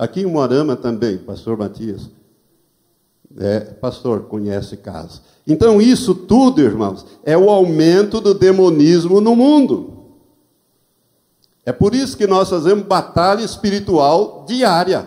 Aqui 0.00 0.22
em 0.22 0.26
Moarama 0.26 0.76
também, 0.76 1.18
pastor 1.18 1.58
Matias, 1.58 2.08
é, 3.38 3.60
pastor, 3.60 4.22
conhece 4.22 4.78
casos. 4.78 5.20
Então, 5.46 5.78
isso 5.78 6.14
tudo, 6.14 6.62
irmãos, 6.62 7.04
é 7.22 7.36
o 7.36 7.50
aumento 7.50 8.18
do 8.18 8.32
demonismo 8.32 9.20
no 9.20 9.36
mundo. 9.36 10.06
É 11.66 11.70
por 11.70 11.94
isso 11.94 12.16
que 12.16 12.26
nós 12.26 12.48
fazemos 12.48 12.86
batalha 12.86 13.42
espiritual 13.42 14.46
diária. 14.48 15.06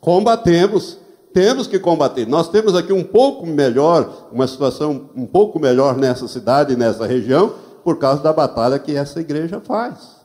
Combatemos, 0.00 0.98
temos 1.34 1.66
que 1.66 1.80
combater. 1.80 2.24
Nós 2.24 2.48
temos 2.48 2.76
aqui 2.76 2.92
um 2.92 3.02
pouco 3.02 3.44
melhor, 3.44 4.28
uma 4.30 4.46
situação 4.46 5.10
um 5.16 5.26
pouco 5.26 5.58
melhor 5.58 5.96
nessa 5.96 6.28
cidade, 6.28 6.76
nessa 6.76 7.04
região, 7.08 7.54
por 7.82 7.98
causa 7.98 8.22
da 8.22 8.32
batalha 8.32 8.78
que 8.78 8.94
essa 8.94 9.18
igreja 9.18 9.60
faz. 9.60 10.16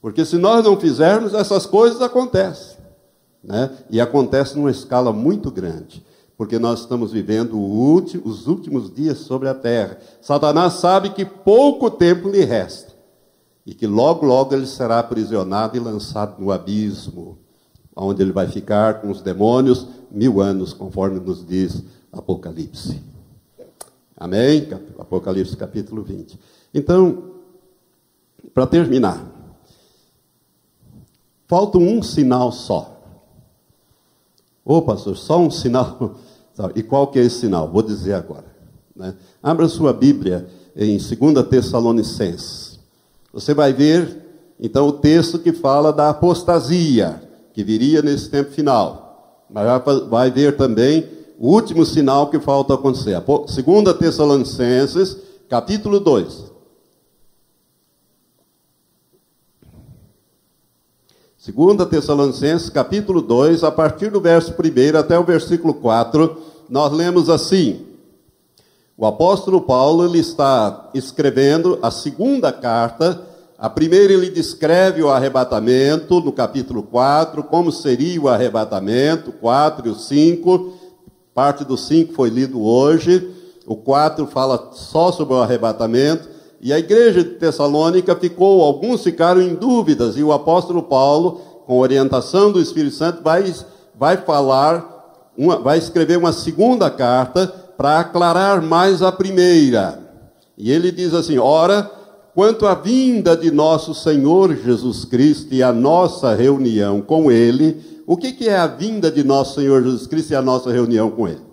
Porque 0.00 0.24
se 0.24 0.38
nós 0.38 0.64
não 0.64 0.76
fizermos, 0.76 1.34
essas 1.34 1.66
coisas 1.66 2.02
acontecem. 2.02 2.71
Né? 3.42 3.70
E 3.90 4.00
acontecem 4.00 4.56
numa 4.56 4.70
escala 4.70 5.12
muito 5.12 5.50
grande 5.50 6.04
porque 6.42 6.58
nós 6.58 6.80
estamos 6.80 7.12
vivendo 7.12 7.56
os 8.24 8.48
últimos 8.48 8.92
dias 8.92 9.18
sobre 9.18 9.48
a 9.48 9.54
terra. 9.54 9.98
Satanás 10.20 10.72
sabe 10.72 11.10
que 11.10 11.24
pouco 11.24 11.88
tempo 11.88 12.28
lhe 12.28 12.44
resta 12.44 12.92
e 13.64 13.72
que 13.72 13.86
logo, 13.86 14.26
logo 14.26 14.52
ele 14.52 14.66
será 14.66 14.98
aprisionado 14.98 15.76
e 15.76 15.80
lançado 15.80 16.42
no 16.42 16.50
abismo, 16.50 17.38
onde 17.94 18.22
ele 18.22 18.32
vai 18.32 18.48
ficar 18.48 19.00
com 19.00 19.08
os 19.08 19.22
demônios 19.22 19.86
mil 20.10 20.40
anos, 20.40 20.72
conforme 20.72 21.20
nos 21.20 21.46
diz 21.46 21.80
Apocalipse. 22.12 23.00
Amém? 24.16 24.68
Apocalipse 24.98 25.56
capítulo 25.56 26.02
20. 26.02 26.38
Então, 26.74 27.30
para 28.52 28.66
terminar, 28.66 29.24
falta 31.46 31.78
um 31.78 32.02
sinal 32.02 32.50
só. 32.50 32.91
Ô 34.64 34.82
pastor, 34.82 35.16
só 35.16 35.38
um 35.38 35.50
sinal. 35.50 36.16
E 36.76 36.82
qual 36.82 37.06
que 37.06 37.18
é 37.18 37.22
esse 37.22 37.40
sinal? 37.40 37.66
Vou 37.66 37.82
dizer 37.82 38.12
agora. 38.12 38.44
Né? 38.94 39.14
Abra 39.42 39.66
sua 39.68 39.90
Bíblia 39.90 40.46
em 40.76 40.98
2 40.98 41.48
Tessalonicenses. 41.48 42.78
Você 43.32 43.54
vai 43.54 43.72
ver, 43.72 44.22
então, 44.60 44.86
o 44.86 44.92
texto 44.92 45.38
que 45.38 45.50
fala 45.50 45.94
da 45.94 46.10
apostasia, 46.10 47.22
que 47.54 47.64
viria 47.64 48.02
nesse 48.02 48.28
tempo 48.28 48.50
final. 48.52 49.46
Mas 49.50 49.66
vai 50.10 50.30
ver 50.30 50.56
também 50.58 51.08
o 51.38 51.48
último 51.48 51.86
sinal 51.86 52.28
que 52.28 52.38
falta 52.38 52.74
acontecer. 52.74 53.18
2 53.18 53.96
Tessalonicenses, 53.98 55.16
capítulo 55.48 56.00
2. 56.00 56.51
2 61.44 61.88
Tessalonicenses, 61.88 62.70
capítulo 62.70 63.20
2, 63.20 63.64
a 63.64 63.72
partir 63.72 64.12
do 64.12 64.20
verso 64.20 64.52
1 64.52 64.96
até 64.96 65.18
o 65.18 65.24
versículo 65.24 65.74
4, 65.74 66.36
nós 66.70 66.92
lemos 66.92 67.28
assim: 67.28 67.84
O 68.96 69.04
apóstolo 69.04 69.60
Paulo 69.60 70.04
ele 70.04 70.20
está 70.20 70.88
escrevendo 70.94 71.80
a 71.82 71.90
segunda 71.90 72.52
carta. 72.52 73.20
A 73.58 73.68
primeira 73.68 74.12
ele 74.12 74.30
descreve 74.30 75.02
o 75.02 75.10
arrebatamento, 75.10 76.20
no 76.20 76.30
capítulo 76.30 76.84
4, 76.84 77.42
como 77.42 77.72
seria 77.72 78.20
o 78.20 78.28
arrebatamento, 78.28 79.32
4 79.32 79.88
e 79.88 79.90
o 79.90 79.96
5. 79.96 80.74
Parte 81.34 81.64
do 81.64 81.76
5 81.76 82.12
foi 82.12 82.30
lido 82.30 82.62
hoje. 82.62 83.34
O 83.66 83.74
4 83.74 84.28
fala 84.28 84.70
só 84.74 85.10
sobre 85.10 85.34
o 85.34 85.42
arrebatamento. 85.42 86.28
E 86.62 86.72
a 86.72 86.78
igreja 86.78 87.24
de 87.24 87.30
Tessalônica 87.30 88.14
ficou, 88.14 88.62
alguns 88.62 89.02
ficaram 89.02 89.42
em 89.42 89.52
dúvidas, 89.52 90.16
e 90.16 90.22
o 90.22 90.32
apóstolo 90.32 90.84
Paulo, 90.84 91.40
com 91.66 91.80
orientação 91.80 92.52
do 92.52 92.60
Espírito 92.60 92.94
Santo, 92.94 93.20
vai, 93.20 93.52
vai 93.98 94.16
falar, 94.18 95.32
uma, 95.36 95.58
vai 95.58 95.76
escrever 95.76 96.16
uma 96.16 96.32
segunda 96.32 96.88
carta 96.88 97.48
para 97.76 97.98
aclarar 97.98 98.62
mais 98.62 99.02
a 99.02 99.10
primeira. 99.10 99.98
E 100.56 100.70
ele 100.70 100.92
diz 100.92 101.14
assim: 101.14 101.36
Ora, 101.36 101.90
quanto 102.32 102.64
à 102.64 102.74
vinda 102.74 103.36
de 103.36 103.50
nosso 103.50 103.92
Senhor 103.92 104.54
Jesus 104.54 105.04
Cristo 105.04 105.52
e 105.52 105.64
a 105.64 105.72
nossa 105.72 106.32
reunião 106.32 107.00
com 107.00 107.28
Ele, 107.28 107.82
o 108.06 108.16
que, 108.16 108.30
que 108.30 108.48
é 108.48 108.56
a 108.56 108.68
vinda 108.68 109.10
de 109.10 109.24
nosso 109.24 109.56
Senhor 109.56 109.82
Jesus 109.82 110.06
Cristo 110.06 110.30
e 110.30 110.36
a 110.36 110.42
nossa 110.42 110.70
reunião 110.70 111.10
com 111.10 111.26
Ele? 111.26 111.51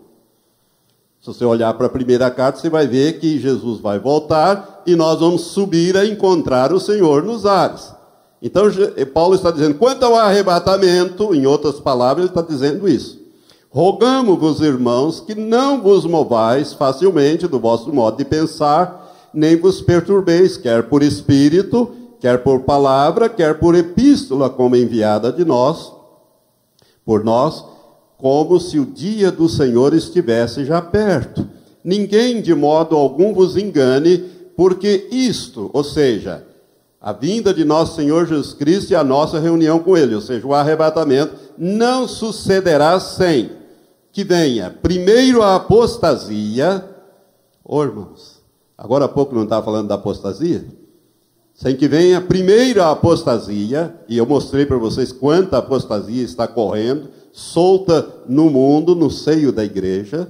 Você 1.29 1.45
olhar 1.45 1.75
para 1.75 1.85
a 1.85 1.91
primeira 1.91 2.31
carta, 2.31 2.59
você 2.59 2.71
vai 2.71 2.87
ver 2.87 3.19
que 3.19 3.39
Jesus 3.39 3.79
vai 3.79 3.99
voltar 3.99 4.81
e 4.83 4.95
nós 4.95 5.19
vamos 5.19 5.41
subir 5.41 5.95
a 5.95 6.03
encontrar 6.03 6.73
o 6.73 6.79
Senhor 6.79 7.21
nos 7.21 7.45
ares. 7.45 7.93
Então, 8.41 8.63
Paulo 9.13 9.35
está 9.35 9.51
dizendo, 9.51 9.75
quanto 9.75 10.03
ao 10.03 10.15
arrebatamento, 10.15 11.35
em 11.35 11.45
outras 11.45 11.79
palavras, 11.79 12.25
ele 12.25 12.31
está 12.31 12.41
dizendo 12.41 12.87
isso. 12.89 13.19
Rogamos-vos, 13.69 14.59
irmãos, 14.61 15.19
que 15.19 15.35
não 15.35 15.79
vos 15.83 16.03
movais 16.03 16.73
facilmente 16.73 17.47
do 17.47 17.59
vosso 17.59 17.93
modo 17.93 18.17
de 18.17 18.25
pensar, 18.25 19.29
nem 19.31 19.55
vos 19.55 19.81
perturbeis, 19.81 20.57
quer 20.57 20.89
por 20.89 21.03
espírito, 21.03 21.91
quer 22.19 22.41
por 22.41 22.61
palavra, 22.61 23.29
quer 23.29 23.59
por 23.59 23.75
epístola, 23.75 24.49
como 24.49 24.75
enviada 24.75 25.31
de 25.31 25.45
nós, 25.45 25.93
por 27.05 27.23
nós, 27.23 27.63
como 28.19 28.59
se 28.59 28.77
o 28.77 28.85
dia 28.85 29.31
do 29.31 29.47
Senhor 29.47 29.93
estivesse 29.93 30.65
já 30.65 30.81
perto. 30.81 31.47
Ninguém 31.81 32.41
de 32.41 32.53
modo 32.53 32.95
algum 32.95 33.33
vos 33.33 33.55
engane, 33.55 34.17
porque 34.55 35.07
isto, 35.09 35.71
ou 35.73 35.85
seja, 35.85 36.45
a 37.01 37.13
vinda 37.13 37.53
de 37.53 37.63
nosso 37.63 37.95
Senhor 37.95 38.27
Jesus 38.27 38.53
Cristo 38.53 38.91
e 38.91 38.95
a 38.95 39.05
nossa 39.05 39.39
reunião 39.39 39.79
com 39.79 39.95
Ele, 39.95 40.13
ou 40.13 40.21
seja, 40.21 40.45
o 40.45 40.53
arrebatamento, 40.53 41.33
não 41.57 42.09
sucederá 42.09 42.99
sem 42.99 43.51
que 44.11 44.25
venha 44.25 44.69
primeiro 44.69 45.41
a 45.41 45.55
apostasia. 45.55 46.83
Ô 47.63 47.77
oh, 47.77 47.83
irmãos, 47.83 48.41
agora 48.77 49.05
há 49.05 49.09
pouco 49.09 49.33
não 49.33 49.43
estava 49.43 49.63
falando 49.63 49.87
da 49.87 49.95
apostasia? 49.95 50.65
sem 51.59 51.75
que 51.75 51.89
venha 51.89 52.19
a 52.19 52.21
primeira 52.21 52.89
apostasia, 52.89 53.93
e 54.07 54.17
eu 54.17 54.25
mostrei 54.25 54.65
para 54.65 54.77
vocês 54.77 55.11
quanta 55.11 55.57
apostasia 55.57 56.23
está 56.23 56.47
correndo, 56.47 57.09
solta 57.39 58.05
no 58.27 58.49
mundo, 58.49 58.93
no 58.93 59.09
seio 59.09 59.51
da 59.51 59.63
igreja. 59.63 60.27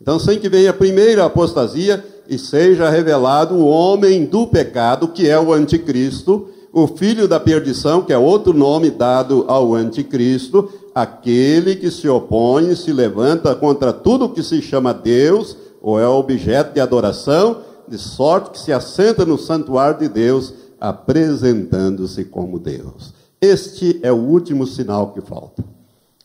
Então, 0.00 0.18
sem 0.18 0.38
que 0.38 0.48
venha 0.48 0.70
a 0.70 0.74
primeira 0.74 1.24
apostasia 1.24 2.02
e 2.28 2.38
seja 2.38 2.88
revelado 2.88 3.54
o 3.54 3.66
homem 3.66 4.24
do 4.24 4.46
pecado, 4.46 5.08
que 5.08 5.28
é 5.28 5.38
o 5.38 5.52
anticristo, 5.52 6.48
o 6.72 6.86
filho 6.86 7.26
da 7.26 7.40
perdição, 7.40 8.02
que 8.02 8.12
é 8.12 8.18
outro 8.18 8.52
nome 8.52 8.90
dado 8.90 9.44
ao 9.48 9.74
anticristo, 9.74 10.70
aquele 10.94 11.74
que 11.76 11.90
se 11.90 12.08
opõe 12.08 12.70
e 12.70 12.76
se 12.76 12.92
levanta 12.92 13.54
contra 13.54 13.92
tudo 13.92 14.28
que 14.28 14.42
se 14.42 14.62
chama 14.62 14.94
Deus, 14.94 15.56
ou 15.82 15.98
é 15.98 16.06
objeto 16.06 16.74
de 16.74 16.80
adoração, 16.80 17.58
de 17.88 17.98
sorte 17.98 18.50
que 18.50 18.58
se 18.58 18.72
assenta 18.72 19.24
no 19.26 19.36
santuário 19.36 19.98
de 19.98 20.08
Deus, 20.08 20.54
apresentando-se 20.80 22.24
como 22.24 22.58
Deus. 22.58 23.12
Este 23.40 24.00
é 24.02 24.10
o 24.10 24.16
último 24.16 24.66
sinal 24.66 25.12
que 25.12 25.20
falta: 25.20 25.62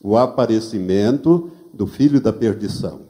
o 0.01 0.17
aparecimento 0.17 1.51
do 1.73 1.85
filho 1.85 2.21
da 2.21 2.31
perdição, 2.31 3.01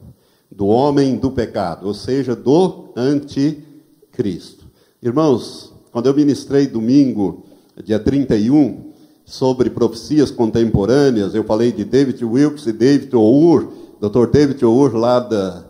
do 0.50 0.66
homem 0.66 1.16
do 1.16 1.30
pecado, 1.30 1.86
ou 1.86 1.94
seja, 1.94 2.34
do 2.34 2.92
anticristo. 2.96 4.66
Irmãos, 5.02 5.72
quando 5.92 6.06
eu 6.06 6.14
ministrei 6.14 6.66
domingo, 6.66 7.44
dia 7.82 7.98
31, 7.98 8.90
sobre 9.24 9.70
profecias 9.70 10.30
contemporâneas, 10.30 11.34
eu 11.34 11.44
falei 11.44 11.70
de 11.70 11.84
David 11.84 12.24
Wilkes 12.24 12.66
e 12.66 12.72
David 12.72 13.14
Our, 13.14 13.72
Dr. 14.00 14.26
David 14.30 14.64
Our, 14.64 14.94
lá 14.96 15.20
da, 15.20 15.64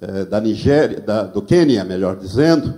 eh, 0.00 0.24
da 0.24 0.40
Nigéria, 0.40 1.00
da, 1.00 1.24
do 1.24 1.42
Quênia, 1.42 1.84
melhor 1.84 2.16
dizendo, 2.16 2.74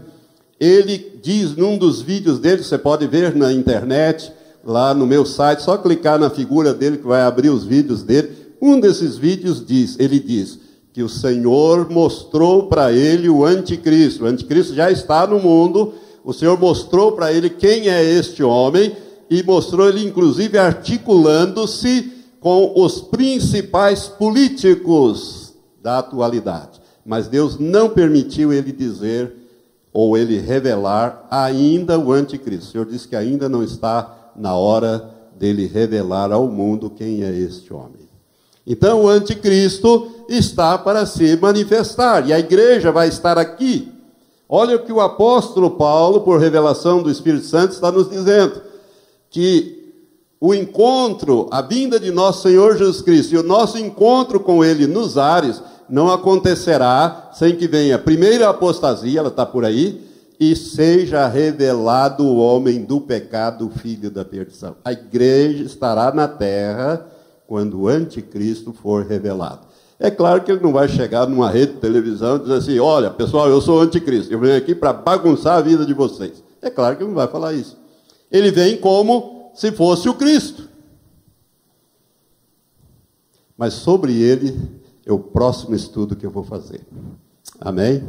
ele 0.59 1.19
diz 1.23 1.55
num 1.57 1.79
dos 1.79 2.01
vídeos 2.01 2.39
dele, 2.39 2.65
você 2.65 2.77
pode 2.77 3.07
ver 3.07 3.37
na 3.37 3.53
internet, 3.53 4.33
lá 4.67 4.93
no 4.93 5.07
meu 5.07 5.25
site, 5.25 5.63
só 5.63 5.79
clicar 5.79 6.19
na 6.19 6.29
figura 6.29 6.75
dele 6.75 6.99
que 6.99 7.07
vai 7.07 7.23
abrir 7.23 7.51
os 7.51 7.65
vídeos 7.65 8.03
dele. 8.03 8.31
Um 8.61 8.81
desses 8.81 9.17
vídeos 9.17 9.65
diz, 9.65 9.97
ele 9.99 10.19
diz 10.19 10.59
que 10.93 11.03
o 11.03 11.09
Senhor 11.09 11.89
mostrou 11.89 12.67
para 12.67 12.93
ele 12.93 13.29
o 13.29 13.45
anticristo. 13.45 14.25
O 14.25 14.27
anticristo 14.27 14.75
já 14.75 14.91
está 14.91 15.27
no 15.27 15.39
mundo, 15.39 15.95
o 16.25 16.33
Senhor 16.33 16.59
mostrou 16.59 17.13
para 17.13 17.33
ele 17.33 17.49
quem 17.49 17.89
é 17.89 18.03
este 18.03 18.43
homem 18.43 18.97
e 19.31 19.43
mostrou 19.43 19.89
ele, 19.89 20.05
inclusive, 20.05 20.59
articulando-se 20.59 22.13
com 22.41 22.73
os 22.77 23.01
principais 23.01 24.09
políticos 24.09 25.55
da 25.83 25.99
atualidade. 25.99 26.81
Mas 27.05 27.29
Deus 27.29 27.59
não 27.59 27.89
permitiu 27.89 28.53
ele 28.53 28.73
dizer 28.73 29.33
ou 29.93 30.17
ele 30.17 30.39
revelar 30.41 31.27
ainda 31.31 31.99
o 31.99 32.11
anticristo. 32.11 32.69
O 32.69 32.73
Senhor 32.73 32.87
disse 32.87 33.07
que 33.07 33.15
ainda 33.15 33.49
não 33.49 33.63
está 33.63 34.16
na 34.39 34.55
hora 34.55 35.11
dele 35.39 35.67
revelar 35.67 36.33
ao 36.33 36.47
mundo 36.49 36.91
quem 36.91 37.23
é 37.23 37.31
este 37.31 37.73
homem. 37.73 38.07
Então 38.67 39.05
o 39.05 39.09
anticristo 39.09 40.09
está 40.29 40.77
para 40.77 41.07
se 41.07 41.37
manifestar 41.37 42.29
e 42.29 42.33
a 42.33 42.39
igreja 42.39 42.91
vai 42.91 43.09
estar 43.09 43.39
aqui 43.39 43.97
Olha 44.49 44.77
o 44.77 44.79
que 44.79 44.93
o 44.93 45.01
apóstolo 45.01 45.73
Paulo, 45.73 46.21
por 46.21 46.39
revelação 46.39 47.03
do 47.03 47.11
Espírito 47.11 47.47
Santo, 47.47 47.73
está 47.73 47.91
nos 47.91 48.09
dizendo: 48.09 48.61
que 49.29 49.93
o 50.41 50.55
encontro, 50.55 51.49
a 51.51 51.61
vinda 51.61 51.99
de 51.99 52.13
nosso 52.13 52.43
Senhor 52.43 52.77
Jesus 52.77 53.01
Cristo 53.01 53.35
e 53.35 53.39
o 53.39 53.43
nosso 53.43 53.77
encontro 53.79 54.39
com 54.39 54.65
Ele 54.65 54.87
nos 54.87 55.19
ares 55.19 55.61
não 55.89 56.13
acontecerá 56.13 57.31
sem 57.33 57.57
que 57.57 57.67
venha 57.67 57.97
a 57.97 58.51
apostasia, 58.51 59.19
ela 59.19 59.29
está 59.29 59.45
por 59.45 59.65
aí, 59.65 60.01
e 60.39 60.55
seja 60.55 61.27
revelado 61.27 62.25
o 62.25 62.37
homem 62.37 62.85
do 62.85 63.01
pecado, 63.01 63.71
filho 63.71 64.11
da 64.11 64.25
perdição. 64.25 64.77
A 64.85 64.93
igreja 64.93 65.65
estará 65.65 66.13
na 66.13 66.29
terra 66.29 67.07
quando 67.47 67.81
o 67.81 67.89
anticristo 67.89 68.73
for 68.73 69.07
revelado. 69.07 69.67
É 69.99 70.11
claro 70.11 70.43
que 70.43 70.53
ele 70.53 70.63
não 70.63 70.73
vai 70.73 70.89
chegar 70.89 71.27
numa 71.27 71.51
rede 71.51 71.73
de 71.73 71.79
televisão 71.79 72.37
e 72.37 72.41
dizer 72.41 72.55
assim: 72.55 72.79
olha, 72.79 73.11
pessoal, 73.11 73.49
eu 73.49 73.61
sou 73.61 73.81
anticristo, 73.81 74.33
eu 74.33 74.39
venho 74.39 74.57
aqui 74.57 74.75
para 74.75 74.93
bagunçar 74.93 75.57
a 75.57 75.63
vida 75.63 75.87
de 75.87 75.95
vocês. 75.95 76.45
É 76.61 76.69
claro 76.69 76.97
que 76.97 77.03
ele 77.03 77.09
não 77.09 77.17
vai 77.17 77.29
falar 77.29 77.55
isso. 77.55 77.79
Ele 78.31 78.51
vem 78.51 78.77
como 78.77 79.53
se 79.55 79.73
fosse 79.73 80.09
o 80.09 80.15
Cristo. 80.15 80.69
Mas 83.57 83.73
sobre 83.73 84.21
ele 84.21 84.55
é 85.07 85.13
o 85.13 85.19
próximo 85.19 85.75
estudo 85.75 86.15
que 86.15 86.27
eu 86.27 86.31
vou 86.31 86.45
fazer. 86.45 86.81
Amém? 87.59 88.03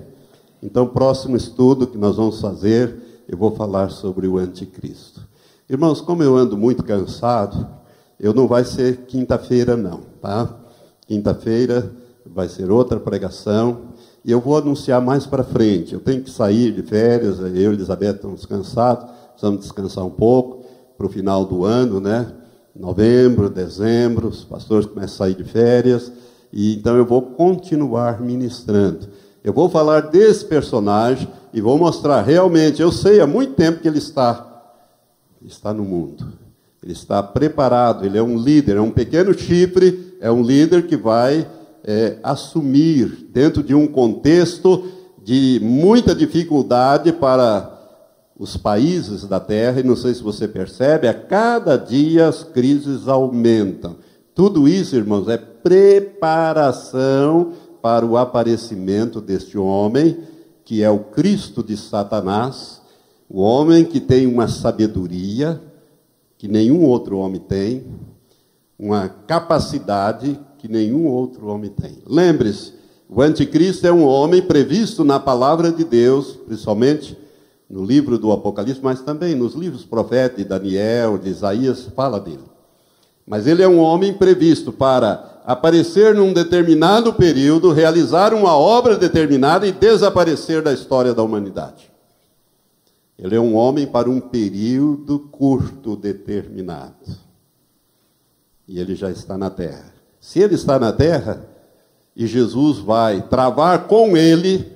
Então, 0.61 0.87
próximo 0.87 1.35
estudo 1.35 1.87
que 1.87 1.97
nós 1.97 2.15
vamos 2.15 2.41
fazer, 2.41 3.23
eu 3.27 3.37
vou 3.37 3.51
falar 3.51 3.89
sobre 3.89 4.27
o 4.27 4.37
anticristo. 4.37 5.21
Irmãos, 5.69 6.01
como 6.01 6.23
eu 6.23 6.35
ando 6.35 6.57
muito 6.57 6.83
cansado, 6.83 7.67
eu 8.19 8.33
não 8.33 8.47
vai 8.47 8.63
ser 8.63 9.05
quinta-feira 9.05 9.77
não, 9.77 10.01
tá? 10.21 10.49
Quinta-feira 11.05 11.91
vai 12.25 12.49
ser 12.49 12.71
outra 12.71 12.99
pregação. 12.99 13.89
E 14.25 14.31
eu 14.31 14.41
vou 14.41 14.57
anunciar 14.57 15.01
mais 15.01 15.25
para 15.25 15.43
frente. 15.43 15.93
Eu 15.93 15.99
tenho 15.99 16.21
que 16.21 16.29
sair 16.29 16.71
de 16.73 16.81
férias, 16.81 17.39
eu 17.39 17.47
e 17.47 17.63
Elizabeth 17.63 18.15
estamos 18.15 18.45
cansados, 18.45 19.09
precisamos 19.29 19.61
descansar 19.61 20.05
um 20.05 20.09
pouco 20.09 20.65
para 20.97 21.05
o 21.05 21.09
final 21.09 21.45
do 21.45 21.63
ano, 21.63 21.99
né? 21.99 22.27
Novembro, 22.75 23.49
dezembro, 23.49 24.27
os 24.27 24.43
pastores 24.43 24.85
começam 24.85 25.15
a 25.15 25.29
sair 25.29 25.35
de 25.35 25.43
férias. 25.43 26.11
E 26.51 26.75
então 26.75 26.97
eu 26.97 27.05
vou 27.05 27.21
continuar 27.21 28.21
ministrando. 28.21 29.07
Eu 29.47 29.53
vou 29.53 29.69
falar 29.69 30.01
desse 30.01 30.43
personagem 30.43 31.25
e 31.53 31.61
vou 31.61 31.77
mostrar 31.77 32.21
realmente, 32.21 32.81
eu 32.81 32.91
sei 32.91 33.21
há 33.21 33.25
muito 33.25 33.53
tempo 33.53 33.79
que 33.79 33.87
ele 33.87 33.97
está 33.97 34.43
está 35.41 35.73
no 35.73 35.85
mundo. 35.85 36.27
Ele 36.83 36.91
está 36.91 37.23
preparado, 37.23 38.05
ele 38.05 38.17
é 38.17 38.21
um 38.21 38.37
líder, 38.37 38.75
é 38.75 38.81
um 38.81 38.91
pequeno 38.91 39.33
chifre 39.33 40.17
é 40.19 40.29
um 40.29 40.41
líder 40.41 40.85
que 40.85 40.97
vai 40.97 41.47
é, 41.81 42.17
assumir, 42.21 43.29
dentro 43.31 43.63
de 43.63 43.73
um 43.73 43.87
contexto 43.87 44.83
de 45.23 45.61
muita 45.63 46.13
dificuldade 46.13 47.13
para 47.13 47.73
os 48.37 48.57
países 48.57 49.23
da 49.23 49.39
terra, 49.39 49.79
e 49.79 49.83
não 49.83 49.95
sei 49.95 50.13
se 50.13 50.21
você 50.21 50.45
percebe, 50.45 51.07
a 51.07 51.13
cada 51.13 51.77
dia 51.77 52.27
as 52.27 52.43
crises 52.43 53.07
aumentam. 53.07 53.95
Tudo 54.35 54.67
isso, 54.67 54.93
irmãos, 54.93 55.29
é 55.29 55.37
preparação 55.37 56.13
para 57.87 58.05
o 58.05 58.17
aparecimento 58.17 59.21
deste 59.21 59.57
homem, 59.57 60.17
que 60.65 60.83
é 60.83 60.89
o 60.89 60.99
Cristo 60.99 61.63
de 61.63 61.77
Satanás, 61.77 62.81
o 63.29 63.39
homem 63.39 63.85
que 63.85 64.01
tem 64.01 64.27
uma 64.27 64.49
sabedoria 64.49 65.61
que 66.37 66.49
nenhum 66.49 66.83
outro 66.83 67.17
homem 67.17 67.39
tem, 67.39 67.85
uma 68.77 69.07
capacidade 69.07 70.37
que 70.57 70.67
nenhum 70.67 71.07
outro 71.07 71.47
homem 71.47 71.69
tem. 71.69 71.99
Lembre-se, 72.05 72.73
o 73.07 73.21
anticristo 73.21 73.87
é 73.87 73.91
um 73.93 74.03
homem 74.03 74.41
previsto 74.41 75.05
na 75.05 75.17
palavra 75.17 75.71
de 75.71 75.85
Deus, 75.85 76.33
principalmente 76.45 77.17
no 77.69 77.85
livro 77.85 78.19
do 78.19 78.33
Apocalipse, 78.33 78.81
mas 78.83 79.01
também 79.01 79.33
nos 79.33 79.53
livros 79.53 79.85
proféticos 79.85 80.43
de 80.43 80.49
Daniel, 80.49 81.17
de 81.17 81.29
Isaías, 81.29 81.87
fala 81.95 82.19
dele. 82.19 82.56
Mas 83.27 83.45
ele 83.45 83.61
é 83.61 83.67
um 83.67 83.79
homem 83.79 84.13
previsto 84.13 84.71
para 84.71 85.41
aparecer 85.45 86.15
num 86.15 86.31
determinado 86.31 87.13
período, 87.13 87.71
realizar 87.71 88.33
uma 88.33 88.55
obra 88.57 88.95
determinada 88.95 89.67
e 89.67 89.71
desaparecer 89.71 90.61
da 90.61 90.73
história 90.73 91.13
da 91.13 91.21
humanidade. 91.21 91.91
Ele 93.19 93.35
é 93.35 93.39
um 93.39 93.55
homem 93.55 93.85
para 93.85 94.09
um 94.09 94.19
período 94.19 95.19
curto 95.19 95.95
determinado 95.95 97.27
e 98.67 98.79
ele 98.79 98.95
já 98.95 99.09
está 99.09 99.37
na 99.37 99.49
terra. 99.49 99.93
Se 100.19 100.39
ele 100.39 100.55
está 100.55 100.77
na 100.77 100.91
terra, 100.91 101.47
e 102.15 102.27
Jesus 102.27 102.79
vai 102.79 103.21
travar 103.21 103.87
com 103.87 104.17
ele 104.17 104.69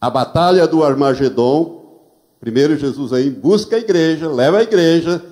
a 0.00 0.08
batalha 0.08 0.66
do 0.66 0.82
Armagedon, 0.82 2.00
primeiro 2.40 2.76
Jesus 2.76 3.12
aí 3.12 3.28
busca 3.28 3.76
a 3.76 3.78
igreja, 3.80 4.30
leva 4.30 4.58
a 4.58 4.62
igreja, 4.62 5.22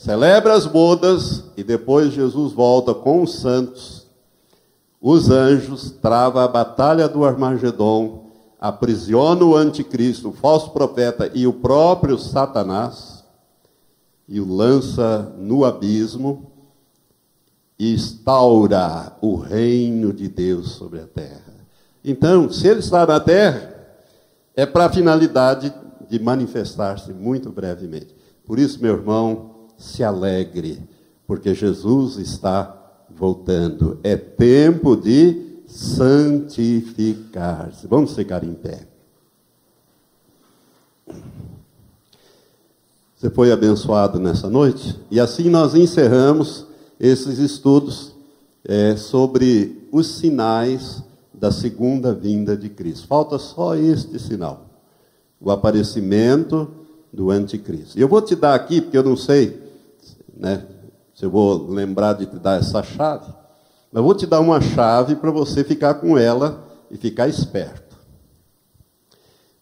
celebra 0.00 0.54
as 0.54 0.64
bodas, 0.64 1.44
e 1.58 1.62
depois 1.62 2.14
Jesus 2.14 2.54
volta 2.54 2.94
com 2.94 3.22
os 3.22 3.34
santos, 3.34 4.06
os 4.98 5.28
anjos, 5.28 5.90
trava 5.90 6.42
a 6.42 6.48
batalha 6.48 7.06
do 7.06 7.22
Armagedon, 7.22 8.30
aprisiona 8.58 9.44
o 9.44 9.54
anticristo, 9.54 10.30
o 10.30 10.32
falso 10.32 10.70
profeta 10.70 11.30
e 11.34 11.46
o 11.46 11.52
próprio 11.52 12.18
Satanás, 12.18 13.22
e 14.26 14.40
o 14.40 14.50
lança 14.50 15.34
no 15.36 15.66
abismo 15.66 16.50
e 17.78 17.92
instaura 17.92 19.14
o 19.20 19.36
reino 19.36 20.14
de 20.14 20.28
Deus 20.28 20.70
sobre 20.70 21.00
a 21.00 21.06
terra. 21.06 21.66
Então, 22.02 22.50
se 22.50 22.66
ele 22.66 22.80
está 22.80 23.04
na 23.04 23.20
terra, 23.20 23.74
é 24.56 24.64
para 24.64 24.86
a 24.86 24.92
finalidade 24.92 25.70
de 26.08 26.18
manifestar-se 26.18 27.12
muito 27.12 27.50
brevemente. 27.50 28.16
Por 28.46 28.58
isso, 28.58 28.80
meu 28.80 28.94
irmão, 28.94 29.49
se 29.80 30.04
alegre, 30.04 30.78
porque 31.26 31.52
Jesus 31.54 32.18
está 32.18 32.76
voltando. 33.08 33.98
É 34.04 34.14
tempo 34.14 34.94
de 34.94 35.62
santificar-se. 35.66 37.86
Vamos 37.86 38.14
ficar 38.14 38.44
em 38.44 38.52
pé. 38.52 38.86
Você 43.16 43.30
foi 43.30 43.50
abençoado 43.50 44.20
nessa 44.20 44.50
noite? 44.50 45.00
E 45.10 45.18
assim 45.18 45.48
nós 45.48 45.74
encerramos 45.74 46.66
esses 46.98 47.38
estudos 47.38 48.12
é, 48.64 48.96
sobre 48.96 49.88
os 49.90 50.06
sinais 50.06 51.02
da 51.32 51.50
segunda 51.50 52.14
vinda 52.14 52.54
de 52.54 52.68
Cristo. 52.68 53.06
Falta 53.06 53.38
só 53.38 53.74
este 53.74 54.18
sinal: 54.18 54.66
o 55.40 55.50
aparecimento 55.50 56.70
do 57.12 57.30
anticristo. 57.30 57.98
E 57.98 58.02
eu 58.02 58.08
vou 58.08 58.20
te 58.20 58.36
dar 58.36 58.54
aqui, 58.54 58.82
porque 58.82 58.98
eu 58.98 59.02
não 59.02 59.16
sei 59.16 59.69
né, 60.40 60.64
se 61.14 61.24
eu 61.24 61.30
vou 61.30 61.70
lembrar 61.70 62.14
de 62.14 62.24
te 62.24 62.38
dar 62.38 62.58
essa 62.58 62.82
chave, 62.82 63.30
mas 63.92 64.02
vou 64.02 64.14
te 64.14 64.26
dar 64.26 64.40
uma 64.40 64.60
chave 64.60 65.14
para 65.16 65.30
você 65.30 65.62
ficar 65.62 65.94
com 65.94 66.16
ela 66.16 66.64
e 66.90 66.96
ficar 66.96 67.28
esperto. 67.28 67.98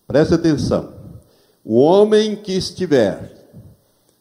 Preste 0.06 0.34
atenção. 0.34 0.92
O 1.64 1.80
homem 1.80 2.36
que 2.36 2.52
estiver 2.52 3.50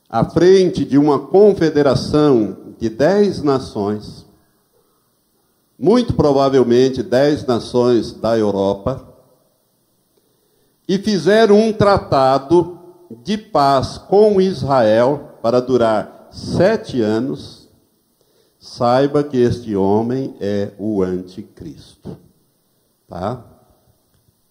à 0.10 0.26
frente 0.26 0.84
de 0.84 0.97
uma 0.97 1.20
confederação 1.20 2.74
de 2.80 2.89
dez 2.89 3.43
nações, 3.43 4.26
muito 5.78 6.14
provavelmente 6.14 7.03
dez 7.03 7.45
nações 7.45 8.14
da 8.14 8.36
Europa, 8.36 9.08
e 10.88 10.97
fizer 10.97 11.51
um 11.51 11.72
tratado 11.72 12.80
de 13.24 13.38
paz 13.38 13.97
com 13.97 14.41
Israel 14.41 15.38
para 15.41 15.62
durar 15.62 16.16
sete 16.38 17.01
anos, 17.01 17.67
saiba 18.59 19.23
que 19.23 19.38
este 19.38 19.75
homem 19.75 20.35
é 20.39 20.71
o 20.77 21.01
anticristo. 21.01 22.15
Tá? 23.07 23.43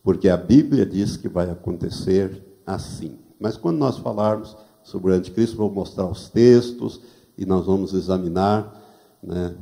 Porque 0.02 0.28
a 0.28 0.36
Bíblia 0.36 0.84
diz 0.84 1.16
que 1.16 1.28
vai 1.28 1.48
acontecer 1.48 2.42
assim. 2.66 3.16
Mas 3.38 3.56
quando 3.56 3.78
nós 3.78 3.98
falarmos 3.98 4.56
sobre 4.82 5.12
o 5.12 5.14
anticristo, 5.14 5.56
vou 5.56 5.70
mostrar 5.70 6.06
os 6.06 6.28
textos 6.28 7.00
e 7.38 7.46
nós 7.46 7.66
vamos 7.66 7.92
examinar 7.92 8.82
né, 9.22 9.54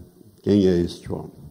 quem 0.42 0.66
é 0.66 0.78
este 0.78 1.12
homem. 1.12 1.44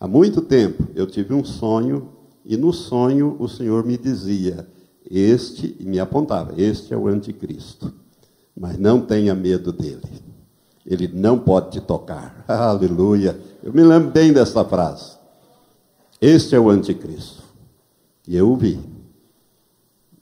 Há 0.00 0.08
muito 0.08 0.40
tempo 0.40 0.86
eu 0.94 1.06
tive 1.06 1.34
um 1.34 1.44
sonho 1.44 2.10
e 2.44 2.56
no 2.56 2.72
sonho 2.72 3.36
o 3.38 3.48
Senhor 3.48 3.84
me 3.84 3.98
dizia: 3.98 4.66
Este, 5.10 5.76
e 5.78 5.84
me 5.84 5.98
apontava, 5.98 6.54
este 6.60 6.94
é 6.94 6.96
o 6.96 7.08
anticristo. 7.08 7.92
Mas 8.58 8.76
não 8.76 9.00
tenha 9.00 9.34
medo 9.34 9.72
dele. 9.72 10.02
Ele 10.84 11.08
não 11.08 11.38
pode 11.38 11.70
te 11.70 11.80
tocar. 11.80 12.44
Aleluia. 12.48 13.38
Eu 13.62 13.72
me 13.72 13.82
lembro 13.82 14.10
bem 14.10 14.32
dessa 14.32 14.64
frase. 14.64 15.16
Este 16.20 16.56
é 16.56 16.60
o 16.60 16.68
anticristo. 16.68 17.42
E 18.26 18.36
eu 18.36 18.50
o 18.50 18.56
vi. 18.56 18.80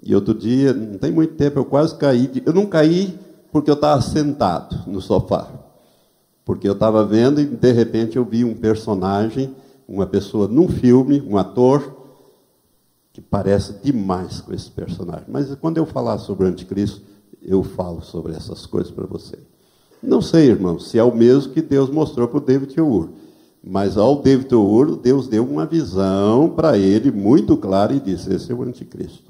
E 0.03 0.15
outro 0.15 0.35
dia, 0.35 0.73
não 0.73 0.99
tem 0.99 1.11
muito 1.11 1.35
tempo, 1.35 1.59
eu 1.59 1.65
quase 1.65 1.97
caí. 1.97 2.27
De... 2.27 2.43
Eu 2.45 2.53
não 2.53 2.67
caí 2.67 3.19
porque 3.51 3.71
eu 3.71 3.75
estava 3.75 4.01
sentado 4.03 4.85
no 4.87 5.01
sofá. 5.01 5.49
Porque 6.45 6.69
eu 6.69 6.75
estava 6.75 7.05
vendo 7.05 7.41
e 7.41 7.47
de 7.47 7.73
repente 7.73 8.17
eu 8.17 8.25
vi 8.25 8.45
um 8.45 8.55
personagem, 8.55 9.55
uma 9.89 10.07
pessoa 10.07 10.47
num 10.47 10.69
filme, 10.69 11.21
um 11.23 11.39
ator, 11.39 11.97
que 13.13 13.21
parece 13.21 13.73
demais 13.83 14.41
com 14.41 14.53
esse 14.53 14.71
personagem. 14.71 15.25
Mas 15.27 15.53
quando 15.57 15.79
eu 15.79 15.87
falar 15.87 16.19
sobre 16.19 16.45
o 16.45 16.49
anticristo, 16.49 17.01
eu 17.47 17.63
falo 17.63 18.03
sobre 18.03 18.33
essas 18.35 18.67
coisas 18.67 18.91
para 18.91 19.07
você. 19.07 19.39
Não 20.03 20.21
sei, 20.21 20.51
irmão, 20.51 20.79
se 20.79 20.99
é 20.99 21.05
o 21.05 21.15
mesmo 21.15 21.53
que 21.53 21.63
Deus 21.63 21.89
mostrou 21.89 22.29
para 22.29 22.39
o 22.39 22.45
David 22.45 22.81
Ur. 22.81 23.11
Mas 23.63 23.97
ao 23.97 24.21
David 24.21 24.55
Ur, 24.55 24.97
Deus 24.97 25.27
deu 25.29 25.45
uma 25.45 25.65
visão 25.65 26.51
para 26.51 26.77
ele 26.77 27.11
muito 27.11 27.57
clara 27.57 27.95
e 27.95 28.01
disse: 28.01 28.33
esse 28.35 28.53
é 28.53 28.55
o 28.55 28.63
anticristo 28.63 29.27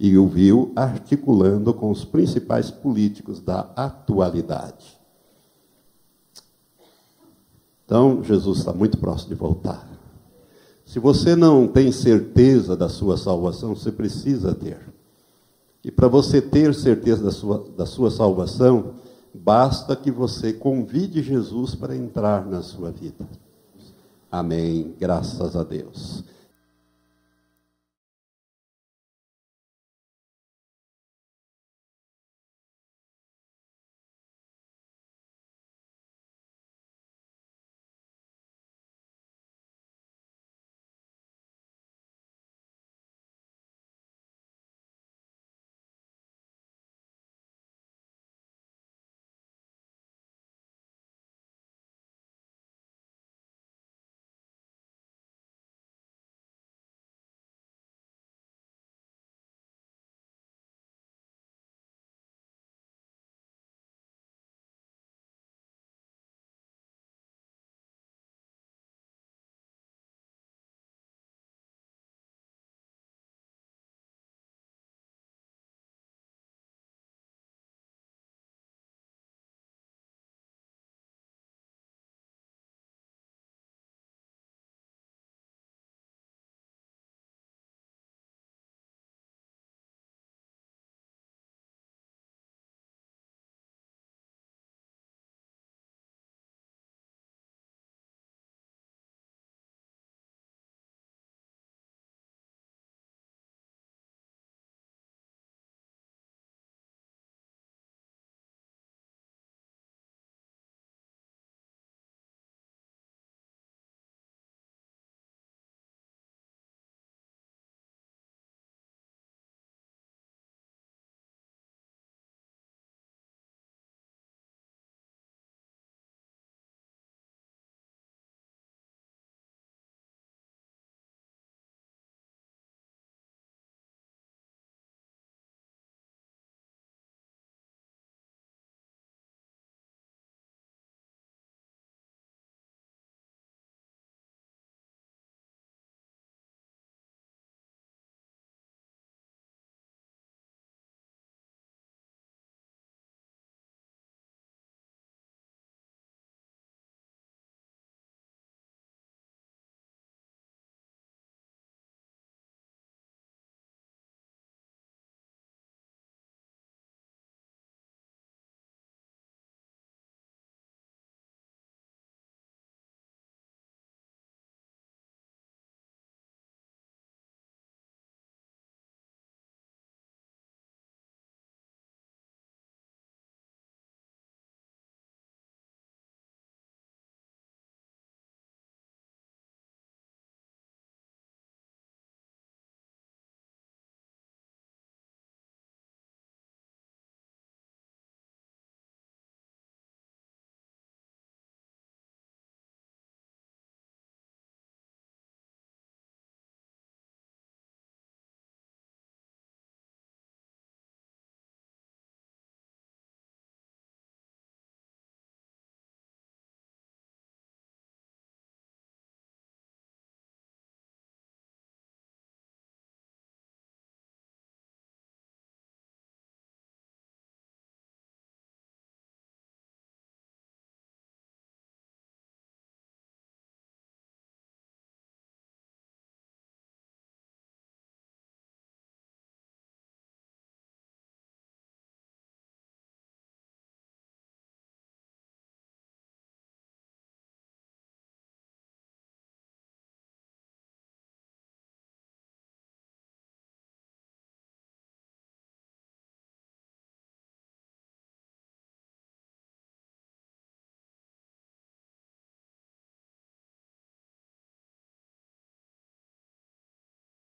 e 0.00 0.16
o 0.16 0.26
viu 0.26 0.72
articulando 0.74 1.74
com 1.74 1.90
os 1.90 2.06
principais 2.06 2.70
políticos 2.70 3.38
da 3.38 3.70
atualidade. 3.76 4.98
Então, 7.84 8.24
Jesus 8.24 8.60
está 8.60 8.72
muito 8.72 8.96
próximo 8.96 9.28
de 9.28 9.34
voltar. 9.34 9.86
Se 10.86 10.98
você 10.98 11.36
não 11.36 11.68
tem 11.68 11.92
certeza 11.92 12.74
da 12.74 12.88
sua 12.88 13.18
salvação, 13.18 13.76
você 13.76 13.92
precisa 13.92 14.54
ter. 14.54 14.89
E 15.82 15.90
para 15.90 16.08
você 16.08 16.42
ter 16.42 16.74
certeza 16.74 17.24
da 17.24 17.30
sua, 17.30 17.64
da 17.76 17.86
sua 17.86 18.10
salvação, 18.10 18.94
basta 19.32 19.96
que 19.96 20.10
você 20.10 20.52
convide 20.52 21.22
Jesus 21.22 21.74
para 21.74 21.96
entrar 21.96 22.46
na 22.46 22.62
sua 22.62 22.90
vida. 22.90 23.26
Amém. 24.30 24.94
Graças 24.98 25.56
a 25.56 25.64
Deus. 25.64 26.22